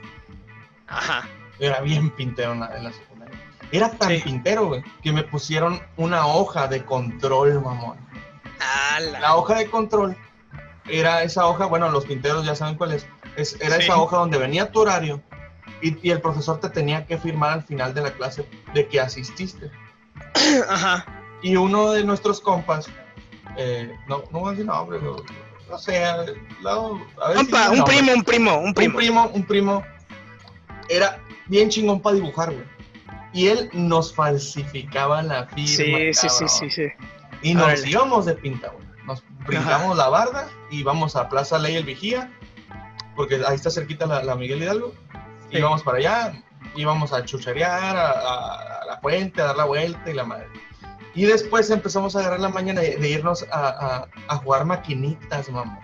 Ajá. 0.87 1.27
Era 1.59 1.79
bien 1.81 2.09
pintero 2.09 2.53
en 2.53 2.59
la, 2.61 2.75
en 2.75 2.83
la 2.83 2.91
secundaria. 2.91 3.39
Era 3.71 3.89
tan 3.91 4.09
Sí. 4.09 4.21
pintero, 4.23 4.65
güey, 4.67 4.83
que 5.01 5.13
me 5.13 5.23
pusieron 5.23 5.81
una 5.95 6.25
hoja 6.27 6.67
de 6.67 6.83
control, 6.83 7.61
mamón. 7.61 7.97
La 9.19 9.35
hoja 9.35 9.55
de 9.55 9.69
control 9.69 10.15
era 10.87 11.23
esa 11.23 11.47
hoja, 11.47 11.65
bueno, 11.65 11.89
los 11.89 12.05
pinteros 12.05 12.45
ya 12.45 12.55
saben 12.55 12.75
cuál 12.75 12.91
es. 12.93 13.07
Es 13.35 13.59
era 13.61 13.77
Sí. 13.77 13.83
esa 13.83 13.97
hoja 13.97 14.17
donde 14.17 14.37
venía 14.37 14.71
tu 14.71 14.79
horario 14.81 15.21
y, 15.81 15.97
y 16.07 16.11
el 16.11 16.21
profesor 16.21 16.59
te 16.59 16.69
tenía 16.69 17.05
que 17.05 17.17
firmar 17.17 17.51
al 17.51 17.63
final 17.63 17.93
de 17.93 18.01
la 18.01 18.11
clase 18.11 18.47
de 18.73 18.87
que 18.87 18.99
asististe. 18.99 19.71
Ajá. 20.69 21.05
Y 21.41 21.55
uno 21.57 21.91
de 21.91 22.03
nuestros 22.05 22.39
compas, 22.39 22.87
eh, 23.57 23.91
no, 24.07 24.23
no 24.31 24.39
voy 24.39 24.47
a 24.47 24.51
decir 24.51 24.65
nombre, 24.65 24.99
no, 25.01 25.17
no 25.69 25.77
sé, 25.77 26.03
a, 26.03 26.17
la- 26.61 26.71
a 26.71 27.27
ver 27.29 27.37
si 27.39 27.45
Compa, 27.47 27.69
dice 27.69 27.81
un 27.81 27.83
primo, 27.85 28.13
un 28.13 28.23
primo, 28.23 28.57
un 28.59 28.67
Un 28.67 28.73
primo. 28.73 28.97
primo, 28.97 29.31
un 29.33 29.43
primo, 29.43 29.83
era 30.89 31.19
bien 31.47 31.69
chingón 31.69 32.01
para 32.01 32.15
dibujar, 32.15 32.51
güey. 32.51 32.63
Y 33.33 33.47
él 33.47 33.69
nos 33.73 34.13
falsificaba 34.13 35.21
la 35.23 35.47
firma. 35.47 35.67
Sí, 35.67 36.13
sí, 36.13 36.29
sí, 36.29 36.47
sí, 36.47 36.69
sí. 36.69 36.83
Y 37.41 37.55
nos 37.55 37.85
íbamos 37.85 38.25
de 38.25 38.35
pinta, 38.35 38.69
güey. 38.69 38.85
Nos 39.05 39.23
brincamos 39.47 39.97
la 39.97 40.07
barda 40.07 40.47
y 40.69 40.79
íbamos 40.79 41.15
a 41.15 41.27
Plaza 41.29 41.57
Ley 41.59 41.75
el 41.75 41.83
Vigía, 41.83 42.31
porque 43.15 43.41
ahí 43.47 43.55
está 43.55 43.69
cerquita 43.69 44.05
la, 44.05 44.23
la 44.23 44.35
Miguel 44.35 44.61
Hidalgo. 44.63 44.93
Sí. 45.51 45.57
Íbamos 45.57 45.83
para 45.83 45.97
allá, 45.99 46.43
íbamos 46.75 47.13
a 47.13 47.23
chucherear, 47.25 47.95
a, 47.95 48.09
a- 48.11 48.81
a 48.81 48.85
la 48.85 48.99
puente, 49.01 49.41
a 49.41 49.45
dar 49.45 49.55
la 49.57 49.65
vuelta 49.65 50.09
y 50.09 50.13
la 50.13 50.23
madre. 50.23 50.47
Y 51.15 51.25
después 51.25 51.69
empezamos 51.69 52.15
a 52.15 52.19
agarrar 52.19 52.39
la 52.39 52.49
mañana 52.49 52.81
de, 52.81 52.97
de 52.97 53.09
irnos 53.09 53.45
a, 53.51 54.07
a- 54.27 54.35
jugar 54.37 54.65
maquinitas, 54.65 55.49
mamá. 55.49 55.79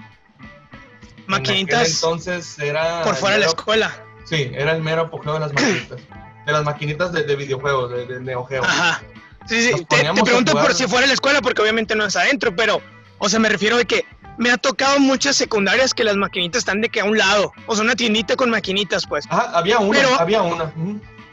En 1.17 1.25
Maquinitas 1.27 1.87
entonces 1.93 2.57
era. 2.57 3.03
por 3.03 3.15
fuera 3.15 3.35
de 3.35 3.41
la 3.41 3.47
escuela. 3.47 3.91
Sí, 4.25 4.51
era 4.53 4.71
el 4.71 4.81
mero 4.81 5.03
apogeo 5.03 5.33
de 5.33 5.39
las 5.41 5.53
maquinitas. 5.53 5.99
de 6.45 6.51
las 6.51 6.63
maquinitas 6.63 7.11
de, 7.11 7.23
de 7.23 7.35
videojuegos, 7.35 7.91
de, 7.91 8.05
de 8.07 8.19
Neo 8.19 8.43
Geo. 8.45 8.63
Ajá. 8.63 9.01
Sí, 9.47 9.61
sí. 9.61 9.85
Te, 9.87 10.03
te 10.03 10.23
pregunto 10.23 10.53
por 10.53 10.73
si 10.73 10.87
fuera 10.87 11.01
de 11.01 11.07
la 11.07 11.13
escuela, 11.13 11.41
porque 11.41 11.61
obviamente 11.61 11.95
no 11.95 12.05
es 12.05 12.15
adentro, 12.15 12.55
pero, 12.55 12.81
o 13.19 13.29
sea, 13.29 13.39
me 13.39 13.49
refiero 13.49 13.77
de 13.77 13.85
que 13.85 14.05
me 14.39 14.49
ha 14.51 14.57
tocado 14.57 14.99
muchas 14.99 15.35
secundarias 15.35 15.93
que 15.93 16.03
las 16.03 16.15
maquinitas 16.15 16.59
están 16.59 16.81
de 16.81 16.89
que 16.89 17.01
a 17.01 17.05
un 17.05 17.17
lado. 17.17 17.51
O 17.67 17.75
sea, 17.75 17.83
una 17.83 17.95
tiendita 17.95 18.35
con 18.35 18.49
maquinitas, 18.49 19.05
pues. 19.05 19.25
Ajá, 19.29 19.51
había 19.53 19.77
una, 19.79 19.99
Pero- 19.99 20.19
había 20.19 20.41
una. 20.41 20.73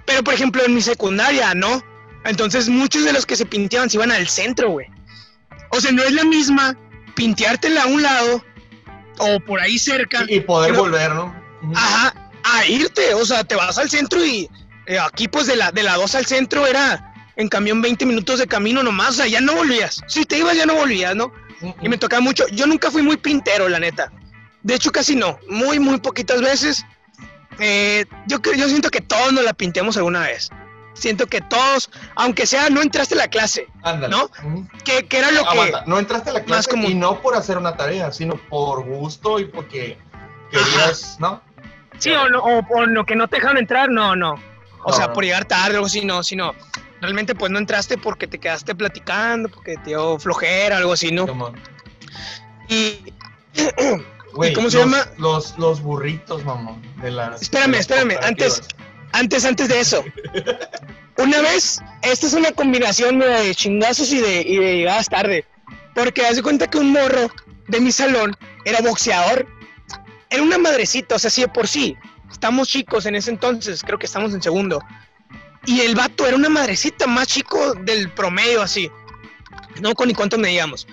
Pero, 0.05 0.23
por 0.23 0.35
ejemplo, 0.35 0.62
en 0.64 0.75
mi 0.75 0.83
secundaria, 0.83 1.55
¿no? 1.55 1.83
Entonces, 2.25 2.69
muchos 2.69 3.05
de 3.05 3.12
los 3.12 3.25
que 3.25 3.37
se 3.37 3.47
pinteaban 3.47 3.88
se 3.88 3.97
iban 3.97 4.11
al 4.12 4.29
centro, 4.29 4.71
güey. 4.71 4.88
O 5.71 5.81
sea, 5.81 5.92
no 5.92 6.03
es 6.03 6.12
la 6.12 6.25
misma 6.25 6.77
pinteártela 7.14 7.85
a 7.85 7.87
un 7.87 8.03
lado 8.03 8.45
o 9.19 9.40
por 9.40 9.61
ahí 9.61 9.79
cerca. 9.79 10.25
Y, 10.29 10.37
y 10.37 10.40
poder 10.40 10.73
Pero- 10.73 10.83
volver, 10.83 11.14
¿no? 11.14 11.35
Ajá, 11.75 12.31
a 12.45 12.66
irte. 12.66 13.14
O 13.14 13.25
sea, 13.25 13.45
te 13.45 13.55
vas 13.55 13.79
al 13.79 13.88
centro 13.88 14.25
y 14.25 14.49
eh, 14.87 14.99
aquí, 14.99 15.29
pues, 15.29 15.47
de 15.47 15.57
la, 15.57 15.71
de 15.73 15.83
la 15.83 15.95
2 15.95 16.14
al 16.16 16.27
centro 16.27 16.66
era 16.66 17.12
en 17.37 17.49
camión 17.49 17.81
20 17.83 18.05
minutos 18.07 18.38
de 18.40 18.47
camino 18.47 18.83
nomás. 18.83 19.11
O 19.11 19.12
sea, 19.14 19.27
ya 19.27 19.40
no 19.40 19.55
volvías. 19.55 20.01
Si 20.09 20.25
te 20.25 20.38
ibas, 20.38 20.57
ya 20.57 20.66
no 20.66 20.75
volvías, 20.75 21.14
¿no? 21.16 21.33
Y 21.81 21.89
me 21.89 21.99
tocaba 21.99 22.21
mucho. 22.21 22.47
Yo 22.49 22.67
nunca 22.67 22.91
fui 22.91 23.03
muy 23.03 23.17
pintero, 23.17 23.69
la 23.69 23.79
neta. 23.79 24.13
De 24.63 24.75
hecho, 24.75 24.91
casi 24.93 25.17
no. 25.17 25.39
Muy, 25.49 25.79
muy 25.79 25.99
poquitas 26.01 26.41
veces. 26.41 26.85
Eh, 27.59 28.05
yo, 28.27 28.39
yo 28.57 28.69
siento 28.69 28.91
que 28.91 29.01
todos 29.01 29.33
nos 29.33 29.45
la 29.45 29.55
pintemos 29.55 29.97
alguna 29.97 30.21
vez. 30.21 30.51
Siento 30.95 31.27
que 31.27 31.41
todos, 31.43 31.91
aunque 32.15 32.47
sea, 32.47 32.71
no 32.71 32.81
entraste 32.81 33.15
a 33.15 33.19
la 33.19 33.29
clase. 33.29 33.69
Ándale. 33.83 34.17
¿no? 34.17 34.25
Ujú. 34.25 34.67
Que, 34.85 35.07
que 35.07 35.19
era 35.19 35.31
lo 35.31 35.45
que. 35.45 35.73
No 35.87 35.99
entraste 35.99 36.31
a 36.31 36.33
la 36.33 36.45
clase 36.45 36.71
común. 36.71 36.91
y 36.91 36.95
no 36.95 37.21
por 37.21 37.37
hacer 37.37 37.59
una 37.59 37.77
tarea, 37.77 38.11
sino 38.13 38.37
por 38.49 38.85
gusto 38.85 39.39
y 39.39 39.45
porque 39.45 39.99
querías, 40.51 41.19
¿no? 41.21 41.43
Sí, 41.99 42.11
o, 42.13 42.29
no, 42.29 42.41
o 42.41 42.63
por 42.67 42.89
lo 42.89 43.05
que 43.05 43.17
no 43.17 43.29
te 43.29 43.37
dejaron 43.37 43.59
entrar, 43.59 43.91
no, 43.91 44.17
no. 44.17 44.37
O 44.88 44.92
sea, 44.92 45.12
por 45.12 45.25
llegar 45.25 45.44
tarde 45.44 45.72
o 45.72 45.77
algo 45.77 45.87
así, 45.87 46.05
no, 46.05 46.22
sino. 46.22 46.55
Realmente, 47.01 47.35
pues 47.35 47.53
no 47.53 47.59
entraste 47.59 47.99
porque 47.99 48.27
te 48.27 48.38
quedaste 48.38 48.75
platicando, 48.75 49.49
porque 49.49 49.77
te 49.77 49.90
dio 49.90 50.18
flojera, 50.18 50.79
algo 50.79 50.92
así, 50.92 51.11
¿no? 51.12 51.27
Y. 52.68 53.12
Güey, 54.33 54.53
cómo 54.53 54.68
se 54.70 54.77
los- 54.77 54.85
llama? 54.87 55.07
Los, 55.16 55.57
los 55.59 55.81
burritos, 55.81 56.44
mamón. 56.44 56.83
De 57.01 57.11
las, 57.11 57.40
Espérame, 57.40 57.70
de 57.70 57.77
las 57.79 57.81
espérame, 57.81 58.18
antes- 58.22 58.62
Antes, 59.12 59.44
antes 59.46 59.68
de 59.68 59.81
eso. 59.81 60.05
Una 61.16 61.40
vez, 61.40 61.81
esta 62.03 62.27
es 62.27 62.35
una 62.35 62.53
combinación 62.53 63.18
de 63.18 63.55
chingazos 63.55 64.12
y 64.12 64.20
de, 64.20 64.42
y 64.42 64.57
de 64.59 64.77
llegadas 64.77 65.09
tarde. 65.09 65.46
Porque 65.94 66.27
haz 66.27 66.37
de 66.37 66.42
cuenta 66.42 66.66
que 66.68 66.77
un 66.77 66.92
morro 66.92 67.31
de 67.68 67.81
mi 67.81 67.92
salón 67.92 68.37
era 68.66 68.81
boxeador. 68.83 69.46
Era 70.29 70.42
una 70.42 70.59
madrecita, 70.59 71.14
o 71.14 71.18
sea, 71.18 71.31
sí 71.31 71.40
de 71.40 71.49
por 71.49 71.66
sí. 71.66 71.96
Estamos 72.31 72.69
chicos 72.69 73.07
en 73.07 73.15
ese 73.15 73.31
entonces, 73.31 73.83
creo 73.83 73.99
que 73.99 74.07
estamos 74.07 74.35
en 74.35 74.43
segundo. 74.43 74.81
Y 75.67 75.81
el 75.81 75.95
vato 75.95 76.27
era 76.27 76.37
una 76.37 76.49
madrecita 76.49 77.07
más 77.07 77.27
chico 77.27 77.75
del 77.75 78.11
promedio, 78.11 78.62
así. 78.62 78.91
No 79.81 79.95
con 79.95 80.09
ni 80.09 80.15
cuánto 80.15 80.39
medíamos. 80.39 80.87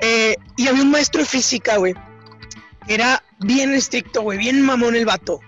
Eh, 0.00 0.36
y 0.56 0.68
había 0.68 0.82
un 0.82 0.90
maestro 0.90 1.20
de 1.20 1.26
física, 1.26 1.76
güey. 1.76 1.94
Era 2.88 3.22
bien 3.40 3.74
estricto, 3.74 4.22
güey, 4.22 4.38
bien 4.38 4.62
mamón 4.62 4.96
el 4.96 5.04
vato. 5.04 5.40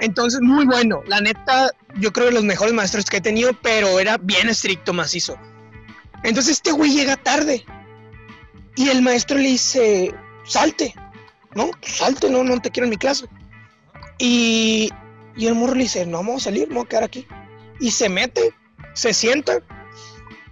Entonces, 0.00 0.40
muy 0.40 0.66
bueno. 0.66 1.02
La 1.06 1.20
neta, 1.20 1.70
yo 1.96 2.12
creo 2.12 2.28
que 2.28 2.34
los 2.34 2.44
mejores 2.44 2.74
maestros 2.74 3.06
que 3.06 3.18
he 3.18 3.20
tenido, 3.20 3.52
pero 3.62 4.00
era 4.00 4.18
bien 4.18 4.48
estricto, 4.48 4.92
macizo. 4.92 5.38
Entonces, 6.22 6.54
este 6.54 6.72
güey 6.72 6.92
llega 6.92 7.16
tarde. 7.16 7.64
Y 8.74 8.88
el 8.88 9.02
maestro 9.02 9.38
le 9.38 9.48
dice, 9.48 10.14
salte. 10.44 10.94
No, 11.54 11.70
salte, 11.82 12.28
no, 12.30 12.44
no 12.44 12.60
te 12.60 12.70
quiero 12.70 12.84
en 12.84 12.90
mi 12.90 12.98
clase. 12.98 13.26
Y, 14.18 14.90
y 15.36 15.46
el 15.46 15.54
morro 15.54 15.74
le 15.74 15.84
dice, 15.84 16.06
no, 16.06 16.18
vamos 16.18 16.42
a 16.42 16.44
salir, 16.46 16.68
vamos 16.68 16.84
a 16.84 16.88
quedar 16.88 17.04
aquí. 17.04 17.26
Y 17.80 17.90
se 17.90 18.08
mete, 18.08 18.54
se 18.94 19.12
sienta. 19.12 19.58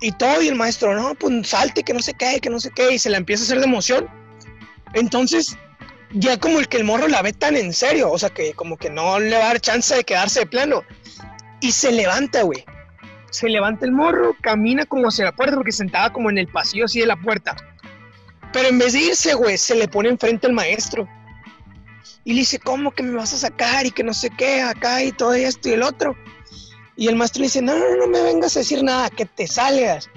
y 0.00 0.12
todo, 0.12 0.42
y 0.42 0.48
el 0.48 0.54
maestro, 0.54 0.94
no, 0.94 1.14
pues 1.14 1.48
salte, 1.48 1.82
que 1.82 1.94
no 1.94 2.00
se 2.00 2.14
cae, 2.14 2.40
que 2.40 2.50
no 2.50 2.60
se 2.60 2.70
qué, 2.70 2.92
y 2.92 2.98
se 2.98 3.10
la 3.10 3.16
empieza 3.16 3.42
a 3.42 3.46
hacer 3.46 3.58
de 3.60 3.64
emoción. 3.64 4.06
Entonces, 4.92 5.56
ya 6.12 6.38
como 6.38 6.58
el 6.60 6.68
que 6.68 6.76
el 6.76 6.84
morro 6.84 7.08
la 7.08 7.22
ve 7.22 7.32
tan 7.32 7.56
en 7.56 7.72
serio, 7.72 8.10
o 8.10 8.18
sea, 8.18 8.30
que 8.30 8.52
como 8.52 8.76
que 8.76 8.90
no 8.90 9.18
le 9.18 9.36
va 9.36 9.44
a 9.44 9.48
dar 9.48 9.60
chance 9.60 9.94
de 9.94 10.04
quedarse 10.04 10.40
de 10.40 10.46
plano. 10.46 10.82
Y 11.60 11.72
se 11.72 11.90
levanta, 11.90 12.42
güey. 12.42 12.64
Se 13.30 13.48
levanta 13.48 13.86
el 13.86 13.92
morro, 13.92 14.36
camina 14.42 14.84
como 14.86 15.08
hacia 15.08 15.24
la 15.24 15.32
puerta, 15.32 15.56
porque 15.56 15.72
sentaba 15.72 16.12
como 16.12 16.30
en 16.30 16.38
el 16.38 16.48
pasillo 16.48 16.84
así 16.84 17.00
de 17.00 17.06
la 17.06 17.16
puerta. 17.16 17.56
Pero 18.52 18.68
en 18.68 18.78
vez 18.78 18.92
de 18.92 19.00
irse, 19.00 19.34
güey, 19.34 19.58
se 19.58 19.74
le 19.74 19.88
pone 19.88 20.10
enfrente 20.10 20.46
al 20.46 20.52
maestro. 20.52 21.08
Y 22.24 22.32
le 22.32 22.40
dice, 22.40 22.59
¿cómo 22.59 22.92
que 22.92 23.02
me 23.02 23.16
vas 23.16 23.32
a 23.34 23.38
sacar? 23.38 23.86
Y 23.86 23.90
que 23.90 24.02
no 24.02 24.14
sé 24.14 24.30
qué, 24.30 24.62
acá 24.62 25.02
y 25.02 25.12
todo 25.12 25.34
esto 25.34 25.68
y 25.68 25.72
el 25.72 25.82
otro. 25.82 26.16
Y 26.96 27.09
el 27.09 27.16
maestro 27.16 27.40
le 27.40 27.46
dice, 27.46 27.62
no, 27.62 27.76
no, 27.76 27.96
no 27.96 28.07
me 28.07 28.22
vengas 28.22 28.57
a 28.57 28.61
decir 28.61 28.82
nada, 28.82 29.11
que 29.11 29.26
te 29.26 29.46
salgas. 29.46 30.09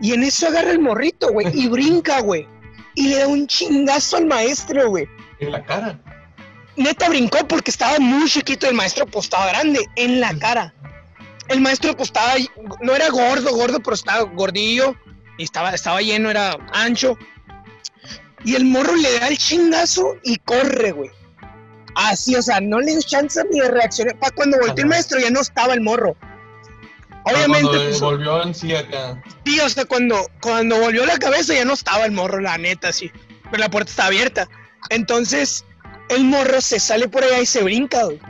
Y 0.00 0.12
en 0.12 0.22
eso 0.22 0.48
agarra 0.48 0.70
el 0.70 0.80
morrito, 0.80 1.30
güey, 1.32 1.46
y 1.52 1.68
brinca, 1.68 2.20
güey. 2.20 2.48
Y 2.94 3.08
le 3.08 3.18
da 3.18 3.28
un 3.28 3.46
chingazo 3.46 4.16
al 4.16 4.26
maestro, 4.26 4.88
güey. 4.88 5.06
En 5.40 5.52
la 5.52 5.64
cara. 5.64 6.00
Neta 6.76 7.08
brincó 7.08 7.46
porque 7.46 7.70
estaba 7.70 7.98
muy 7.98 8.28
chiquito, 8.28 8.68
el 8.68 8.74
maestro 8.74 9.06
pues 9.06 9.26
estaba 9.26 9.46
grande, 9.46 9.80
en 9.96 10.20
la 10.20 10.36
cara. 10.38 10.74
El 11.48 11.60
maestro 11.60 11.94
pues 11.96 12.08
estaba, 12.08 12.34
no 12.80 12.96
era 12.96 13.08
gordo, 13.10 13.54
gordo, 13.54 13.80
pero 13.80 13.94
estaba 13.94 14.22
gordillo. 14.22 14.96
Y 15.36 15.44
estaba, 15.44 15.70
estaba 15.70 16.00
lleno, 16.00 16.30
era 16.30 16.56
ancho. 16.72 17.18
Y 18.44 18.54
el 18.54 18.64
morro 18.64 18.94
le 18.94 19.18
da 19.18 19.28
el 19.28 19.38
chingazo 19.38 20.16
y 20.22 20.36
corre, 20.36 20.92
güey. 20.92 21.10
Así, 21.94 22.34
o 22.34 22.42
sea, 22.42 22.60
no 22.60 22.80
le 22.80 22.92
dio 22.92 23.02
chance 23.02 23.40
ni 23.50 23.60
de 23.60 23.70
reaccionar. 23.70 24.18
Para 24.18 24.34
cuando 24.34 24.58
volteó 24.58 24.82
el 24.82 24.90
maestro 24.90 25.20
ya 25.20 25.30
no 25.30 25.40
estaba 25.40 25.74
el 25.74 25.80
morro. 25.80 26.16
Obviamente. 27.24 27.68
Cuando 27.68 27.84
pues, 27.84 28.00
volvió 28.00 28.42
en 28.42 28.54
sí 28.54 28.74
acá. 28.74 29.22
Sí, 29.44 29.60
o 29.60 29.68
sea, 29.68 29.84
cuando, 29.84 30.26
cuando 30.40 30.78
volvió 30.78 31.06
la 31.06 31.18
cabeza 31.18 31.54
ya 31.54 31.64
no 31.64 31.74
estaba 31.74 32.04
el 32.04 32.12
morro, 32.12 32.40
la 32.40 32.58
neta, 32.58 32.92
sí. 32.92 33.10
Pero 33.50 33.58
la 33.58 33.70
puerta 33.70 33.90
está 33.90 34.06
abierta. 34.06 34.48
Entonces, 34.90 35.64
el 36.10 36.24
morro 36.24 36.60
se 36.60 36.80
sale 36.80 37.08
por 37.08 37.24
allá 37.24 37.40
y 37.40 37.46
se 37.46 37.62
brinca, 37.62 38.04
güey. 38.04 38.20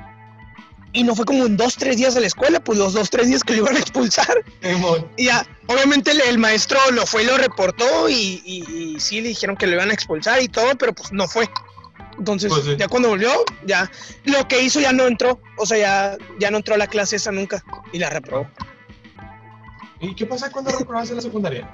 Y 0.92 1.02
no 1.02 1.16
fue 1.16 1.24
como 1.24 1.44
en 1.44 1.56
dos, 1.56 1.74
tres 1.74 1.96
días 1.96 2.14
de 2.14 2.20
la 2.20 2.28
escuela, 2.28 2.60
pues 2.60 2.78
los 2.78 2.92
dos, 2.92 3.10
tres 3.10 3.26
días 3.26 3.42
que 3.42 3.54
lo 3.56 3.64
iban 3.64 3.74
a 3.74 3.80
expulsar. 3.80 4.44
Y 5.16 5.24
ya, 5.24 5.44
obviamente 5.66 6.12
el, 6.12 6.20
el 6.20 6.38
maestro 6.38 6.78
lo 6.92 7.04
fue 7.04 7.24
y 7.24 7.26
lo 7.26 7.36
reportó 7.36 8.08
y, 8.08 8.40
y, 8.44 8.64
y, 8.72 9.00
sí 9.00 9.20
le 9.20 9.30
dijeron 9.30 9.56
que 9.56 9.66
lo 9.66 9.72
iban 9.72 9.90
a 9.90 9.92
expulsar 9.92 10.40
y 10.40 10.46
todo, 10.46 10.76
pero 10.76 10.94
pues 10.94 11.10
no 11.10 11.26
fue. 11.26 11.48
Entonces, 12.18 12.50
Pues 12.52 12.64
sí. 12.64 12.76
ya 12.78 12.88
cuando 12.88 13.08
volvió, 13.08 13.30
ya 13.66 13.90
lo 14.24 14.46
que 14.48 14.62
hizo 14.62 14.80
ya 14.80 14.92
no 14.92 15.06
entró. 15.06 15.40
O 15.58 15.66
sea, 15.66 15.78
ya, 15.78 16.16
ya 16.38 16.50
no 16.50 16.58
entró 16.58 16.74
a 16.74 16.78
la 16.78 16.86
clase 16.86 17.16
esa 17.16 17.32
nunca 17.32 17.62
y 17.92 17.98
la 17.98 18.10
reprobó. 18.10 18.48
¿Y 20.00 20.14
qué 20.14 20.26
pasa 20.26 20.50
cuando 20.50 20.70
reprobas 20.70 21.08
en 21.10 21.16
la 21.16 21.22
secundaria? 21.22 21.68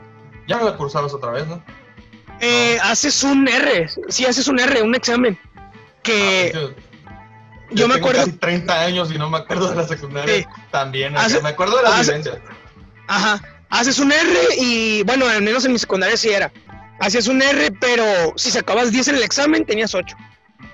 Ya 0.47 0.57
no 0.59 0.65
la 0.65 0.77
cursabas 0.77 1.13
otra 1.15 1.31
vez, 1.33 1.47
¿no? 1.47 1.63
Eh, 2.41 2.79
haces 2.83 3.23
un 3.23 3.47
R, 3.49 3.89
sí, 4.09 4.25
haces 4.25 4.49
un 4.49 4.59
R, 4.61 4.83
un 4.83 4.95
examen. 4.95 5.39
Que 6.03 6.53
Ah, 6.55 6.59
yo, 6.59 6.71
yo 7.73 7.89
me 7.89 7.95
tengo 7.95 8.07
acuerdo, 8.09 8.25
Casi 8.27 8.33
30 8.39 8.81
años 8.83 9.13
y 9.13 9.19
no 9.19 9.29
me 9.29 9.39
acuerdo 9.39 9.69
de 9.69 9.77
la 9.77 9.87
secundaria. 9.87 10.37
Sí. 10.39 10.47
También. 10.71 11.13
Me 11.43 11.49
acuerdo 11.49 11.77
de 11.77 11.83
las 11.83 11.93
hace- 12.01 12.13
vivencias. 12.13 12.39
ajá, 13.09 13.43
haces 13.69 13.99
un 13.99 14.11
R 14.13 14.39
y 14.59 15.03
bueno, 15.03 15.27
al 15.29 15.43
menos 15.43 15.65
en 15.67 15.73
mi 15.73 15.79
secundaria 15.79 16.17
sí 16.17 16.31
era. 16.31 16.51
Hacías 17.01 17.29
un 17.29 17.41
R, 17.43 17.71
pero 17.81 18.05
si 18.37 18.51
sacabas 18.51 18.93
10 18.93 19.09
en 19.09 19.17
el 19.17 19.23
examen, 19.23 19.65
tenías 19.67 19.95
8. 19.95 20.17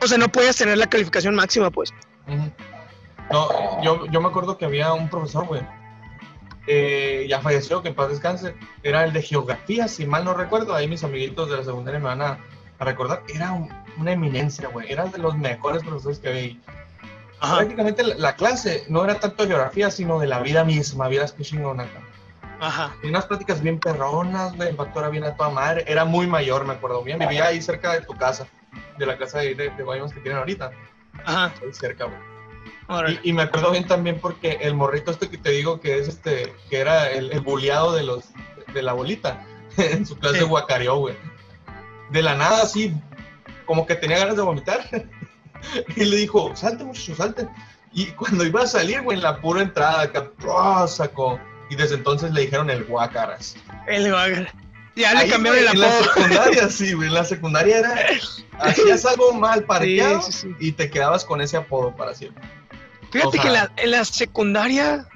O 0.02 0.06
sea, 0.06 0.18
no 0.18 0.28
podías 0.28 0.56
tener 0.56 0.78
la 0.78 0.86
calificación 0.86 1.34
máxima, 1.34 1.70
pues. 1.70 1.92
Ujú. 2.28 2.52
No, 3.30 3.82
yo, 3.82 4.06
yo 4.06 4.20
me 4.20 4.28
acuerdo 4.28 4.56
que 4.56 4.64
había 4.64 4.92
un 4.92 5.08
profesor, 5.08 5.46
güey. 5.46 5.62
eh, 6.68 7.26
ya 7.28 7.40
falleció, 7.40 7.82
que 7.82 7.88
en 7.88 7.94
paz 7.94 8.08
descanse. 8.08 8.54
Era 8.82 9.04
el 9.04 9.12
de 9.12 9.22
geografía, 9.22 9.88
si 9.88 10.04
mal 10.06 10.24
no 10.24 10.34
recuerdo. 10.34 10.74
Ahí 10.74 10.88
mis 10.88 11.04
amiguitos 11.04 11.48
de 11.50 11.56
la 11.58 11.64
secundaria 11.64 12.00
me 12.00 12.06
van 12.06 12.22
a, 12.22 12.38
a 12.78 12.84
recordar. 12.84 13.22
Era 13.32 13.52
un- 13.52 13.68
una 13.98 14.12
eminencia, 14.12 14.68
güey. 14.68 14.90
Era 14.90 15.06
de 15.06 15.18
los 15.18 15.36
mejores 15.36 15.82
profesores 15.82 16.18
que 16.18 16.28
había 16.28 16.40
ahí. 16.42 16.60
Prácticamente 17.40 18.02
la, 18.02 18.14
la 18.16 18.34
clase 18.36 18.84
no 18.88 19.04
era 19.04 19.20
tanto 19.20 19.42
de 19.44 19.50
geografía, 19.50 19.90
sino 19.90 20.18
de 20.18 20.26
la 20.26 20.40
vida 20.40 20.64
misma. 20.64 21.06
Vieras 21.08 21.32
qué 21.32 21.42
chingón 21.44 21.80
acá. 21.80 22.00
Ajá. 22.60 22.92
Tenía 23.00 23.10
unas 23.18 23.26
pláticas 23.26 23.60
bien 23.62 23.78
perronas, 23.78 24.56
güey. 24.56 24.70
El 24.70 24.76
era 24.96 25.08
bien 25.08 25.24
a 25.24 25.36
toda 25.36 25.50
madre. 25.50 25.84
Era 25.86 26.04
muy 26.04 26.26
mayor, 26.26 26.64
me 26.64 26.72
acuerdo 26.74 27.02
bien. 27.02 27.18
Vivía 27.18 27.46
ahí 27.46 27.60
cerca 27.62 27.92
de 27.92 28.00
tu 28.00 28.14
casa, 28.14 28.46
de 28.98 29.06
la 29.06 29.16
casa 29.18 29.38
de, 29.40 29.54
de, 29.54 29.70
de 29.70 29.82
Guaymas 29.82 30.12
que 30.12 30.20
tienen 30.20 30.38
ahorita. 30.38 30.70
Ajá. 31.24 31.52
Ahí 31.62 31.72
cerca. 31.72 32.06
Y, 33.22 33.30
y 33.30 33.32
me 33.32 33.42
acuerdo 33.42 33.72
bien 33.72 33.86
también 33.86 34.20
porque 34.20 34.58
el 34.60 34.74
morrito 34.74 35.10
este 35.10 35.28
que 35.28 35.38
te 35.38 35.50
digo 35.50 35.80
que 35.80 35.98
es 35.98 36.08
este, 36.08 36.54
que 36.70 36.78
era 36.78 37.10
el, 37.10 37.32
el 37.32 37.40
buleado 37.40 37.92
de 37.92 38.04
los, 38.04 38.26
de 38.72 38.82
la 38.82 38.92
abuelita, 38.92 39.44
en 39.76 40.06
su 40.06 40.16
clase 40.18 40.38
Sí. 40.40 40.44
guacareó, 40.44 40.96
güey. 40.96 41.16
De 42.10 42.22
la 42.22 42.36
nada, 42.36 42.62
así, 42.62 42.94
como 43.64 43.86
que 43.86 43.96
tenía 43.96 44.18
ganas 44.18 44.36
de 44.36 44.42
vomitar. 44.42 44.80
y 45.96 46.04
le 46.04 46.16
dijo, 46.16 46.54
salte 46.54 46.84
muchacho, 46.84 47.14
salte. 47.16 47.48
Y 47.92 48.06
cuando 48.12 48.44
iba 48.44 48.62
a 48.62 48.66
salir, 48.66 49.02
güey, 49.02 49.16
en 49.16 49.22
la 49.22 49.40
pura 49.40 49.62
entrada, 49.62 50.02
acá, 50.02 50.30
sacó. 50.86 51.40
Y 51.70 51.74
desde 51.74 51.96
entonces 51.96 52.30
le 52.32 52.42
dijeron 52.42 52.70
el 52.70 52.84
guacaras. 52.84 53.56
El 53.88 54.12
Wagner. 54.12 54.52
Ya 54.96 55.12
le 55.14 55.28
cambiaron 55.28 55.58
el 55.60 55.66
güey, 55.66 55.74
En 55.74 55.80
la 55.80 55.88
apodo. 55.98 56.04
secundaria, 56.14 56.68
sí, 56.70 56.92
güey. 56.94 57.08
En 57.08 57.14
la 57.14 57.24
secundaria 57.24 57.78
era, 57.78 57.94
hacías 58.58 59.04
algo 59.04 59.32
mal 59.34 59.64
parqueado 59.64 60.22
Sí, 60.22 60.32
sí, 60.32 60.38
sí. 60.48 60.54
y 60.58 60.72
te 60.72 60.88
quedabas 60.90 61.24
con 61.24 61.40
ese 61.40 61.56
apodo 61.58 61.94
para 61.94 62.14
siempre. 62.14 62.42
Fíjate 63.12 63.28
O 63.28 63.32
sea- 63.32 63.42
que 63.42 63.48
en 63.48 63.52
la, 63.54 63.72
en 63.76 63.90
la 63.92 64.04
secundaria, 64.04 65.06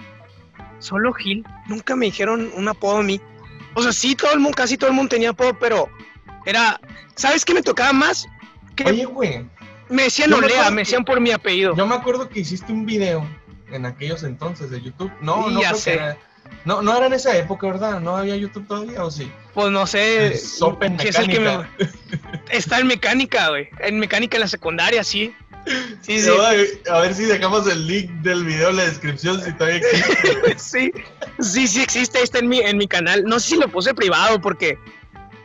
solo 0.79 1.13
Gil, 1.13 1.45
nunca 1.67 1.97
me 1.97 2.07
dijeron 2.07 2.51
un 2.55 2.69
apodo 2.69 2.99
a 2.99 3.03
mí. 3.03 3.21
O 3.75 3.83
sea, 3.83 3.93
sí, 3.93 4.15
todo 4.15 4.33
el 4.33 4.41
mundo, 4.41 4.57
casi 4.57 4.77
todo 4.77 4.91
el 4.91 4.97
mundo 4.97 5.09
tenía 5.11 5.31
apodo, 5.31 5.59
pero 5.59 5.89
era, 6.45 6.81
¿sabes 7.15 7.45
qué 7.45 7.55
me 7.55 7.63
tocaba 7.63 7.93
más? 7.93 8.29
Que 8.77 8.85
Oye, 8.85 9.05
güey, 9.05 9.47
me 9.89 10.05
decían 10.05 10.31
me 10.31 10.37
Olea, 10.37 10.65
me 10.71 10.77
que- 10.77 10.81
decían 10.81 11.05
por 11.05 11.21
mi 11.21 11.31
apellido. 11.31 11.75
yo 11.75 11.87
me 11.87 11.95
acuerdo 11.95 12.29
que 12.29 12.41
hiciste 12.41 12.73
un 12.73 12.85
video 12.87 13.27
en 13.73 13.87
aquellos 13.87 14.25
entonces 14.25 14.71
de 14.71 14.81
YouTube. 14.83 15.13
No, 15.21 15.45
Sí, 15.49 15.55
no 15.55 15.61
ya 15.63 15.69
creo 15.71 15.81
sé. 15.81 15.91
que 15.93 15.97
era- 15.99 16.19
No, 16.65 16.83
no 16.83 16.97
era 16.97 17.07
en 17.07 17.15
esa 17.15 17.37
época, 17.37 17.67
¿verdad? 17.67 18.01
No 18.01 18.17
había 18.17 18.37
YouTube 18.37 18.67
todavía, 18.67 19.05
¿o 19.05 19.11
sí? 19.11 19.31
Pues 19.55 19.71
no 19.71 19.87
sé 19.87 20.27
es 20.29 20.61
el 20.61 21.29
que 21.29 21.41
me... 21.41 21.67
Está 22.51 22.81
en 22.81 22.87
mecánica, 22.87 23.49
güey. 23.49 23.69
En 23.79 23.99
mecánica 23.99 24.37
en 24.37 24.43
la 24.43 24.49
secundaria, 24.49 25.03
sí. 25.03 25.35
Sí, 26.01 26.21
sí. 26.21 26.31
A 26.91 27.01
ver 27.01 27.15
si 27.15 27.25
dejamos 27.25 27.67
el 27.67 27.87
link 27.87 28.11
del 28.23 28.45
video 28.45 28.71
en 28.71 28.77
la 28.77 28.85
descripción 28.85 29.43
si 29.43 29.53
todavía 29.53 29.79
existe. 29.79 30.55
sí, 30.59 30.93
sí, 31.41 31.67
sí 31.67 31.83
existe, 31.83 32.23
está 32.23 32.39
en 32.39 32.49
mi, 32.49 32.61
en 32.61 32.77
mi 32.77 32.87
canal. 32.87 33.25
No 33.25 33.41
sé 33.41 33.51
si 33.51 33.57
lo 33.57 33.69
puse 33.69 33.95
privado 33.95 34.41
porque... 34.41 34.79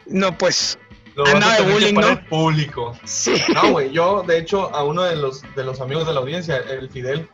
No, 0.05 0.37
pues... 0.37 0.77
Lo 1.15 1.25
Andaba 1.27 1.55
de 1.55 1.71
bullying, 1.71 1.93
¿no? 1.93 2.25
público. 2.25 2.97
Sí. 3.05 3.41
No, 3.53 3.71
güey, 3.71 3.89
yo 3.91 4.23
de 4.23 4.37
hecho 4.37 4.75
a 4.75 4.83
uno 4.83 5.03
de 5.03 5.15
los 5.15 5.43
de 5.55 5.63
los 5.63 5.79
amigos 5.79 6.05
de 6.05 6.13
la 6.13 6.19
audiencia, 6.19 6.57
el 6.57 6.89
Fidel, 6.89 7.29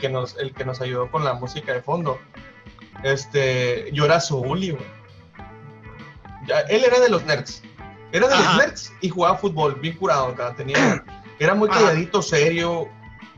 que 0.00 0.08
nos, 0.08 0.38
el 0.38 0.54
que 0.54 0.64
nos 0.64 0.80
ayudó 0.80 1.10
con 1.10 1.24
la 1.24 1.34
música 1.34 1.74
de 1.74 1.82
fondo, 1.82 2.18
este, 3.02 3.90
yo 3.92 4.04
era 4.04 4.20
su 4.20 4.42
bully, 4.42 4.70
güey. 4.72 4.86
Él 6.68 6.84
era 6.84 6.98
de 7.00 7.08
los 7.10 7.24
nerds. 7.24 7.62
Era 8.12 8.26
de 8.28 8.34
Ajá. 8.34 8.44
los 8.56 8.56
nerds 8.66 8.92
y 9.00 9.08
jugaba 9.10 9.36
fútbol, 9.36 9.74
bien 9.76 9.96
curado. 9.96 10.34
Tenía, 10.56 11.04
era 11.38 11.54
muy 11.54 11.68
calladito, 11.68 12.22
serio, 12.22 12.88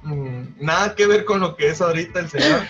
mm, 0.02 0.42
nada 0.61 0.94
que 0.94 1.06
ver 1.06 1.24
con 1.24 1.40
lo 1.40 1.56
que 1.56 1.68
es 1.70 1.80
ahorita 1.80 2.20
el 2.20 2.30
señor. 2.30 2.62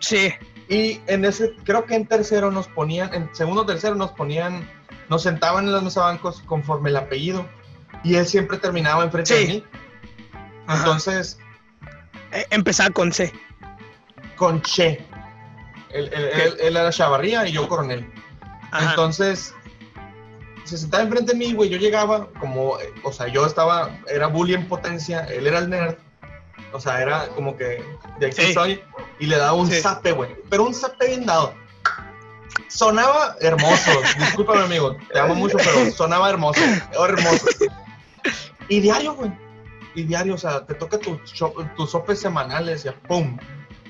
Sí. 0.00 0.32
Y 0.68 1.00
en 1.06 1.24
ese, 1.24 1.54
creo 1.64 1.86
que 1.86 1.94
en 1.94 2.06
tercero 2.06 2.50
nos 2.50 2.66
ponían, 2.68 3.14
en 3.14 3.34
segundo 3.34 3.62
o 3.62 3.66
tercero 3.66 3.94
nos 3.94 4.10
ponían, 4.12 4.68
nos 5.08 5.22
sentaban 5.22 5.64
en 5.66 5.72
los 5.72 5.82
mesabancos 5.82 6.42
conforme 6.42 6.90
el 6.90 6.96
apellido. 6.96 7.46
Y 8.04 8.16
él 8.16 8.26
siempre 8.26 8.58
terminaba 8.58 9.02
enfrente 9.04 9.34
Sí. 9.36 9.46
de 9.46 9.52
mí. 9.54 9.64
Ajá. 10.66 10.78
Entonces, 10.80 11.38
Eh, 12.32 12.44
Empezaba 12.50 12.90
con 12.90 13.10
C. 13.12 13.32
con 14.36 14.60
Che. 14.60 15.02
Él, 15.90 16.10
él- 16.12 16.30
él- 16.32 16.56
él 16.60 16.76
era 16.76 16.90
Chavarría 16.90 17.46
y 17.46 17.52
yo 17.52 17.68
coronel. 17.68 18.10
Ajá. 18.70 18.90
Entonces, 18.90 19.54
se 20.64 20.76
sentaba 20.76 21.02
enfrente 21.02 21.32
de 21.32 21.38
mí, 21.38 21.52
güey. 21.54 21.70
Yo 21.70 21.78
llegaba 21.78 22.28
como, 22.40 22.76
o 23.02 23.12
sea, 23.12 23.28
yo 23.28 23.46
estaba, 23.46 23.90
era 24.06 24.26
bully 24.26 24.54
en 24.54 24.68
potencia, 24.68 25.24
él 25.24 25.46
era 25.46 25.58
el 25.60 25.70
nerd. 25.70 25.96
O 26.72 26.80
sea, 26.80 27.00
era 27.00 27.28
como 27.28 27.56
que 27.56 27.82
de 28.18 28.26
aquí 28.26 28.42
Sí. 28.42 28.52
soy. 28.52 28.82
Y 29.18 29.26
le 29.26 29.38
daba 29.38 29.54
un 29.54 29.70
Sí. 29.70 29.80
zape, 29.80 30.12
güey. 30.12 30.36
Pero 30.50 30.64
un 30.64 30.74
zape 30.74 31.06
bien 31.06 31.24
dado. 31.24 31.54
Sonaba 32.68 33.36
hermoso. 33.40 33.90
Discúlpame, 34.18 34.62
amigo. 34.64 34.96
Te 35.12 35.18
amo 35.18 35.34
mucho, 35.34 35.56
pero 35.56 35.90
sonaba 35.92 36.28
hermoso. 36.28 36.60
Hermoso. 36.92 37.46
Y 38.68 38.80
diario, 38.80 39.14
güey. 39.14 39.32
Y 39.94 40.02
diario, 40.02 40.34
o 40.34 40.38
sea, 40.38 40.66
te 40.66 40.74
toca 40.74 40.98
tu 40.98 41.18
tus 41.76 41.90
sopes 41.90 42.20
semanales, 42.20 42.82
ya, 42.84 42.92
pum. 42.92 43.38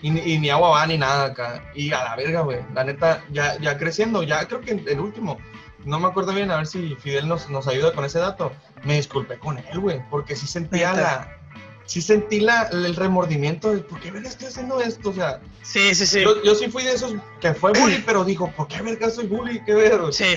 Y, 0.02 0.10
ni- 0.10 0.20
y 0.34 0.38
ni 0.38 0.50
agua 0.50 0.70
va 0.70 0.86
ni 0.86 0.96
nada 0.98 1.26
acá. 1.26 1.70
Y 1.74 1.92
a 1.92 2.04
la 2.04 2.16
verga, 2.16 2.40
güey. 2.42 2.60
La 2.74 2.84
neta, 2.84 3.24
ya, 3.30 3.58
ya 3.60 3.76
creciendo, 3.78 4.22
ya 4.22 4.46
creo 4.46 4.60
que 4.60 4.72
el 4.72 5.00
último. 5.00 5.38
No 5.84 5.98
me 6.00 6.08
acuerdo 6.08 6.32
bien, 6.32 6.50
a 6.50 6.56
ver 6.56 6.66
si 6.66 6.94
Fidel 6.96 7.28
nos, 7.28 7.48
nos 7.50 7.66
ayuda 7.68 7.92
con 7.92 8.04
ese 8.04 8.18
dato. 8.18 8.52
Me 8.84 8.94
disculpé 8.96 9.38
con 9.38 9.58
él, 9.58 9.78
güey, 9.80 10.00
porque 10.10 10.36
sí 10.36 10.46
sentía 10.46 10.92
la, 10.92 11.36
sí 11.86 12.02
sentí 12.02 12.40
la, 12.40 12.64
el 12.72 12.94
remordimiento 12.96 13.72
de 13.72 13.78
por 13.78 13.98
qué 14.00 14.10
verga 14.10 14.28
estoy 14.28 14.48
haciendo 14.48 14.80
esto, 14.80 15.10
o 15.10 15.12
sea, 15.14 15.40
Sí, 15.62 15.94
sí, 15.94 16.06
sí. 16.06 16.20
yo, 16.22 16.42
yo 16.42 16.54
sí 16.54 16.68
fui 16.68 16.82
de 16.84 16.92
esos 16.92 17.14
que 17.40 17.54
fue 17.54 17.72
bully, 17.72 18.02
pero 18.06 18.24
dijo, 18.24 18.50
¿por 18.56 18.66
qué 18.68 18.82
verga 18.82 19.08
soy 19.10 19.26
bully? 19.26 19.62
¿Qué 19.64 19.74
ver? 19.74 20.00
Sí, 20.12 20.34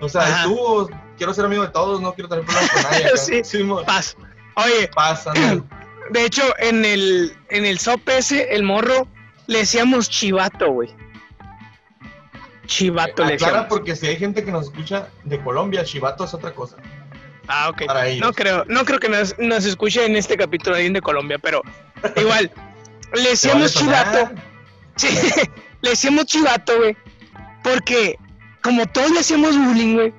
O 0.00 0.08
sea, 0.08 0.22
Ajá. 0.22 0.42
estuvo, 0.42 0.88
quiero 1.16 1.34
ser 1.34 1.46
amigo 1.46 1.62
de 1.62 1.68
todos, 1.70 2.00
no 2.00 2.12
quiero 2.14 2.28
tener 2.28 2.44
problemas 2.44 2.70
con 2.70 2.82
nadie. 2.82 3.06
acá. 3.06 3.16
Sí. 3.16 3.62
mo- 3.64 3.82
paz. 3.84 4.16
Oye, 4.56 4.88
pasa, 4.94 5.32
¿no? 5.34 5.66
de 6.10 6.24
hecho, 6.24 6.42
en 6.58 6.84
el, 6.84 7.36
en 7.50 7.64
el 7.64 7.78
SOP 7.78 8.08
ese, 8.10 8.54
el 8.54 8.62
morro, 8.62 9.06
le 9.46 9.58
decíamos 9.58 10.08
chivato, 10.08 10.70
güey. 10.70 10.90
Chivato 12.66 13.24
le 13.24 13.34
Aclara 13.34 13.52
decíamos. 13.52 13.66
porque 13.68 13.96
si 13.96 14.06
hay 14.06 14.16
gente 14.16 14.44
que 14.44 14.52
nos 14.52 14.66
escucha 14.66 15.08
de 15.24 15.40
Colombia, 15.40 15.84
chivato 15.84 16.24
es 16.24 16.34
otra 16.34 16.52
cosa. 16.52 16.76
Ah, 17.48 17.68
ok. 17.68 17.86
para 17.86 18.06
ellos. 18.06 18.26
No 18.26 18.32
creo, 18.32 18.64
no 18.66 18.84
creo 18.84 19.00
que 19.00 19.08
nos, 19.08 19.36
nos 19.38 19.64
escuche 19.64 20.04
en 20.06 20.16
este 20.16 20.36
capítulo 20.36 20.76
alguien 20.76 20.92
de 20.92 21.02
Colombia, 21.02 21.38
pero 21.38 21.62
igual. 22.16 22.50
le 23.14 23.30
decíamos 23.30 23.74
chivato. 23.74 24.30
Sí, 24.96 25.08
le 25.80 25.90
decíamos 25.90 26.26
chivato, 26.26 26.76
güey. 26.78 26.96
Porque 27.62 28.16
como 28.62 28.86
todos 28.86 29.10
le 29.10 29.20
hacíamos 29.20 29.56
bullying, 29.58 29.94
güey, 29.94 30.14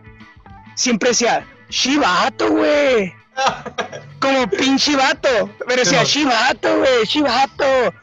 siempre 0.75 1.09
decía, 1.09 1.45
chivato, 1.69 2.49
güey. 2.51 3.13
Como 4.19 4.49
pinche 4.49 4.95
vato. 4.95 5.49
Pero 5.67 5.81
decía, 5.81 6.03
chivato, 6.03 6.77
güey, 6.79 7.05
chivato. 7.05 7.93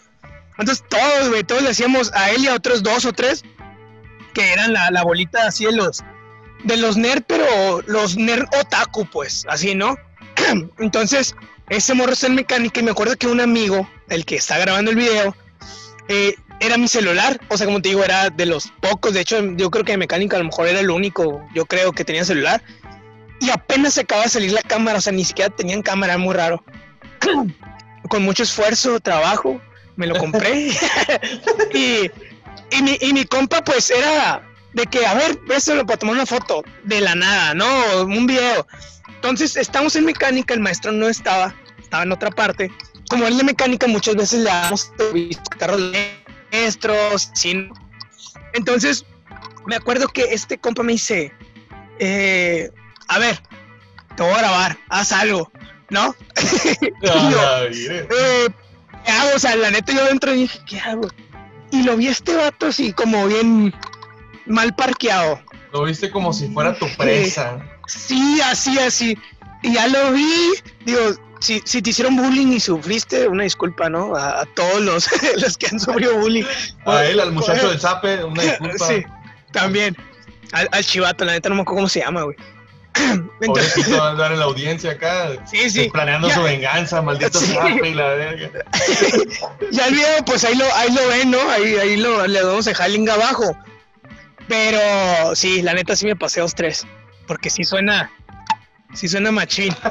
Entonces 0.58 0.84
todos, 0.88 1.28
güey, 1.28 1.42
todos 1.44 1.62
le 1.62 1.70
hacíamos 1.70 2.12
a 2.14 2.30
él 2.30 2.44
y 2.44 2.48
a 2.48 2.54
otros 2.54 2.82
dos 2.82 3.04
o 3.04 3.12
tres 3.12 3.42
que 4.34 4.52
eran 4.52 4.72
la, 4.72 4.90
la 4.90 5.02
bolita 5.02 5.46
así 5.46 5.64
de 5.64 5.72
los 5.72 6.04
de 6.64 6.76
los 6.76 6.96
nerd, 6.96 7.22
pero 7.26 7.82
los 7.86 8.16
nerd 8.16 8.44
otaku, 8.60 9.06
pues, 9.06 9.46
así, 9.48 9.74
¿no? 9.74 9.96
Entonces, 10.78 11.34
ese 11.68 11.94
morro 11.94 12.12
está 12.12 12.26
en 12.26 12.34
mecánica 12.34 12.80
y 12.80 12.82
me 12.82 12.90
acuerdo 12.90 13.16
que 13.16 13.26
un 13.26 13.40
amigo, 13.40 13.88
el 14.08 14.24
que 14.24 14.36
está 14.36 14.58
grabando 14.58 14.90
el 14.90 14.96
video, 14.96 15.34
eh, 16.08 16.34
era 16.60 16.76
mi 16.76 16.88
celular, 16.88 17.40
o 17.48 17.56
sea, 17.56 17.66
como 17.66 17.80
te 17.80 17.88
digo, 17.90 18.04
era 18.04 18.28
de 18.28 18.44
los 18.44 18.70
pocos, 18.82 19.14
de 19.14 19.20
hecho, 19.20 19.40
yo 19.56 19.70
creo 19.70 19.84
que 19.84 19.92
de 19.92 19.98
mecánica 19.98 20.36
a 20.36 20.40
lo 20.40 20.46
mejor 20.46 20.68
era 20.68 20.80
el 20.80 20.90
único, 20.90 21.42
yo 21.54 21.64
creo 21.64 21.92
que 21.92 22.04
tenía 22.04 22.24
celular, 22.24 22.62
y 23.40 23.50
apenas 23.50 23.94
se 23.94 24.02
acaba 24.02 24.22
de 24.22 24.28
salir 24.28 24.52
la 24.52 24.62
cámara, 24.62 24.98
o 24.98 25.00
sea, 25.00 25.12
ni 25.12 25.24
siquiera 25.24 25.50
tenían 25.54 25.82
cámara, 25.82 26.18
muy 26.18 26.34
raro. 26.34 26.62
Con 28.08 28.22
mucho 28.22 28.42
esfuerzo, 28.42 29.00
trabajo, 29.00 29.60
me 29.96 30.06
lo 30.06 30.16
compré. 30.16 30.68
y, 31.74 32.10
y, 32.70 32.82
mi, 32.82 32.98
y 33.00 33.12
mi 33.12 33.24
compa, 33.24 33.64
pues, 33.64 33.90
era 33.90 34.42
de 34.74 34.84
que, 34.86 35.06
a 35.06 35.14
ver, 35.14 35.38
préselo 35.46 35.86
para 35.86 35.98
tomar 35.98 36.16
una 36.16 36.26
foto, 36.26 36.62
de 36.84 37.00
la 37.00 37.14
nada, 37.14 37.54
¿no? 37.54 37.66
Un 38.02 38.26
video. 38.26 38.66
Entonces, 39.08 39.56
estamos 39.56 39.96
en 39.96 40.04
mecánica, 40.04 40.54
el 40.54 40.60
maestro 40.60 40.92
no 40.92 41.08
estaba, 41.08 41.54
estaba 41.78 42.02
en 42.02 42.12
otra 42.12 42.30
parte. 42.30 42.70
Como 43.08 43.26
él 43.26 43.36
de 43.38 43.44
mecánica, 43.44 43.86
muchas 43.86 44.16
veces 44.16 44.40
le 44.40 44.50
damos 44.50 44.92
carros 45.58 45.80
maestros, 46.52 47.30
sí. 47.34 47.68
Entonces, 48.52 49.04
me 49.66 49.76
acuerdo 49.76 50.08
que 50.08 50.22
este 50.30 50.58
compa 50.58 50.82
me 50.82 50.92
dice, 50.92 51.32
eh, 51.98 52.70
a 53.10 53.18
ver, 53.18 53.40
te 54.16 54.22
voy 54.22 54.32
a 54.32 54.38
grabar, 54.38 54.78
haz 54.88 55.10
algo, 55.12 55.50
¿no? 55.90 56.14
Ah, 57.10 57.64
mire. 57.68 58.06
Eh, 58.08 58.48
¿Qué 59.04 59.10
hago? 59.10 59.30
O 59.34 59.38
sea, 59.38 59.56
la 59.56 59.70
neta 59.70 59.92
yo 59.92 60.04
dentro 60.04 60.32
dije, 60.32 60.60
¿qué 60.64 60.78
hago? 60.78 61.08
Y 61.72 61.82
lo 61.82 61.96
vi 61.96 62.06
a 62.06 62.12
este 62.12 62.36
vato 62.36 62.68
así 62.68 62.92
como 62.92 63.26
bien 63.26 63.74
mal 64.46 64.74
parqueado. 64.76 65.40
Lo 65.72 65.82
viste 65.82 66.10
como 66.10 66.32
si 66.32 66.48
fuera 66.48 66.78
tu 66.78 66.86
presa. 66.96 67.58
Sí, 67.86 68.40
así, 68.44 68.78
así. 68.78 69.18
Y 69.62 69.74
ya 69.74 69.88
lo 69.88 70.12
vi. 70.12 70.52
Digo, 70.84 71.00
si, 71.40 71.60
si 71.64 71.82
te 71.82 71.90
hicieron 71.90 72.16
bullying 72.16 72.48
y 72.48 72.60
sufriste, 72.60 73.26
una 73.26 73.42
disculpa, 73.42 73.88
¿no? 73.88 74.14
A, 74.14 74.42
a 74.42 74.46
todos 74.46 74.80
los, 74.82 75.08
los 75.42 75.56
que 75.58 75.66
han 75.66 75.80
sufrido 75.80 76.16
bullying. 76.18 76.44
A 76.86 77.04
él, 77.04 77.18
al 77.18 77.32
muchacho 77.32 77.70
del 77.70 77.80
zape, 77.80 78.22
una 78.22 78.42
disculpa. 78.44 78.86
Sí, 78.86 79.04
también. 79.52 79.96
Al, 80.52 80.68
al 80.70 80.84
chivato, 80.84 81.24
la 81.24 81.32
neta 81.32 81.48
no 81.48 81.56
me 81.56 81.62
acuerdo 81.62 81.78
cómo 81.78 81.88
se 81.88 82.00
llama, 82.00 82.22
güey. 82.22 82.36
Pobrecito 83.46 83.96
va 83.98 84.08
a 84.08 84.10
andar 84.10 84.32
en 84.32 84.38
la 84.40 84.44
audiencia 84.46 84.92
acá. 84.92 85.30
sí, 85.46 85.70
sí. 85.70 85.88
Planeando 85.92 86.28
Ya. 86.28 86.34
su 86.34 86.42
venganza, 86.42 87.02
maldito 87.02 87.38
Sí. 87.38 87.56
y 87.84 87.94
la 87.94 88.08
verga. 88.08 88.64
Ya 89.72 89.86
el 89.86 89.94
video, 89.94 90.24
pues 90.26 90.44
ahí 90.44 90.54
lo, 90.56 90.64
ahí 90.74 90.92
lo 90.92 91.06
ven, 91.08 91.30
¿no? 91.30 91.50
Ahí, 91.50 91.74
ahí 91.76 91.96
lo, 91.96 92.26
le 92.26 92.40
dejar 92.42 92.86
el 92.86 92.94
link 92.94 93.08
abajo. 93.08 93.56
Pero 94.48 95.34
sí, 95.36 95.62
la 95.62 95.74
neta 95.74 95.94
sí 95.94 96.06
me 96.06 96.16
pasé 96.16 96.40
dos, 96.40 96.54
tres. 96.54 96.86
Porque 97.26 97.50
sí 97.50 97.62
suena. 97.62 98.10
Sí 98.94 99.08
suena 99.08 99.30
machín. 99.30 99.74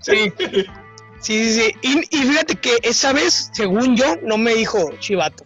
Sí. 0.00 0.32
Sí, 0.38 0.64
sí, 1.20 1.54
sí. 1.54 1.74
Y, 1.82 2.16
y 2.16 2.22
fíjate 2.28 2.54
que 2.54 2.78
esa 2.82 3.12
vez, 3.12 3.50
según 3.52 3.96
yo, 3.96 4.14
no 4.22 4.38
me 4.38 4.54
dijo 4.54 4.92
chivato. 5.00 5.44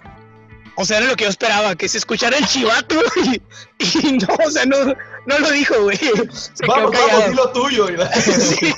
O 0.81 0.85
sea, 0.87 0.97
era 0.97 1.09
lo 1.09 1.15
que 1.17 1.25
yo 1.25 1.31
esperaba, 1.31 1.77
que 1.77 1.89
se 1.89 1.99
escuchara 1.99 2.39
el 2.39 2.47
chivato. 2.47 2.97
Y, 3.23 3.43
y 4.09 4.13
no, 4.13 4.29
o 4.47 4.51
sea, 4.51 4.65
no, 4.65 4.79
no 5.27 5.39
lo 5.39 5.51
dijo, 5.51 5.75
güey. 5.83 5.99
Se 5.99 6.09
quedó 6.63 6.75
Vamos, 6.75 6.91
callado. 6.93 7.21
vamos, 7.21 7.37
lo 7.37 7.53
tuyo. 7.53 7.87
Sí. 8.15 8.75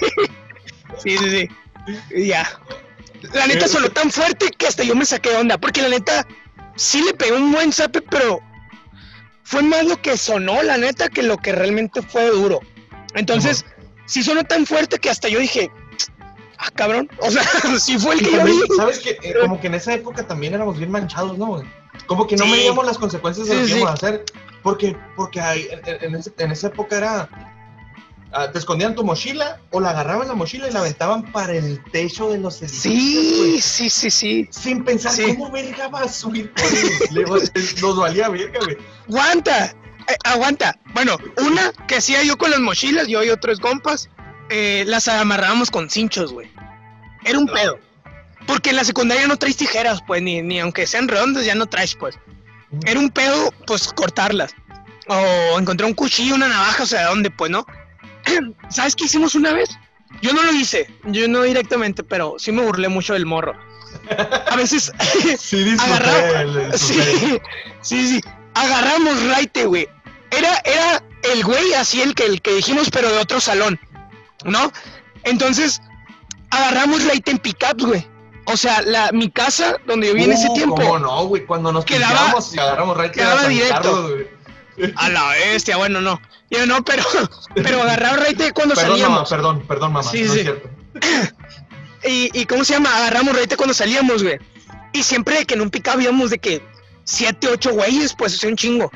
sí, 0.98 1.18
sí, 1.18 1.30
sí. 1.30 1.48
Y 2.10 2.26
Ya. 2.26 2.60
La 3.34 3.46
neta 3.46 3.68
sonó 3.68 3.88
tan 3.90 4.10
fuerte 4.10 4.50
que 4.50 4.66
hasta 4.66 4.82
yo 4.82 4.96
me 4.96 5.04
saqué 5.04 5.30
de 5.30 5.36
onda, 5.36 5.56
porque 5.56 5.80
la 5.80 5.90
neta 5.90 6.26
sí 6.74 7.02
le 7.04 7.14
pegó 7.14 7.36
un 7.36 7.52
buen 7.52 7.72
zape, 7.72 8.02
pero 8.02 8.40
fue 9.44 9.62
más 9.62 9.84
lo 9.84 10.02
que 10.02 10.16
sonó, 10.16 10.60
la 10.64 10.76
neta, 10.76 11.08
que 11.08 11.22
lo 11.22 11.36
que 11.36 11.52
realmente 11.52 12.02
fue 12.02 12.26
duro. 12.30 12.58
Entonces, 13.14 13.64
sí 14.06 14.24
sonó 14.24 14.42
tan 14.42 14.66
fuerte 14.66 14.98
que 14.98 15.08
hasta 15.08 15.28
yo 15.28 15.38
dije, 15.38 15.70
ah, 16.58 16.70
cabrón. 16.74 17.08
O 17.20 17.30
sea, 17.30 17.44
sí 17.80 17.96
fue 17.96 18.14
el 18.14 18.22
que 18.22 18.32
yo 18.32 18.44
vi. 18.44 18.58
¿Sabes 18.76 18.98
qué? 18.98 19.18
Eh, 19.22 19.34
como 19.40 19.60
que 19.60 19.68
en 19.68 19.74
esa 19.74 19.94
época 19.94 20.26
también 20.26 20.54
éramos 20.54 20.76
bien 20.78 20.90
manchados, 20.90 21.38
¿no? 21.38 21.46
güey? 21.46 21.81
Como 22.06 22.26
que 22.26 22.36
no 22.36 22.44
Sí. 22.44 22.50
medíamos 22.50 22.84
las 22.86 22.98
consecuencias 22.98 23.46
de 23.48 23.54
lo 23.54 23.60
Sí, 23.60 23.66
que 23.66 23.72
sí. 23.74 23.78
íbamos 23.80 24.02
a 24.02 24.06
hacer. 24.06 24.24
Porque, 24.62 24.96
porque 25.16 25.40
ahí, 25.40 25.66
en, 25.70 26.14
en- 26.14 26.22
en 26.38 26.50
esa 26.52 26.68
época 26.68 26.96
era. 26.96 27.28
ah, 28.34 28.50
te 28.50 28.58
escondían 28.58 28.94
tu 28.94 29.04
mochila 29.04 29.60
o 29.70 29.78
la 29.80 29.90
agarraban 29.90 30.26
la 30.28 30.34
mochila 30.34 30.66
y 30.68 30.72
la 30.72 30.80
aventaban 30.80 31.30
para 31.32 31.52
el 31.54 31.82
techo 31.92 32.30
de 32.30 32.38
los 32.38 32.62
edificios. 32.62 32.82
Sí, 32.94 33.60
sí, 33.60 33.90
sí, 33.90 34.10
sí. 34.10 34.48
Sin 34.50 34.84
pensar. 34.84 35.12
¿cómo 35.36 35.50
verga 35.50 35.88
va 35.88 36.00
a 36.02 36.08
subir 36.08 36.50
por 36.54 36.64
el- 36.64 37.14
Luego, 37.14 37.36
Nos 37.82 37.96
valía 37.98 38.28
verga, 38.30 38.58
güey. 38.64 38.78
Aguanta, 39.08 39.66
eh, 39.66 40.16
aguanta. 40.24 40.78
Bueno, 40.94 41.18
una 41.38 41.72
que 41.86 41.96
hacía 41.96 42.22
yo 42.22 42.38
con 42.38 42.50
las 42.50 42.60
mochilas, 42.60 43.06
yo 43.08 43.22
y 43.22 43.28
otros 43.28 43.60
compas, 43.60 44.08
eh, 44.48 44.84
las 44.86 45.08
amarrábamos 45.08 45.70
con 45.70 45.90
cinchos, 45.90 46.32
güey. 46.32 46.50
Era 47.24 47.38
un 47.38 47.46
pedo. 47.48 47.78
Porque 48.46 48.70
en 48.70 48.76
la 48.76 48.84
secundaria 48.84 49.26
no 49.26 49.36
traes 49.36 49.56
tijeras, 49.56 50.00
pues, 50.06 50.22
ni, 50.22 50.42
ni 50.42 50.60
aunque 50.60 50.86
sean 50.86 51.08
redondas, 51.08 51.44
ya 51.44 51.54
no 51.54 51.66
traes, 51.66 51.94
pues. 51.94 52.18
Era 52.84 52.98
un 52.98 53.10
pedo, 53.10 53.52
pues, 53.66 53.92
cortarlas. 53.92 54.54
O 55.08 55.58
encontrar 55.58 55.88
un 55.88 55.94
cuchillo, 55.94 56.34
una 56.34 56.48
navaja, 56.48 56.82
o 56.82 56.86
sea, 56.86 57.00
¿de 57.00 57.06
dónde, 57.06 57.30
pues, 57.30 57.50
no? 57.50 57.66
¿Sabes 58.70 58.96
qué 58.96 59.04
hicimos 59.04 59.34
una 59.34 59.52
vez? 59.52 59.68
Yo 60.20 60.32
no 60.32 60.42
lo 60.42 60.52
hice, 60.52 60.88
yo 61.04 61.26
no 61.28 61.42
directamente, 61.42 62.02
pero 62.04 62.36
sí 62.38 62.52
me 62.52 62.62
burlé 62.62 62.88
mucho 62.88 63.14
del 63.14 63.26
morro. 63.26 63.54
A 64.50 64.56
veces 64.56 64.92
Sí, 65.38 65.64
el- 66.38 66.78
sí, 66.78 67.38
sí, 67.80 68.08
sí. 68.08 68.20
Agarramos 68.54 69.22
raite, 69.26 69.64
güey. 69.66 69.88
Era, 70.30 70.60
era 70.64 71.02
el 71.34 71.42
güey 71.44 71.74
así 71.74 72.00
el 72.02 72.14
que, 72.14 72.26
el 72.26 72.40
que 72.42 72.54
dijimos, 72.54 72.90
pero 72.90 73.10
de 73.10 73.18
otro 73.18 73.40
salón. 73.40 73.78
¿No? 74.44 74.72
Entonces, 75.24 75.80
agarramos 76.50 77.04
raite 77.04 77.30
en 77.32 77.38
pickups, 77.38 77.84
güey. 77.84 78.06
O 78.46 78.56
sea, 78.56 78.82
la, 78.82 79.12
mi 79.12 79.30
casa, 79.30 79.76
donde 79.86 80.08
yo 80.08 80.14
vi 80.14 80.24
en 80.24 80.32
ese 80.32 80.48
Uh, 80.48 80.54
tiempo, 80.54 80.74
¿Cómo 80.76 80.98
no, 80.98 81.24
güey? 81.26 81.44
Cuando 81.46 81.72
nos 81.72 81.84
Quedaba- 81.84 82.34
y 82.52 82.58
agarramos 82.58 82.96
right 82.96 83.12
quedaba 83.12 83.46
directo. 83.46 84.08
Carlos, 84.76 84.92
a 84.96 85.08
la 85.10 85.28
bestia, 85.28 85.76
bueno, 85.76 86.00
no. 86.00 86.20
Yo 86.50 86.66
no, 86.66 86.82
pero, 86.84 87.04
pero 87.54 87.82
agarraba 87.82 88.16
raite 88.16 88.52
cuando 88.52 88.74
Perdón, 88.74 88.90
mamá, 88.92 89.02
salíamos. 89.04 89.30
perdón, 89.30 89.62
perdón, 89.68 89.92
mamá. 89.92 90.10
Sí, 90.10 90.22
no 90.22 90.32
sí. 90.32 90.38
es 90.40 90.44
cierto. 90.44 90.70
Y, 92.04 92.30
y 92.36 92.46
¿cómo 92.46 92.64
se 92.64 92.72
llama? 92.74 92.96
Agarramos 92.96 93.36
raite 93.36 93.56
cuando 93.56 93.74
salíamos, 93.74 94.24
güey. 94.24 94.36
Y 94.92 95.04
siempre 95.04 95.36
de 95.38 95.46
que 95.46 95.54
en 95.54 95.60
un 95.60 95.70
pickup 95.70 96.00
íbamos 96.00 96.30
de 96.30 96.38
que 96.40 96.60
siete, 97.04 97.46
ocho 97.46 97.70
güeyes, 97.72 98.14
pues, 98.14 98.34
o 98.34 98.38
sea, 98.38 98.50
un 98.50 98.56
chingo. 98.56 98.90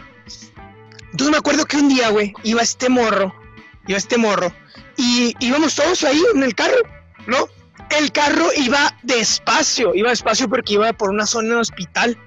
Entonces 1.12 1.30
me 1.30 1.36
acuerdo 1.36 1.64
que 1.66 1.76
un 1.76 1.88
día, 1.88 2.08
güey, 2.08 2.34
iba 2.42 2.62
este 2.62 2.88
morro, 2.88 3.32
iba 3.86 3.96
este 3.96 4.18
morro, 4.18 4.52
y 4.96 5.34
íbamos 5.38 5.76
todos 5.76 6.02
ahí 6.02 6.20
en 6.34 6.42
el 6.42 6.54
carro, 6.56 6.74
¿no? 7.28 7.46
El 7.90 8.10
carro 8.12 8.48
iba 8.56 8.94
despacio, 9.02 9.94
iba 9.94 10.10
despacio 10.10 10.48
porque 10.48 10.74
iba 10.74 10.92
por 10.92 11.10
una 11.10 11.26
zona 11.26 11.50
de 11.50 11.60
hospital. 11.60 12.18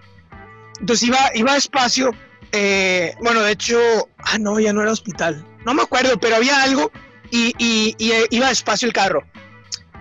Entonces 0.80 1.07
iba, 1.10 1.20
iba 1.36 1.53
despacio, 1.53 2.12
eh, 2.51 3.14
bueno, 3.22 3.41
de 3.41 3.51
hecho, 3.51 3.78
ah, 4.20 4.38
no, 4.39 4.60
ya 4.60 4.72
no 4.72 4.82
era 4.82 4.91
hospital, 4.91 5.45
no 5.66 5.74
me 5.74 5.82
acuerdo, 5.82 6.18
pero 6.20 6.38
había 6.38 6.64
algo 6.64 6.91
y, 7.30 7.53
y- 7.57 7.93
y, 7.97 8.12
eh, 8.12 8.26
iba 8.30 8.47
despacio 8.47 8.88
el 8.88 8.93
carro. 8.93 9.24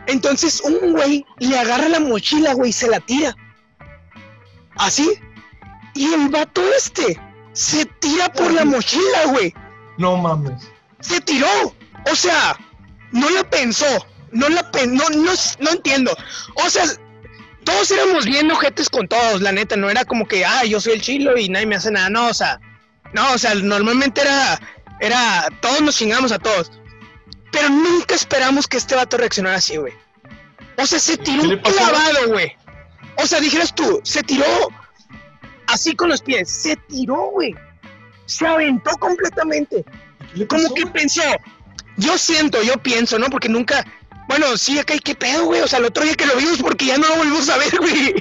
Entonces 0.06 0.60
un 0.62 0.92
güey 0.92 1.26
le 1.38 1.58
agarra 1.58 1.88
la 1.88 2.00
mochila, 2.00 2.54
güey, 2.54 2.70
y 2.70 2.72
se 2.72 2.88
la 2.88 3.00
tira. 3.00 3.36
Así. 4.76 5.08
Y 5.94 6.12
el 6.14 6.28
vato 6.28 6.62
este 6.76 7.20
se 7.52 7.84
tira 7.84 8.32
por 8.32 8.52
la 8.52 8.64
mochila, 8.64 9.26
güey. 9.26 9.52
No 9.98 10.16
mames. 10.16 10.70
Se 11.00 11.20
tiró. 11.20 11.48
O 12.10 12.14
sea, 12.14 12.56
no 13.12 13.28
la 13.30 13.42
pensó. 13.50 13.84
No 14.32 14.48
la 14.48 14.70
no, 14.86 15.08
no, 15.10 15.32
no 15.60 15.70
entiendo. 15.70 16.16
O 16.54 16.70
sea, 16.70 16.84
todos 17.64 17.90
éramos 17.90 18.24
bien 18.24 18.50
ojetes 18.50 18.88
con 18.88 19.06
todos, 19.08 19.42
la 19.42 19.52
neta, 19.52 19.76
no 19.76 19.90
era 19.90 20.04
como 20.04 20.26
que, 20.26 20.44
ah, 20.44 20.64
yo 20.64 20.80
soy 20.80 20.94
el 20.94 21.02
chilo 21.02 21.36
y 21.36 21.48
nadie 21.48 21.66
me 21.66 21.76
hace 21.76 21.90
nada, 21.90 22.08
no, 22.08 22.28
o 22.28 22.34
sea, 22.34 22.60
no, 23.12 23.32
o 23.32 23.38
sea, 23.38 23.54
normalmente 23.54 24.20
era, 24.20 24.60
era, 25.00 25.48
todos 25.60 25.80
nos 25.82 25.96
chingamos 25.96 26.32
a 26.32 26.38
todos. 26.38 26.70
Pero 27.50 27.68
nunca 27.70 28.14
esperamos 28.14 28.66
que 28.66 28.76
este 28.76 28.94
vato 28.94 29.16
reaccionara 29.16 29.56
así, 29.56 29.76
güey. 29.76 29.94
O 30.76 30.86
sea, 30.86 30.98
se 30.98 31.16
tiró 31.16 31.42
¿Qué 31.42 31.48
le 31.48 31.54
un 31.56 31.60
clavado, 31.62 32.28
güey. 32.28 32.56
O 33.16 33.26
sea, 33.26 33.40
dijeras 33.40 33.74
tú, 33.74 34.00
se 34.04 34.22
tiró 34.22 34.44
así 35.66 35.94
con 35.94 36.08
los 36.08 36.22
pies, 36.22 36.50
se 36.50 36.76
tiró, 36.88 37.30
güey. 37.32 37.54
Se 38.26 38.46
aventó 38.46 38.90
completamente. 38.98 39.84
¿Qué 40.32 40.38
le 40.40 40.46
Como 40.46 40.72
que 40.74 40.86
pensó, 40.86 41.22
yo 41.96 42.16
siento, 42.16 42.62
yo 42.62 42.74
pienso, 42.74 43.18
¿no? 43.18 43.26
Porque 43.28 43.48
nunca, 43.48 43.84
bueno, 44.28 44.58
sí, 44.58 44.78
acá 44.78 44.92
hay 44.92 45.00
que 45.00 45.14
pedo, 45.14 45.46
güey. 45.46 45.62
O 45.62 45.66
sea, 45.66 45.78
el 45.78 45.86
otro 45.86 46.04
día 46.04 46.14
que 46.14 46.26
lo 46.26 46.36
vimos 46.36 46.58
porque 46.58 46.86
ya 46.86 46.98
no 46.98 47.08
lo 47.08 47.16
volvimos 47.16 47.48
a 47.48 47.56
ver, 47.56 47.76
güey. 47.78 48.14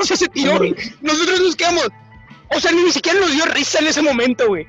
O 0.00 0.04
sea, 0.04 0.16
se 0.16 0.28
tiró, 0.28 0.58
güey. 0.58 0.74
Nosotros 1.00 1.40
nos 1.40 1.56
quedamos. 1.56 1.88
O 2.50 2.60
sea, 2.60 2.70
ni 2.70 2.90
siquiera 2.92 3.18
nos 3.20 3.32
dio 3.32 3.44
risa 3.46 3.80
en 3.80 3.88
ese 3.88 4.00
momento, 4.00 4.46
güey. 4.46 4.66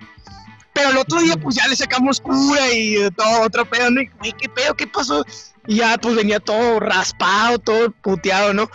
Pero 0.74 0.90
el 0.90 0.98
otro 0.98 1.22
día, 1.22 1.38
pues 1.38 1.56
ya 1.56 1.68
le 1.68 1.76
sacamos 1.76 2.20
cura 2.20 2.72
y 2.74 3.10
todo 3.12 3.42
otro 3.42 3.66
pedo, 3.66 3.92
¿no? 3.92 4.02
Y, 4.02 4.10
güey, 4.20 4.34
¿qué 4.34 4.50
pedo? 4.50 4.74
¿Qué 4.74 4.88
pasó? 4.88 5.24
Y 5.68 5.78
ya, 5.78 5.98
pues 6.00 6.16
venía 6.16 6.40
todo 6.40 6.80
raspado, 6.80 7.60
todo 7.60 7.92
puteado, 7.92 8.54
¿no? 8.54 8.70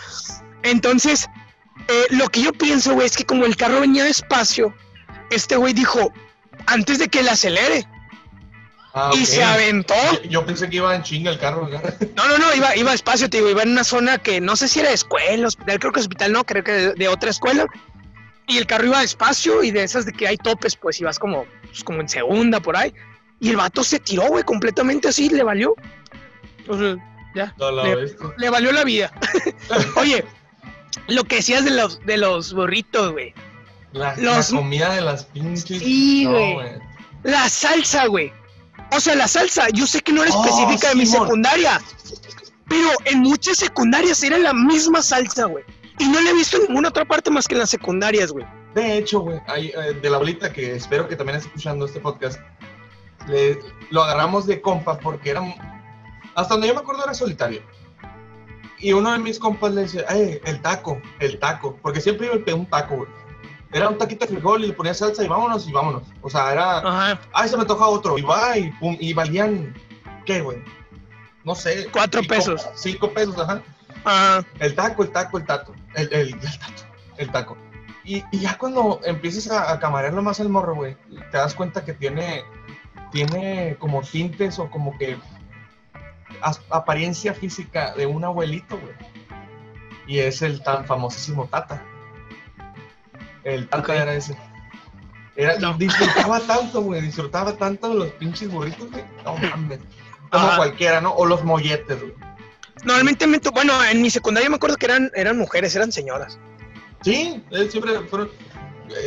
Entonces, 0.63 1.27
eh, 1.89 2.05
lo 2.11 2.29
que 2.29 2.41
yo 2.41 2.53
pienso, 2.53 2.93
güey, 2.93 3.07
es 3.07 3.17
que 3.17 3.25
como 3.25 3.45
el 3.45 3.57
carro 3.57 3.81
venía 3.81 4.05
despacio, 4.05 4.73
este 5.29 5.57
güey 5.57 5.73
dijo, 5.73 6.13
antes 6.67 6.99
de 6.99 7.09
que 7.09 7.23
le 7.23 7.31
acelere, 7.31 7.85
Ah, 8.93 9.11
y 9.13 9.25
se 9.25 9.43
aventó. 9.43 9.93
Yo, 10.23 10.29
yo 10.29 10.45
pensé 10.45 10.69
que 10.69 10.77
iba 10.77 10.95
en 10.95 11.03
chinga 11.03 11.29
el 11.29 11.37
carro. 11.37 11.67
¿no? 11.69 11.79
No, 12.15 12.27
no, 12.27 12.37
no, 12.37 12.55
iba, 12.55 12.75
iba 12.75 12.91
despacio, 12.91 13.29
te 13.29 13.37
digo, 13.37 13.49
iba 13.49 13.61
en 13.63 13.69
una 13.71 13.83
zona 13.83 14.17
que 14.17 14.41
no 14.41 14.55
sé 14.55 14.67
si 14.67 14.79
era 14.79 14.89
de 14.89 14.95
escuela, 14.95 15.47
hospital, 15.47 15.79
creo 15.79 15.91
que 15.91 15.99
hospital 15.99 16.31
no, 16.31 16.43
creo 16.45 16.63
que 16.63 16.71
de, 16.71 16.93
de 16.93 17.07
otra 17.07 17.29
escuela. 17.29 17.65
Y 18.47 18.57
el 18.57 18.65
carro 18.65 18.85
iba 18.85 19.01
despacio 19.01 19.61
y 19.63 19.71
de 19.71 19.83
esas 19.83 20.05
de 20.05 20.13
que 20.13 20.27
hay 20.27 20.37
topes, 20.37 20.75
pues 20.77 20.99
ibas 20.99 21.19
como, 21.19 21.45
pues, 21.63 21.83
como 21.83 21.99
en 22.01 22.09
segunda 22.09 22.59
por 22.59 22.75
ahí. 22.77 22.93
Y 23.39 23.49
el 23.49 23.57
vato 23.57 23.83
se 23.83 23.99
tiró, 23.99 24.23
güey, 24.29 24.43
completamente 24.43 25.09
así, 25.09 25.29
le 25.29 25.43
valió. 25.43 25.75
O 26.67 26.77
sea, 26.77 26.95
ya, 27.35 27.53
No 27.57 27.71
Le- 28.37 28.49
valió 28.49 28.71
la 28.71 28.83
vida. 28.83 29.11
Oye, 29.95 30.25
lo 31.07 31.23
que 31.25 31.35
decías 31.35 31.65
de 31.65 31.71
los, 31.71 32.03
de 32.05 32.17
los 32.17 32.53
burritos, 32.53 33.11
güey. 33.11 33.33
La, 33.91 34.15
Los- 34.15 34.51
la 34.51 34.57
comida 34.59 34.93
de 34.95 35.01
las 35.01 35.25
pinches. 35.25 35.79
Sí, 35.79 36.23
No, 36.25 36.31
güey. 36.31 36.57
La 37.23 37.49
salsa, 37.49 38.07
güey. 38.07 38.31
O 38.95 38.99
sea, 38.99 39.15
la 39.15 39.27
salsa, 39.27 39.67
yo 39.73 39.85
sé 39.85 40.01
que 40.01 40.13
no 40.13 40.23
era 40.23 40.33
Oh, 40.33 40.43
específica 40.45 40.89
de 40.89 40.95
mi 40.95 41.05
secundaria, 41.05 41.81
pero 42.67 42.89
en 43.05 43.19
muchas 43.19 43.57
secundarias 43.57 44.21
era 44.23 44.37
la 44.37 44.53
misma 44.53 45.01
salsa, 45.01 45.45
güey. 45.45 45.63
Y 45.99 46.07
no 46.07 46.21
la 46.21 46.29
he 46.29 46.33
visto 46.33 46.57
en 46.57 46.63
ninguna 46.67 46.89
otra 46.89 47.05
parte 47.05 47.29
más 47.31 47.47
que 47.47 47.55
en 47.55 47.59
las 47.59 47.69
secundarias, 47.69 48.31
güey. 48.31 48.45
De 48.75 48.97
hecho, 48.97 49.21
güey, 49.21 49.39
eh, 49.57 49.97
de 50.01 50.09
la 50.09 50.17
bolita 50.19 50.53
que 50.53 50.75
espero 50.75 51.07
que 51.07 51.15
también 51.15 51.37
esté 51.37 51.47
escuchando 51.49 51.85
este 51.85 51.99
podcast, 51.99 52.39
le- 53.27 53.59
lo 53.89 54.03
agarramos 54.03 54.45
de 54.45 54.61
compa 54.61 54.97
porque 54.99 55.31
era. 55.31 55.41
Hasta 56.35 56.53
donde 56.53 56.67
yo 56.67 56.75
me 56.75 56.81
acuerdo 56.81 57.03
era 57.03 57.13
solitario. 57.13 57.61
Y 58.79 58.93
uno 58.93 59.11
de 59.11 59.17
mis 59.17 59.39
compas 59.39 59.73
le 59.73 59.83
dice, 59.83 60.05
¡ay, 60.07 60.39
el 60.45 60.61
taco! 60.61 61.01
El 61.19 61.39
taco. 61.39 61.75
Porque 61.81 61.99
siempre 61.99 62.27
iba 62.27 62.35
a 62.35 62.39
pedir 62.39 62.53
un 62.59 62.67
taco, 62.67 62.97
güey. 62.97 63.09
Era 63.71 63.89
un 63.89 63.97
taquito 63.97 64.25
de 64.25 64.31
frijol 64.33 64.63
y 64.63 64.67
le 64.67 64.73
ponía 64.73 64.93
salsa 64.93 65.23
y 65.23 65.27
vámonos 65.27 65.67
y 65.67 65.71
vámonos. 65.71 66.03
O 66.21 66.29
sea, 66.29 66.51
era. 66.53 66.77
Ajá. 66.79 67.19
¡Ay, 67.33 67.49
se 67.49 67.57
me 67.57 67.65
toca 67.65 67.85
otro! 67.85 68.17
Y 68.17 68.21
va 68.21 68.57
y 68.57 68.71
pum. 68.73 68.95
Y 68.99 69.13
valían. 69.13 69.73
¿Qué, 70.25 70.41
güey? 70.41 70.63
No 71.43 71.53
sé. 71.55 71.87
Cuatro 71.91 72.21
cinco- 72.21 72.33
pesos. 72.35 72.67
Cinco 72.75 73.11
pesos, 73.11 73.37
ajá. 73.39 73.61
Ajá. 74.05 74.45
El 74.59 74.73
taco, 74.75 75.03
el 75.03 75.11
taco, 75.11 75.37
el 75.37 75.45
tato. 75.45 75.73
El, 75.95 76.13
el, 76.13 76.27
el 76.33 76.39
tato. 76.59 76.83
El 77.17 77.31
taco. 77.31 77.57
Y, 78.03 78.23
y 78.31 78.39
ya 78.39 78.57
cuando 78.57 79.01
empiezas 79.03 79.51
a, 79.51 79.71
a 79.71 79.79
camarearlo 79.79 80.21
más 80.21 80.39
el 80.39 80.47
morro, 80.47 80.75
güey, 80.75 80.95
te 81.31 81.37
das 81.37 81.53
cuenta 81.53 81.83
que 81.83 81.93
tiene, 81.93 82.45
tiene 83.11 83.75
como 83.79 84.01
tintes 84.01 84.59
o 84.59 84.69
como 84.69 84.97
que 84.97 85.17
as- 86.41 86.61
apariencia 86.69 87.33
física 87.33 87.93
de 87.95 88.05
un 88.05 88.23
abuelito, 88.23 88.77
güey. 88.79 88.93
Y 90.07 90.19
es 90.19 90.41
el 90.41 90.63
tan 90.63 90.85
famosísimo 90.85 91.47
Tata. 91.47 91.83
El 93.47 93.67
Tata 93.69 93.81
Ok. 93.83 93.89
era 93.89 94.13
ese. 94.13 94.37
Era, 95.35 95.57
No. 95.59 95.73
Disfrutaba 95.77 96.39
tanto, 96.41 96.81
güey, 96.81 97.01
disfrutaba 97.01 97.55
tanto 97.55 97.93
los 97.93 98.09
pinches 98.13 98.49
burritos, 98.51 98.89
güey. 98.91 99.03
No 99.23 99.35
mames. 99.37 99.79
Como 100.31 100.47
Ajá. 100.47 100.57
cualquiera, 100.57 100.99
¿no? 100.99 101.11
O 101.13 101.25
los 101.25 101.43
molletes, 101.43 101.99
güey. 102.01 102.13
Normalmente, 102.83 103.25
bueno, 103.51 103.83
en 103.85 104.01
mi 104.01 104.09
secundaria 104.09 104.49
me 104.49 104.55
acuerdo 104.57 104.75
que 104.75 104.85
eran, 104.87 105.11
eran 105.15 105.37
mujeres, 105.37 105.75
eran 105.75 105.91
señoras. 105.91 106.37
Sí, 107.01 107.43
él 107.51 107.71
siempre 107.71 107.99
fueron. 108.09 108.29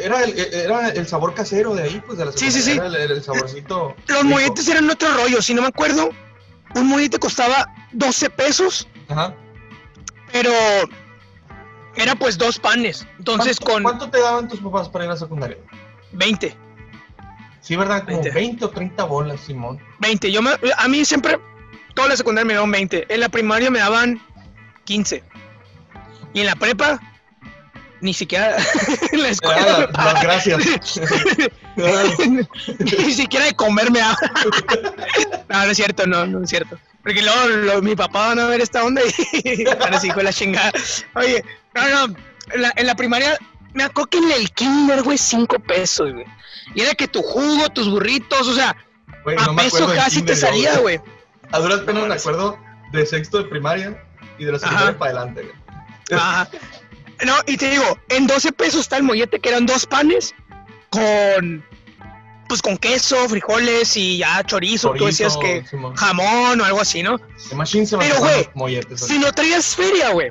Era 0.05 0.23
el, 0.25 0.39
era 0.39 0.89
el 0.89 1.07
sabor 1.07 1.35
casero 1.35 1.75
de 1.75 1.83
ahí, 1.85 2.03
pues 2.07 2.19
de 2.19 2.27
la 2.27 2.33
Sí, 2.33 2.51
sí, 2.51 2.61
secundaria, 2.63 2.99
Era 2.99 3.05
el, 3.13 3.19
el 3.19 3.23
saborcito. 3.25 3.95
Los 4.07 4.19
rico. 4.23 4.25
molletes 4.29 4.69
eran 4.69 4.89
otro 4.91 5.09
rollo, 5.15 5.41
si 5.43 5.55
no 5.55 5.63
me 5.63 5.69
acuerdo. 5.69 6.11
Un 6.75 6.87
mollete 6.87 7.19
costaba 7.19 7.67
12 7.93 8.31
pesos, 8.31 8.87
Ajá. 9.09 9.35
pero 10.33 10.51
era 11.97 12.15
pues 12.15 12.39
dos 12.39 12.59
panes. 12.59 13.07
Entonces 13.19 13.59
¿Cuánto, 13.59 13.73
con 13.75 13.83
¿Cuánto 13.83 14.11
te 14.11 14.21
daban 14.21 14.49
tus 14.49 14.61
papás 14.61 14.89
para 14.89 15.05
ir 15.05 15.11
a 15.11 15.15
la 15.15 15.19
secundaria? 15.21 15.57
20. 16.13 16.57
Sí, 17.61 17.77
¿verdad? 17.77 18.05
Como 18.05 18.17
20. 18.23 18.31
20, 18.31 18.65
o 18.65 18.71
30 18.71 19.05
bolas, 19.05 19.41
Simón. 19.41 19.79
20. 19.99 20.33
Yo 20.33 20.43
me, 20.43 20.51
a 20.77 20.89
mí 20.89 21.05
siempre, 21.05 21.39
toda 21.95 22.09
la 22.09 22.17
secundaria 22.17 22.47
me 22.47 22.55
daban 22.55 22.71
20. 22.71 23.07
En 23.13 23.21
la 23.21 23.29
primaria 23.29 23.71
me 23.71 23.79
daban 23.79 24.21
15. 24.85 25.23
Y 26.33 26.41
en 26.41 26.47
la 26.47 26.55
prepa, 26.57 27.01
ni 28.01 28.15
siquiera 28.15 28.57
en 29.13 29.23
la 29.23 29.29
escuela. 29.29 29.89
las 29.93 30.23
gracias. 30.23 30.59
ni 32.79 33.13
siquiera 33.15 33.47
de 33.47 33.55
comer 33.55 33.91
me 33.91 34.01
daban. 34.01 34.17
no, 35.49 35.65
no 35.65 35.71
es 35.71 35.77
cierto, 35.77 36.07
no, 36.07 36.27
no 36.27 36.43
es 36.45 36.51
cierto. 36.51 36.79
Porque 37.03 37.23
luego 37.23 37.47
lo- 37.47 37.83
mi 37.83 37.97
papá 37.97 38.29
van 38.29 38.39
a 38.41 38.47
ver 38.47 38.61
esta 38.61 38.85
onda 38.85 39.01
y 39.33 39.67
ahora 39.69 39.99
sí 39.99 40.09
hijo 40.09 40.19
de 40.19 40.25
la 40.25 40.33
chingada. 40.33 40.71
Oye, 41.15 41.43
no, 41.75 42.07
no, 42.07 42.17
en 42.53 42.63
la, 42.63 42.73
en 42.77 42.87
la 42.87 42.95
primaria 42.95 43.39
me 43.73 43.85
acuerdo 43.85 44.11
que 44.11 44.19
en 44.19 44.31
el 44.33 44.51
kinder, 44.51 45.03
güey, 45.03 45.19
5 45.19 45.59
pesos, 45.61 46.13
güey. 46.13 46.27
Y 46.75 46.83
era 46.83 46.95
que 46.95 47.09
tu 47.09 47.23
jugo, 47.23 47.69
tus 47.71 47.89
burritos, 47.91 48.47
o 48.49 48.55
sea, 48.55 48.77
a 49.39 49.47
no 49.47 49.57
peso 49.57 49.87
casi 49.95 50.23
te 50.23 50.33
kinder, 50.33 50.37
salía, 50.37 50.79
güey. 50.79 51.01
A 51.53 51.59
duras 51.59 51.81
penas 51.81 52.07
me 52.07 52.15
acuerdo 52.15 52.59
de 52.93 53.07
sexto 53.07 53.39
de 53.39 53.45
primaria 53.45 54.03
y 54.39 54.45
de 54.45 54.53
la 54.53 54.59
secundaria 54.59 54.99
para 54.99 55.11
adelante, 55.13 55.43
güey. 55.43 56.19
Ajá. 56.19 56.49
No, 57.25 57.35
y 57.47 57.57
te 57.57 57.71
digo, 57.71 57.99
en 58.09 58.27
12 58.27 58.53
pesos 58.53 58.81
está 58.81 58.97
el 58.97 59.03
mollete, 59.03 59.41
que 59.41 59.51
eran 59.51 59.67
dos 59.67 59.85
panes 59.87 60.35
con, 60.89 61.65
pues 62.49 62.63
con 62.63 62.79
queso, 62.79 63.29
frijoles 63.29 63.97
y 63.97 64.19
ya 64.19 64.43
chorizo. 64.45 64.93
Tú 64.95 65.07
decías 65.07 65.37
que 65.37 65.63
jamón 65.97 66.61
o 66.61 66.65
algo 66.65 66.81
así, 66.81 67.03
¿no? 67.03 67.21
Pero, 67.99 68.19
güey. 68.19 68.49
Si 68.97 69.19
no 69.19 69.31
traías 69.33 69.77
feria, 69.77 70.11
güey. 70.11 70.31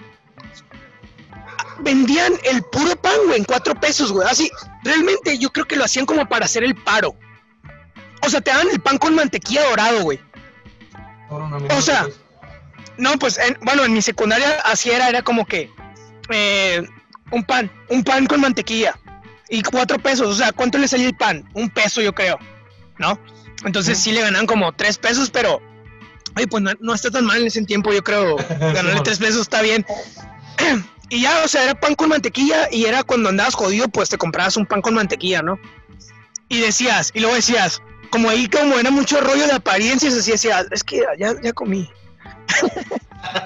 Vendían 1.81 2.33
el 2.43 2.61
puro 2.63 2.95
pan, 2.95 3.13
güey, 3.25 3.39
en 3.39 3.43
cuatro 3.45 3.73
pesos, 3.75 4.11
güey. 4.11 4.27
Así, 4.29 4.51
realmente 4.83 5.37
yo 5.37 5.49
creo 5.51 5.65
que 5.65 5.75
lo 5.75 5.85
hacían 5.85 6.05
como 6.05 6.27
para 6.27 6.45
hacer 6.45 6.63
el 6.63 6.75
paro. 6.75 7.15
O 8.21 8.29
sea, 8.29 8.41
te 8.41 8.51
daban 8.51 8.67
el 8.71 8.79
pan 8.81 8.97
con 8.97 9.15
mantequilla 9.15 9.63
dorado, 9.69 10.01
güey. 10.01 10.19
O 11.29 11.81
sea, 11.81 12.03
gusta. 12.03 12.21
No, 12.97 13.13
pues, 13.17 13.37
en- 13.37 13.57
bueno, 13.61 13.85
en 13.85 13.93
mi 13.93 14.01
secundaria 14.01 14.59
así 14.65 14.89
era, 14.91 15.07
era 15.07 15.21
como 15.21 15.45
que 15.45 15.71
eh, 16.29 16.85
un 17.31 17.43
pan, 17.43 17.71
un 17.89 18.03
pan 18.03 18.25
con 18.25 18.41
mantequilla 18.41 18.99
y 19.49 19.61
cuatro 19.63 19.99
pesos. 19.99 20.27
O 20.27 20.35
sea, 20.35 20.51
¿cuánto 20.51 20.77
le 20.77 20.87
salía 20.87 21.07
el 21.07 21.15
pan? 21.15 21.47
Un 21.53 21.69
peso, 21.69 22.01
yo 22.01 22.13
creo, 22.13 22.37
¿no? 22.97 23.17
Entonces 23.63 23.97
sí 23.97 24.11
le 24.11 24.21
ganan 24.21 24.45
como 24.45 24.73
tres 24.73 24.97
pesos, 24.97 25.29
pero, 25.29 25.61
oye, 26.35 26.47
pues 26.47 26.61
no, 26.63 26.71
no 26.81 26.93
está 26.93 27.09
tan 27.09 27.25
mal 27.25 27.39
en 27.39 27.47
ese 27.47 27.63
tiempo, 27.63 27.93
yo 27.93 28.03
creo. 28.03 28.35
Ganarle 28.59 29.01
tres 29.01 29.19
pesos 29.19 29.41
está 29.41 29.61
bien. 29.61 29.85
Y 31.09 31.21
ya, 31.21 31.41
o 31.43 31.47
sea, 31.47 31.63
era 31.63 31.79
pan 31.79 31.95
con 31.95 32.09
mantequilla 32.09 32.67
y 32.71 32.85
era 32.85 33.03
cuando 33.03 33.29
andabas 33.29 33.55
jodido, 33.55 33.87
pues 33.89 34.09
te 34.09 34.17
comprabas 34.17 34.57
un 34.57 34.65
pan 34.65 34.81
con 34.81 34.93
mantequilla, 34.93 35.41
¿no? 35.41 35.59
Y 36.49 36.59
decías, 36.59 37.11
y 37.13 37.19
luego 37.19 37.35
decías, 37.35 37.81
como 38.11 38.29
ahí 38.29 38.47
como 38.47 38.77
era 38.77 38.91
mucho 38.91 39.19
rollo 39.21 39.45
de 39.47 39.53
apariencias, 39.53 40.13
así 40.13 40.31
decías, 40.31 40.65
es 40.71 40.83
que 40.83 41.03
ya, 41.17 41.33
ya 41.41 41.53
comí. 41.53 41.89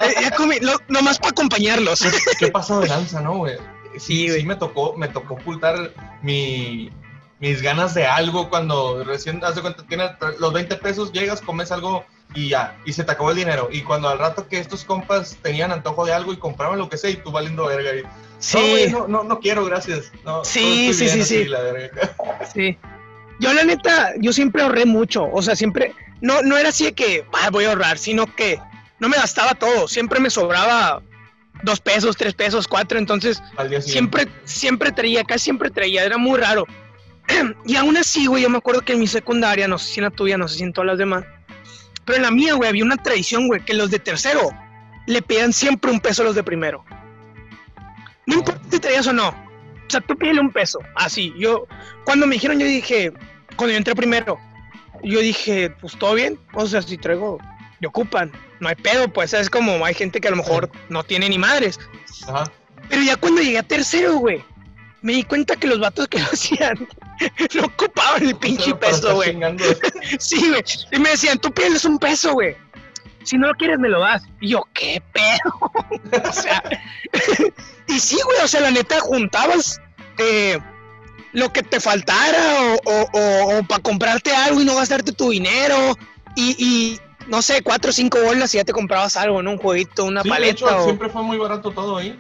Eh, 0.02 0.14
ya 0.22 0.32
comí, 0.32 0.60
lo- 0.62 0.80
nomás 0.88 1.18
para 1.18 1.32
acompañarlos. 1.32 2.06
¿Qué, 2.38 2.50
pasó 2.50 2.80
de 2.80 2.88
lanza, 2.88 3.22
no, 3.22 3.38
güey? 3.40 3.58
Sí, 3.98 4.30
Sí, 4.30 4.46
me 4.46 4.56
tocó, 4.56 4.96
me 4.96 5.08
tocó 5.08 5.34
ocultar 5.34 5.92
mi, 6.22 6.92
mis 7.40 7.62
ganas 7.62 7.96
de 7.96 8.06
algo 8.06 8.50
cuando 8.50 9.04
recién, 9.04 9.44
haz 9.44 9.56
de 9.56 9.62
cuenta, 9.62 9.84
tienes 9.88 10.12
los 10.40 10.54
20 10.54 10.76
pesos, 10.76 11.12
llegas, 11.12 11.42
comes 11.42 11.72
algo 11.72 12.06
y 12.34 12.50
ya, 12.50 12.78
y 12.86 12.94
se 12.94 13.04
te 13.04 13.12
acabó 13.12 13.30
el 13.32 13.38
dinero. 13.38 13.70
Y 13.72 13.82
cuando 13.82 14.10
al 14.10 14.20
rato 14.20 14.48
que 14.48 14.58
estos 14.60 14.84
compas 14.84 15.38
tenían 15.42 15.72
antojo 15.72 16.06
de 16.06 16.14
algo 16.14 16.34
y 16.34 16.38
compraban 16.38 16.80
lo 16.80 16.90
que 16.90 16.98
sea 16.98 17.10
y 17.10 17.16
tú 17.18 17.32
valiendo 17.32 17.66
verga. 17.66 17.96
Y, 17.96 18.04
no, 18.04 18.10
Sí, 18.40 18.88
no, 18.92 19.08
no, 19.08 19.24
no 19.24 19.40
quiero, 19.40 19.64
gracias. 19.66 20.12
No, 20.26 20.44
Sí, 20.44 20.94
sí, 20.94 21.06
bien 21.06 21.18
sí, 21.18 21.44
sí. 21.44 21.46
la 21.46 21.62
verga. 21.62 22.16
sí. 22.54 22.78
Yo 23.40 23.54
la 23.54 23.64
neta, 23.64 24.14
yo 24.20 24.32
siempre 24.34 24.62
ahorré 24.62 24.86
mucho, 24.86 25.28
o 25.32 25.42
sea, 25.42 25.56
siempre, 25.56 25.94
no, 26.22 26.42
no 26.44 26.58
era 26.58 26.70
así 26.70 26.86
de 26.86 26.94
que 26.94 27.26
"Ah, 27.34 27.50
voy 27.52 27.66
a 27.66 27.70
ahorrar, 27.70 27.98
sino 27.98 28.26
que 28.36 28.60
no 29.00 29.10
me 29.10 29.18
gastaba 29.18 29.54
todo, 29.56 29.88
siempre 29.88 30.20
me 30.20 30.30
sobraba 30.30 31.02
dos 31.64 31.80
pesos, 31.80 32.16
tres 32.16 32.34
pesos, 32.36 32.68
cuatro, 32.68 33.00
entonces 33.00 33.42
siempre, 33.82 34.28
siempre 34.44 34.92
traía, 34.92 35.24
casi 35.24 35.46
siempre 35.46 35.70
traía, 35.72 36.04
era 36.04 36.18
muy 36.18 36.40
raro. 36.40 36.66
y 37.66 37.76
aún 37.76 37.98
así, 37.98 38.28
güey, 38.28 38.44
yo 38.44 38.50
me 38.50 38.58
acuerdo 38.58 38.82
que 38.82 38.94
en 38.94 39.00
mi 39.00 39.08
secundaria, 39.08 39.68
no 39.68 39.78
sé 39.78 39.94
si 39.94 40.00
en 40.00 40.06
la 40.06 40.12
tuya, 40.12 40.38
no 40.38 40.48
sé 40.48 40.58
si 40.58 40.64
en 40.64 40.74
todas 40.74 40.88
las 40.88 40.98
demás, 40.98 41.26
pero 42.06 42.18
en 42.18 42.24
la 42.24 42.32
mía, 42.32 42.54
güey, 42.54 42.70
había 42.70 42.84
una 42.84 42.98
tradición, 42.98 43.48
güey, 43.48 43.64
que 43.64 43.74
los 43.74 43.92
de 43.92 44.00
tercero 44.00 44.52
le 45.06 45.22
pedían 45.22 45.54
siempre 45.54 45.92
un 45.92 46.00
peso 46.00 46.22
a 46.22 46.26
los 46.26 46.36
de 46.36 46.44
primero. 46.44 46.84
No 48.26 48.36
importa 48.36 48.62
si 48.70 48.80
traías 48.80 49.08
o 49.08 49.14
no. 49.14 49.30
O 49.30 49.90
sea, 49.90 50.02
tú 50.02 50.16
pídele 50.16 50.42
un 50.42 50.52
peso. 50.52 50.80
Así, 50.96 51.34
yo, 51.38 51.68
cuando 52.06 52.26
me 52.26 52.36
dijeron, 52.36 52.60
yo 52.60 52.66
dije, 52.66 53.12
cuando 53.56 53.72
yo 53.72 53.78
entré 53.78 53.96
primero, 53.96 54.40
yo 55.04 55.20
dije, 55.20 55.70
pues 55.70 55.98
todo 55.98 56.16
bien. 56.16 56.40
O 56.54 56.66
sea, 56.66 56.82
si 56.82 56.98
traigo, 56.98 57.40
me 57.80 57.88
ocupan. 57.88 58.32
No 58.60 58.70
hay 58.70 58.76
pedo, 58.76 59.10
pues 59.10 59.34
es 59.34 59.50
como 59.50 59.84
hay 59.86 59.94
gente 59.94 60.22
que 60.22 60.30
a 60.30 60.32
lo 60.32 60.38
mejor 60.38 60.72
no 60.90 61.04
tiene 61.04 61.28
ni 61.30 61.38
madres. 61.38 61.80
Ajá. 62.28 62.46
Pero 62.90 63.02
ya 63.02 63.18
cuando 63.18 63.42
llegué 63.42 63.58
a 63.58 63.64
tercero, 63.64 64.16
güey, 64.16 64.44
me 65.04 65.14
di 65.14 65.24
cuenta 65.24 65.56
que 65.58 65.68
los 65.68 65.80
vatos 65.80 66.08
que 66.08 66.18
lo 66.18 66.26
hacían 66.34 66.88
no 67.54 67.66
ocupaban 67.66 68.26
el 68.26 68.36
pinche 68.36 68.74
peso, 68.74 69.14
güey. 69.16 69.38
sí, 70.20 70.50
güey. 70.50 70.64
Y 70.92 71.00
me 71.00 71.12
decían, 71.12 71.38
tú 71.38 71.52
pierdes 71.52 71.86
un 71.86 72.00
peso, 72.00 72.34
güey. 72.34 72.56
Si 73.24 73.38
no 73.38 73.48
lo 73.48 73.54
quieres, 73.54 73.80
me 73.80 73.90
lo 73.90 74.02
das. 74.02 74.24
Y 74.42 74.50
yo, 74.50 74.68
¿qué 74.74 75.02
pedo? 75.14 75.72
o 76.30 76.34
sea, 76.34 76.64
y 77.88 78.00
sí, 78.00 78.18
güey, 78.24 78.40
o 78.44 78.48
sea, 78.48 78.62
la 78.62 78.72
neta, 78.72 79.00
juntabas 79.00 79.80
eh, 80.18 80.60
lo 81.32 81.52
que 81.54 81.64
te 81.64 81.80
faltara 81.80 82.76
o, 82.86 83.64
para 83.68 83.82
comprarte 83.82 84.34
algo 84.34 84.62
y 84.62 84.66
no 84.66 84.76
gastarte 84.76 85.12
tu 85.12 85.30
dinero. 85.30 85.96
Y, 86.36 87.00
no 87.28 87.42
sé, 87.42 87.62
cuatro 87.62 87.92
o 87.92 87.94
cinco 87.94 88.22
bolas 88.22 88.54
y 88.54 88.58
ya 88.58 88.64
te 88.64 88.74
comprabas 88.74 89.16
algo, 89.16 89.42
¿no? 89.42 89.52
Un 89.52 89.58
jueguito, 89.58 90.04
una 90.04 90.24
paleta. 90.24 90.84
Siempre 90.84 91.10
fue 91.10 91.24
muy 91.24 91.38
barato 91.38 91.72
todo 91.72 91.98
ahí. 91.98 92.20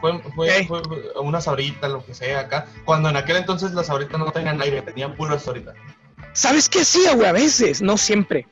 Fue, 0.00 0.18
fue, 0.34 0.64
fue, 0.66 0.82
una 1.20 1.40
sabrita, 1.40 1.88
lo 1.88 2.04
que 2.04 2.14
sea 2.14 2.40
acá. 2.40 2.66
Cuando 2.84 3.08
en 3.08 3.16
aquel 3.16 3.36
entonces 3.36 3.72
las 3.72 3.86
sabritas 3.86 4.18
no 4.18 4.30
tenían 4.32 4.60
aire, 4.60 4.82
tenían 4.82 5.14
puras 5.14 5.42
sabritas. 5.42 5.74
¿Sabes 6.32 6.68
qué 6.68 6.80
hacía, 6.80 7.14
güey? 7.14 7.28
A 7.28 7.32
veces, 7.32 7.82
no 7.82 7.96
siempre. 7.96 8.46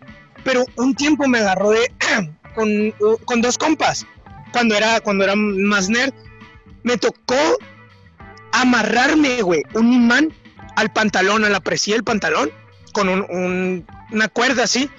Pero 0.45 0.65
un 0.77 0.95
tiempo 0.95 1.27
me 1.27 1.39
agarró 1.39 1.71
de. 1.71 1.91
con, 2.55 2.93
con 3.25 3.41
dos 3.41 3.57
compas. 3.57 4.07
Cuando 4.53 4.75
era, 4.75 5.01
cuando 5.01 5.25
era 5.25 5.35
más 5.37 5.89
nerd. 5.89 6.13
Me 6.85 6.97
tocó 6.97 7.59
amarrarme, 8.53 9.43
güey, 9.43 9.63
un 9.75 9.93
imán 9.93 10.33
al 10.77 10.93
pantalón, 10.93 11.45
a 11.45 11.49
la 11.49 11.61
presilla 11.61 11.97
del 11.97 12.05
pantalón, 12.05 12.51
con 12.93 13.09
un, 13.09 13.87
una 14.13 14.29
cuerda 14.29 14.65
así. 14.65 14.91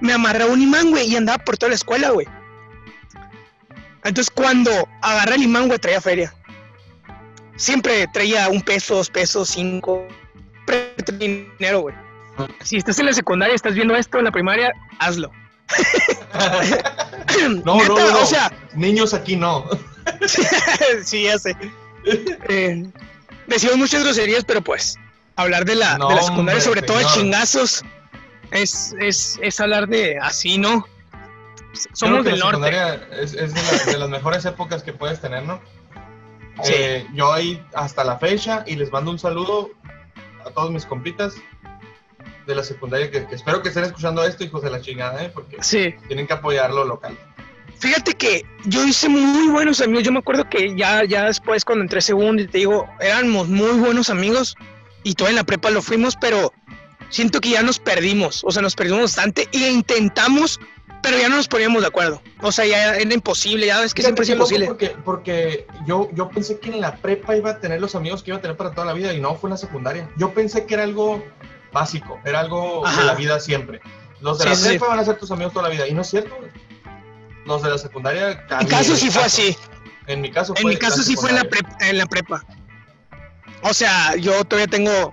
Me 0.00 0.12
amarré 0.12 0.44
un 0.46 0.60
imán, 0.60 0.90
güey, 0.90 1.08
y 1.08 1.16
andaba 1.16 1.42
por 1.44 1.56
toda 1.56 1.70
la 1.70 1.76
escuela, 1.76 2.10
güey. 2.10 2.26
Entonces 4.04 4.30
cuando 4.30 4.70
agarré 5.00 5.36
el 5.36 5.42
imán, 5.42 5.68
güey, 5.68 5.78
traía 5.78 6.00
feria. 6.00 6.34
Siempre 7.56 8.06
traía 8.08 8.48
un 8.48 8.62
peso, 8.62 8.96
dos 8.96 9.10
pesos, 9.10 9.48
cinco. 9.48 10.06
dinero, 11.18 11.80
güey. 11.80 11.94
Si 12.62 12.76
estás 12.76 12.98
en 12.98 13.06
la 13.06 13.12
secundaria, 13.12 13.54
estás 13.54 13.74
viendo 13.74 13.94
esto 13.94 14.18
en 14.18 14.24
la 14.24 14.32
primaria, 14.32 14.72
hazlo. 14.98 15.30
no, 17.64 17.76
no, 17.76 17.96
no, 17.96 18.20
O 18.20 18.26
sea, 18.26 18.52
niños 18.74 19.14
aquí 19.14 19.36
no. 19.36 19.64
sí, 21.04 21.24
ya 21.24 21.38
sé. 21.38 21.56
Eh, 22.48 22.84
decimos 23.46 23.76
muchas 23.76 24.02
groserías, 24.02 24.44
pero 24.44 24.62
pues, 24.62 24.96
hablar 25.36 25.64
de 25.64 25.76
la, 25.76 25.94
de 25.94 26.14
la 26.14 26.22
secundaria, 26.22 26.60
sobre 26.60 26.82
todo 26.82 26.98
de 26.98 27.04
chingazos, 27.06 27.84
es, 28.50 28.94
es, 28.98 29.38
es 29.40 29.60
hablar 29.60 29.88
de 29.88 30.18
así, 30.18 30.58
¿no? 30.58 30.86
Somos 31.92 32.24
del 32.24 32.38
norte. 32.38 32.70
Es, 33.20 33.34
es 33.34 33.54
de, 33.54 33.98
las 33.98 34.08
mejores 34.08 34.44
épocas 34.44 34.82
que 34.82 34.92
puedes 34.92 35.20
tener, 35.20 35.44
¿no? 35.44 35.60
Eh, 36.68 37.06
yo 37.14 37.32
ahí 37.32 37.62
hasta 37.74 38.04
la 38.04 38.18
fecha 38.18 38.64
y 38.66 38.76
les 38.76 38.92
mando 38.92 39.10
un 39.10 39.18
saludo 39.18 39.70
a 40.44 40.50
todos 40.50 40.70
mis 40.70 40.84
compitas 40.84 41.34
de 42.46 42.54
la 42.54 42.62
secundaria 42.62 43.10
que, 43.10 43.26
espero 43.30 43.62
que 43.62 43.68
estén 43.68 43.84
escuchando 43.84 44.24
esto, 44.24 44.44
hijos 44.44 44.62
de 44.62 44.70
la 44.70 44.80
chingada, 44.80 45.22
¿eh? 45.22 45.30
Porque 45.32 45.58
tienen 46.08 46.26
que 46.26 46.32
apoyarlo 46.32 46.84
local. 46.84 47.16
Fíjate 47.78 48.14
que 48.14 48.46
yo 48.64 48.84
hice 48.84 49.08
muy 49.08 49.48
buenos 49.48 49.80
amigos. 49.80 50.04
Yo 50.04 50.12
me 50.12 50.20
acuerdo 50.20 50.48
que 50.48 50.76
ya, 50.76 51.04
ya 51.04 51.24
después, 51.24 51.64
cuando 51.64 51.82
entré 51.82 52.00
segundo, 52.00 52.42
y 52.42 52.46
te 52.46 52.58
digo, 52.58 52.88
éramos 53.00 53.48
muy 53.48 53.78
buenos 53.80 54.08
amigos 54.10 54.56
y 55.02 55.14
todo 55.14 55.28
en 55.28 55.36
la 55.36 55.44
prepa 55.44 55.70
lo 55.70 55.82
fuimos, 55.82 56.16
pero 56.20 56.52
siento 57.08 57.40
que 57.40 57.50
ya 57.50 57.62
nos 57.62 57.80
perdimos. 57.80 58.42
O 58.44 58.52
sea, 58.52 58.62
nos 58.62 58.76
perdimos 58.76 59.02
bastante 59.02 59.48
e 59.52 59.70
intentamos 59.70 60.60
pero 61.02 61.18
ya 61.18 61.28
no 61.28 61.36
nos 61.36 61.48
poníamos 61.48 61.82
de 61.82 61.88
acuerdo. 61.88 62.22
O 62.40 62.52
sea, 62.52 62.64
ya 62.64 62.94
era 62.94 63.14
imposible, 63.14 63.66
ya 63.66 63.82
es 63.82 63.92
que 63.92 64.02
siempre 64.02 64.22
es 64.22 64.30
imposible. 64.30 64.66
Porque, 64.66 64.96
porque 65.04 65.66
yo, 65.86 66.08
yo 66.12 66.28
pensé 66.28 66.58
que 66.60 66.70
en 66.70 66.80
la 66.80 66.96
prepa 66.96 67.36
iba 67.36 67.50
a 67.50 67.58
tener 67.58 67.80
los 67.80 67.94
amigos 67.94 68.22
que 68.22 68.30
iba 68.30 68.38
a 68.38 68.40
tener 68.40 68.56
para 68.56 68.70
toda 68.70 68.86
la 68.86 68.92
vida 68.92 69.12
y 69.12 69.20
no 69.20 69.34
fue 69.34 69.48
en 69.48 69.52
la 69.52 69.56
secundaria. 69.56 70.08
Yo 70.16 70.32
pensé 70.32 70.64
que 70.64 70.74
era 70.74 70.84
algo 70.84 71.22
básico, 71.72 72.20
era 72.24 72.40
algo 72.40 72.84
de 72.96 73.04
la 73.04 73.14
vida 73.14 73.40
siempre. 73.40 73.80
Los 74.20 74.38
de 74.38 74.46
la 74.46 74.54
prepa 74.54 74.86
van 74.86 75.00
a 75.00 75.04
ser 75.04 75.18
tus 75.18 75.30
amigos 75.32 75.52
toda 75.52 75.68
la 75.68 75.74
vida 75.74 75.88
y 75.88 75.94
no 75.94 76.02
es 76.02 76.08
cierto. 76.08 76.38
Los 77.44 77.62
de 77.62 77.70
la 77.70 77.78
secundaria. 77.78 78.46
En 78.50 78.58
mi 78.60 78.66
caso 78.66 78.96
sí 78.96 79.10
fue 79.10 79.24
así. 79.24 79.56
En 80.06 80.20
mi 80.20 80.30
caso 80.30 80.54
En 80.56 80.68
mi 80.68 80.76
caso 80.76 81.02
sí 81.02 81.16
fue 81.16 81.30
en 81.30 81.36
la, 81.36 81.44
prepa, 81.44 81.76
en 81.80 81.98
la 81.98 82.06
prepa. 82.06 82.44
O 83.62 83.74
sea, 83.74 84.16
yo 84.16 84.44
todavía 84.44 84.68
tengo 84.68 85.12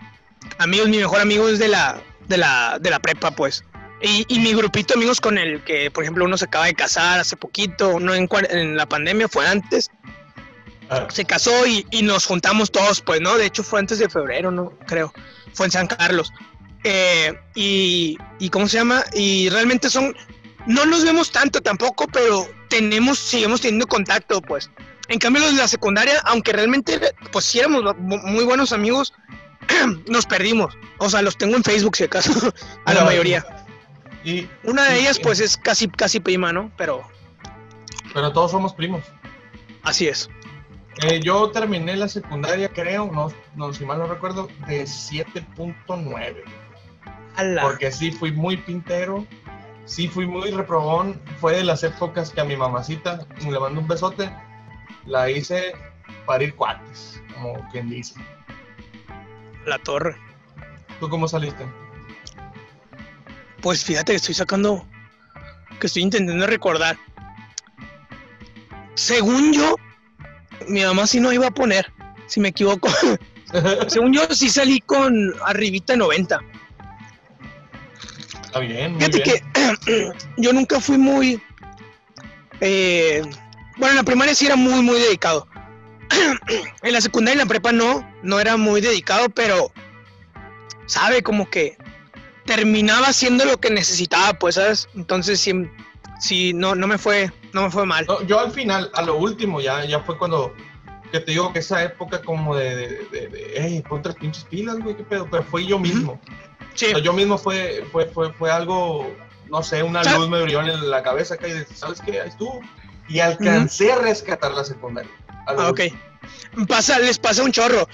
amigos, 0.58 0.90
mi 0.90 0.98
mejor 0.98 1.20
amigo 1.20 1.48
es 1.48 1.60
de 1.60 1.68
la, 1.68 2.02
de 2.28 2.38
la, 2.38 2.78
de 2.80 2.90
la 2.90 3.00
prepa, 3.00 3.32
pues. 3.32 3.64
Y, 4.02 4.40
mi 4.40 4.54
grupito 4.54 4.94
de 4.94 5.00
amigos 5.00 5.20
con 5.20 5.38
el 5.38 5.62
que, 5.64 5.92
por 5.92 6.04
ejemplo, 6.04 6.24
uno 6.24 6.38
se 6.38 6.46
acaba 6.46 6.68
de 6.68 6.74
casar 6.74 7.20
hace 7.20 7.36
poquito, 7.36 8.00
no 8.00 8.14
en, 8.14 8.30
en 8.50 8.78
la 8.78 8.88
pandemia, 8.88 9.28
fue 9.28 9.46
antes. 9.46 9.92
Ah. 10.90 11.08
Se 11.10 11.26
casó 11.26 11.52
y, 11.68 11.86
nos 12.02 12.26
juntamos 12.26 12.72
todos, 12.72 13.02
pues, 13.02 13.20
¿no? 13.20 13.38
De 13.38 13.46
hecho, 13.46 13.64
fue 13.64 13.80
antes 13.80 14.00
de 14.00 14.10
febrero, 14.10 14.52
¿no? 14.52 14.72
Creo. 14.88 15.14
Fue 15.54 15.66
en 15.66 15.72
San 15.72 15.88
Carlos. 15.88 16.32
Eh, 16.86 17.38
y, 17.56 18.18
y, 18.40 18.50
¿cómo 18.50 18.68
se 18.70 18.78
llama? 18.78 19.04
Y 19.14 19.50
realmente 19.50 19.90
son, 19.90 20.16
no 20.66 20.86
nos 20.86 21.04
vemos 21.04 21.32
tanto 21.32 21.60
tampoco, 21.62 22.08
pero 22.08 22.48
tenemos, 22.70 23.20
seguimos 23.20 23.60
teniendo 23.60 23.86
contacto, 23.86 24.42
pues. 24.42 24.70
En 25.10 25.20
cambio, 25.20 25.42
los 25.42 25.56
de 25.56 25.58
la 25.58 25.68
secundaria, 25.68 26.22
aunque 26.24 26.54
realmente, 26.54 27.00
pues, 27.34 27.44
sí 27.44 27.60
éramos 27.60 27.98
muy 27.98 28.46
buenos 28.46 28.72
amigos, 28.72 29.14
nos 30.08 30.26
perdimos. 30.26 30.74
O 31.00 31.10
sea, 31.10 31.22
los 31.22 31.38
tengo 31.38 31.58
en 31.58 31.64
Facebook, 31.64 31.98
si 31.98 32.06
acaso, 32.06 32.32
a 32.86 32.94
la 32.94 33.04
mayoría. 33.04 33.46
Y, 34.24 34.50
Una 34.64 34.86
de 34.86 35.00
ellas, 35.00 35.20
pues, 35.20 35.40
es 35.40 35.58
casi, 35.58 35.88
casi 35.88 36.20
prima, 36.20 36.52
¿no? 36.52 36.72
Pero. 36.78 37.04
Pero 38.14 38.34
todos 38.34 38.52
somos 38.52 38.74
primos. 38.74 39.04
Así 39.84 40.08
es. 40.08 40.30
Eh, 41.04 41.22
yo 41.22 41.50
terminé 41.52 41.96
la 41.96 42.10
secundaria, 42.10 42.68
creo, 42.70 43.10
no, 43.12 43.32
no 43.56 43.74
si 43.74 43.86
mal 43.86 44.00
no 44.00 44.08
recuerdo, 44.08 44.50
de 44.68 44.84
7.9. 44.84 46.44
Porque 47.62 47.92
sí 47.92 48.12
fui 48.12 48.34
muy 48.34 48.58
pintero, 48.58 49.26
sí 49.86 50.10
fui 50.10 50.28
muy 50.28 50.52
reprobón. 50.52 51.22
Fue 51.40 51.56
de 51.56 51.64
las 51.64 51.84
épocas 51.84 52.32
que 52.32 52.42
a 52.42 52.46
mi 52.46 52.58
mamacita, 52.58 53.26
le 53.40 53.60
mando 53.60 53.80
un 53.80 53.88
besote, 53.88 54.30
la 55.06 55.30
hice 55.30 55.74
para 56.26 56.44
ir 56.44 56.56
cuates, 56.56 57.22
como 57.34 57.68
quien 57.70 57.90
dice. 57.90 58.16
La 59.66 59.80
torre. 59.80 60.18
¿Tú 61.00 61.10
cómo 61.10 61.28
saliste? 61.28 61.66
Pues 63.62 63.84
fíjate 63.84 64.14
que 64.14 64.18
estoy 64.18 64.36
sacando, 64.36 64.88
que 65.80 65.88
estoy 65.88 66.04
intentando 66.04 66.48
recordar. 66.48 66.98
Según 68.96 69.54
yo, 69.54 69.76
mi 70.68 70.84
mamá 70.84 71.08
sí 71.08 71.20
no 71.20 71.32
iba 71.34 71.48
a 71.48 71.52
poner, 71.52 71.92
si 72.28 72.40
me 72.40 72.50
equivoco. 72.50 72.90
Según 73.88 74.14
yo, 74.14 74.28
sí 74.34 74.50
salí 74.50 74.80
con 74.82 75.34
arribita 75.46 75.96
90. 75.96 76.40
Está 78.46 78.60
bien. 78.60 78.94
Muy 78.94 79.02
Fíjate 79.02 79.24
que 79.24 80.12
yo 80.38 80.54
nunca 80.54 80.80
fui 80.80 80.98
muy... 80.98 81.42
Eh, 82.62 83.22
bueno, 83.78 83.92
en 83.92 83.96
la 83.96 84.04
primaria 84.04 84.36
sí 84.36 84.46
era 84.46 84.56
muy, 84.56 84.82
muy 84.82 85.00
dedicado. 85.00 85.48
en 86.82 86.94
la 86.94 87.02
secundaria 87.02 87.38
y 87.38 87.42
en 87.42 87.48
la 87.48 87.50
prepa 87.50 87.72
no, 87.72 88.08
no 88.24 88.40
era 88.40 88.58
muy 88.58 88.82
dedicado, 88.82 89.30
pero, 89.30 89.72
sabe, 90.88 91.22
como 91.22 91.50
que 91.50 91.78
terminaba 92.50 93.10
haciendo 93.10 93.46
lo 93.46 93.60
que 93.60 93.70
necesitaba, 93.70 94.34
pues, 94.34 94.56
¿sabes? 94.56 94.90
Entonces 94.96 95.40
sí, 95.40 95.54
sí 96.20 96.52
no, 96.52 96.74
no 96.74 96.88
me 96.88 96.98
fue, 96.98 97.32
no 97.54 97.62
me 97.62 97.70
fue 97.70 97.86
mal. 97.86 98.08
yo 98.26 98.40
al 98.40 98.52
final, 98.52 98.90
a 98.96 99.04
lo 99.04 99.18
último, 99.18 99.62
ya, 99.62 99.86
ya 99.86 100.00
fue 100.00 100.18
cuando 100.18 100.52
que 101.12 101.20
te 101.20 101.32
digo 101.32 101.54
que 101.54 101.60
esa 101.60 101.84
época 101.84 102.24
como 102.24 102.56
de, 102.56 102.76
de, 102.76 102.88
de, 103.12 103.28
de 103.28 103.54
hey, 103.56 103.84
pon 103.88 104.02
tres 104.02 104.16
pinches 104.16 104.46
pilas, 104.46 104.80
güey, 104.80 104.98
qué 104.98 105.04
pedo, 105.04 105.28
pero 105.30 105.44
fue 105.44 105.64
yo 105.64 105.78
mismo. 105.78 106.20
Sí. 106.74 106.88
yo 107.04 107.14
mismo 107.14 107.38
fue, 107.38 107.86
fue, 107.92 108.08
fue, 108.08 108.34
fue 108.34 108.50
algo, 108.50 109.16
no 109.52 109.62
sé, 109.62 109.84
una 109.84 110.02
luz 110.04 110.28
me 110.28 110.42
brilló 110.42 110.62
en 110.62 110.90
la 110.90 111.04
cabeza 111.04 111.36
acá 111.36 111.48
y 111.48 111.64
¿sabes 111.76 112.02
qué? 112.02 112.20
Ahí 112.20 112.30
estuvo. 112.30 112.62
Y 113.08 113.20
alcancé 113.20 113.92
a 113.92 113.98
rescatar 113.98 114.54
la 114.54 114.64
secundaria. 114.64 115.12
Ah, 115.46 115.70
ok. 115.70 115.82
Pasa, 116.68 116.98
les 116.98 117.20
pasa 117.20 117.44
un 117.44 117.52
chorro. 117.52 117.88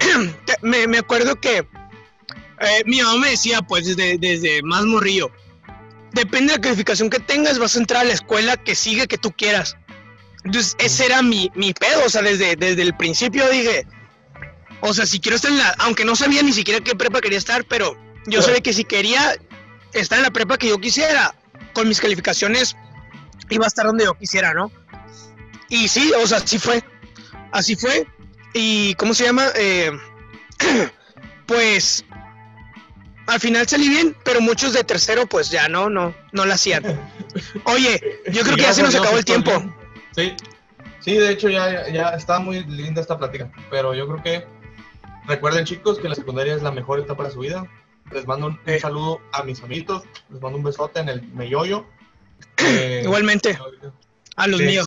me, 0.62 0.86
me 0.86 0.98
acuerdo 0.98 1.36
que 1.36 1.66
eh, 2.62 2.82
mi 2.86 3.02
mamá 3.02 3.18
me 3.18 3.30
decía, 3.30 3.62
pues, 3.62 3.86
desde, 3.86 4.18
desde 4.18 4.62
más 4.62 4.84
morrillo, 4.84 5.30
depende 6.12 6.52
de 6.52 6.58
la 6.58 6.62
calificación 6.62 7.10
que 7.10 7.20
tengas, 7.20 7.58
vas 7.58 7.76
a 7.76 7.80
entrar 7.80 8.02
a 8.02 8.04
la 8.04 8.12
escuela 8.12 8.56
que 8.56 8.74
sigue 8.74 9.06
que 9.06 9.18
tú 9.18 9.32
quieras. 9.32 9.76
Entonces, 10.44 10.76
ese 10.78 11.06
era 11.06 11.22
mi, 11.22 11.50
mi 11.54 11.72
pedo, 11.72 12.04
o 12.04 12.08
sea, 12.08 12.22
desde, 12.22 12.56
desde 12.56 12.82
el 12.82 12.96
principio 12.96 13.48
dije, 13.48 13.86
o 14.80 14.92
sea, 14.92 15.06
si 15.06 15.20
quiero 15.20 15.36
estar 15.36 15.50
en 15.50 15.58
la, 15.58 15.74
aunque 15.78 16.04
no 16.04 16.16
sabía 16.16 16.42
ni 16.42 16.52
siquiera 16.52 16.80
qué 16.80 16.94
prepa 16.94 17.20
quería 17.20 17.38
estar, 17.38 17.64
pero 17.64 17.96
yo 18.26 18.42
sabía 18.42 18.60
que 18.60 18.72
si 18.72 18.84
quería 18.84 19.36
estar 19.92 20.18
en 20.18 20.24
la 20.24 20.30
prepa 20.30 20.58
que 20.58 20.68
yo 20.68 20.78
quisiera, 20.78 21.34
con 21.72 21.88
mis 21.88 22.00
calificaciones, 22.00 22.76
iba 23.50 23.64
a 23.64 23.68
estar 23.68 23.86
donde 23.86 24.04
yo 24.04 24.14
quisiera, 24.14 24.52
¿no? 24.54 24.70
Y 25.68 25.88
sí, 25.88 26.12
o 26.22 26.26
sea, 26.26 26.38
así 26.38 26.58
fue, 26.58 26.82
así 27.52 27.76
fue. 27.76 28.06
Y, 28.54 28.94
¿cómo 28.94 29.14
se 29.14 29.24
llama? 29.24 29.46
Eh, 29.54 29.90
pues 31.46 32.04
al 33.26 33.40
final 33.40 33.66
salí 33.68 33.88
bien, 33.88 34.16
pero 34.24 34.40
muchos 34.40 34.72
de 34.72 34.84
tercero, 34.84 35.26
pues 35.26 35.50
ya 35.50 35.68
no, 35.68 35.88
no, 35.88 36.14
no 36.32 36.44
la 36.44 36.54
hacían. 36.54 36.84
Oye, 37.64 38.00
yo 38.30 38.42
creo 38.42 38.56
que 38.56 38.62
ya 38.62 38.72
se 38.72 38.82
nos 38.82 38.94
acabó 38.94 39.18
el 39.18 39.24
tiempo. 39.24 39.50
Sí, 40.14 40.34
sí, 41.00 41.16
de 41.16 41.30
hecho 41.30 41.48
ya, 41.48 41.88
ya 41.90 42.10
está 42.10 42.38
muy 42.38 42.64
linda 42.64 43.00
esta 43.00 43.18
plática, 43.18 43.50
pero 43.70 43.94
yo 43.94 44.06
creo 44.06 44.22
que 44.22 44.46
recuerden 45.26 45.64
chicos 45.64 45.98
que 45.98 46.08
la 46.08 46.14
secundaria 46.14 46.54
es 46.54 46.62
la 46.62 46.72
mejor 46.72 47.00
etapa 47.00 47.24
de 47.24 47.30
su 47.30 47.40
vida. 47.40 47.66
Les 48.12 48.26
mando 48.26 48.48
un, 48.48 48.60
un 48.66 48.80
saludo 48.80 49.20
a 49.32 49.42
mis 49.42 49.62
amiguitos, 49.62 50.02
les 50.30 50.40
mando 50.40 50.58
un 50.58 50.64
besote 50.64 51.00
en 51.00 51.08
el 51.08 51.22
meyoyo. 51.28 51.86
Eh, 52.58 53.00
Igualmente, 53.04 53.58
a 54.36 54.46
los 54.46 54.60
míos. 54.60 54.84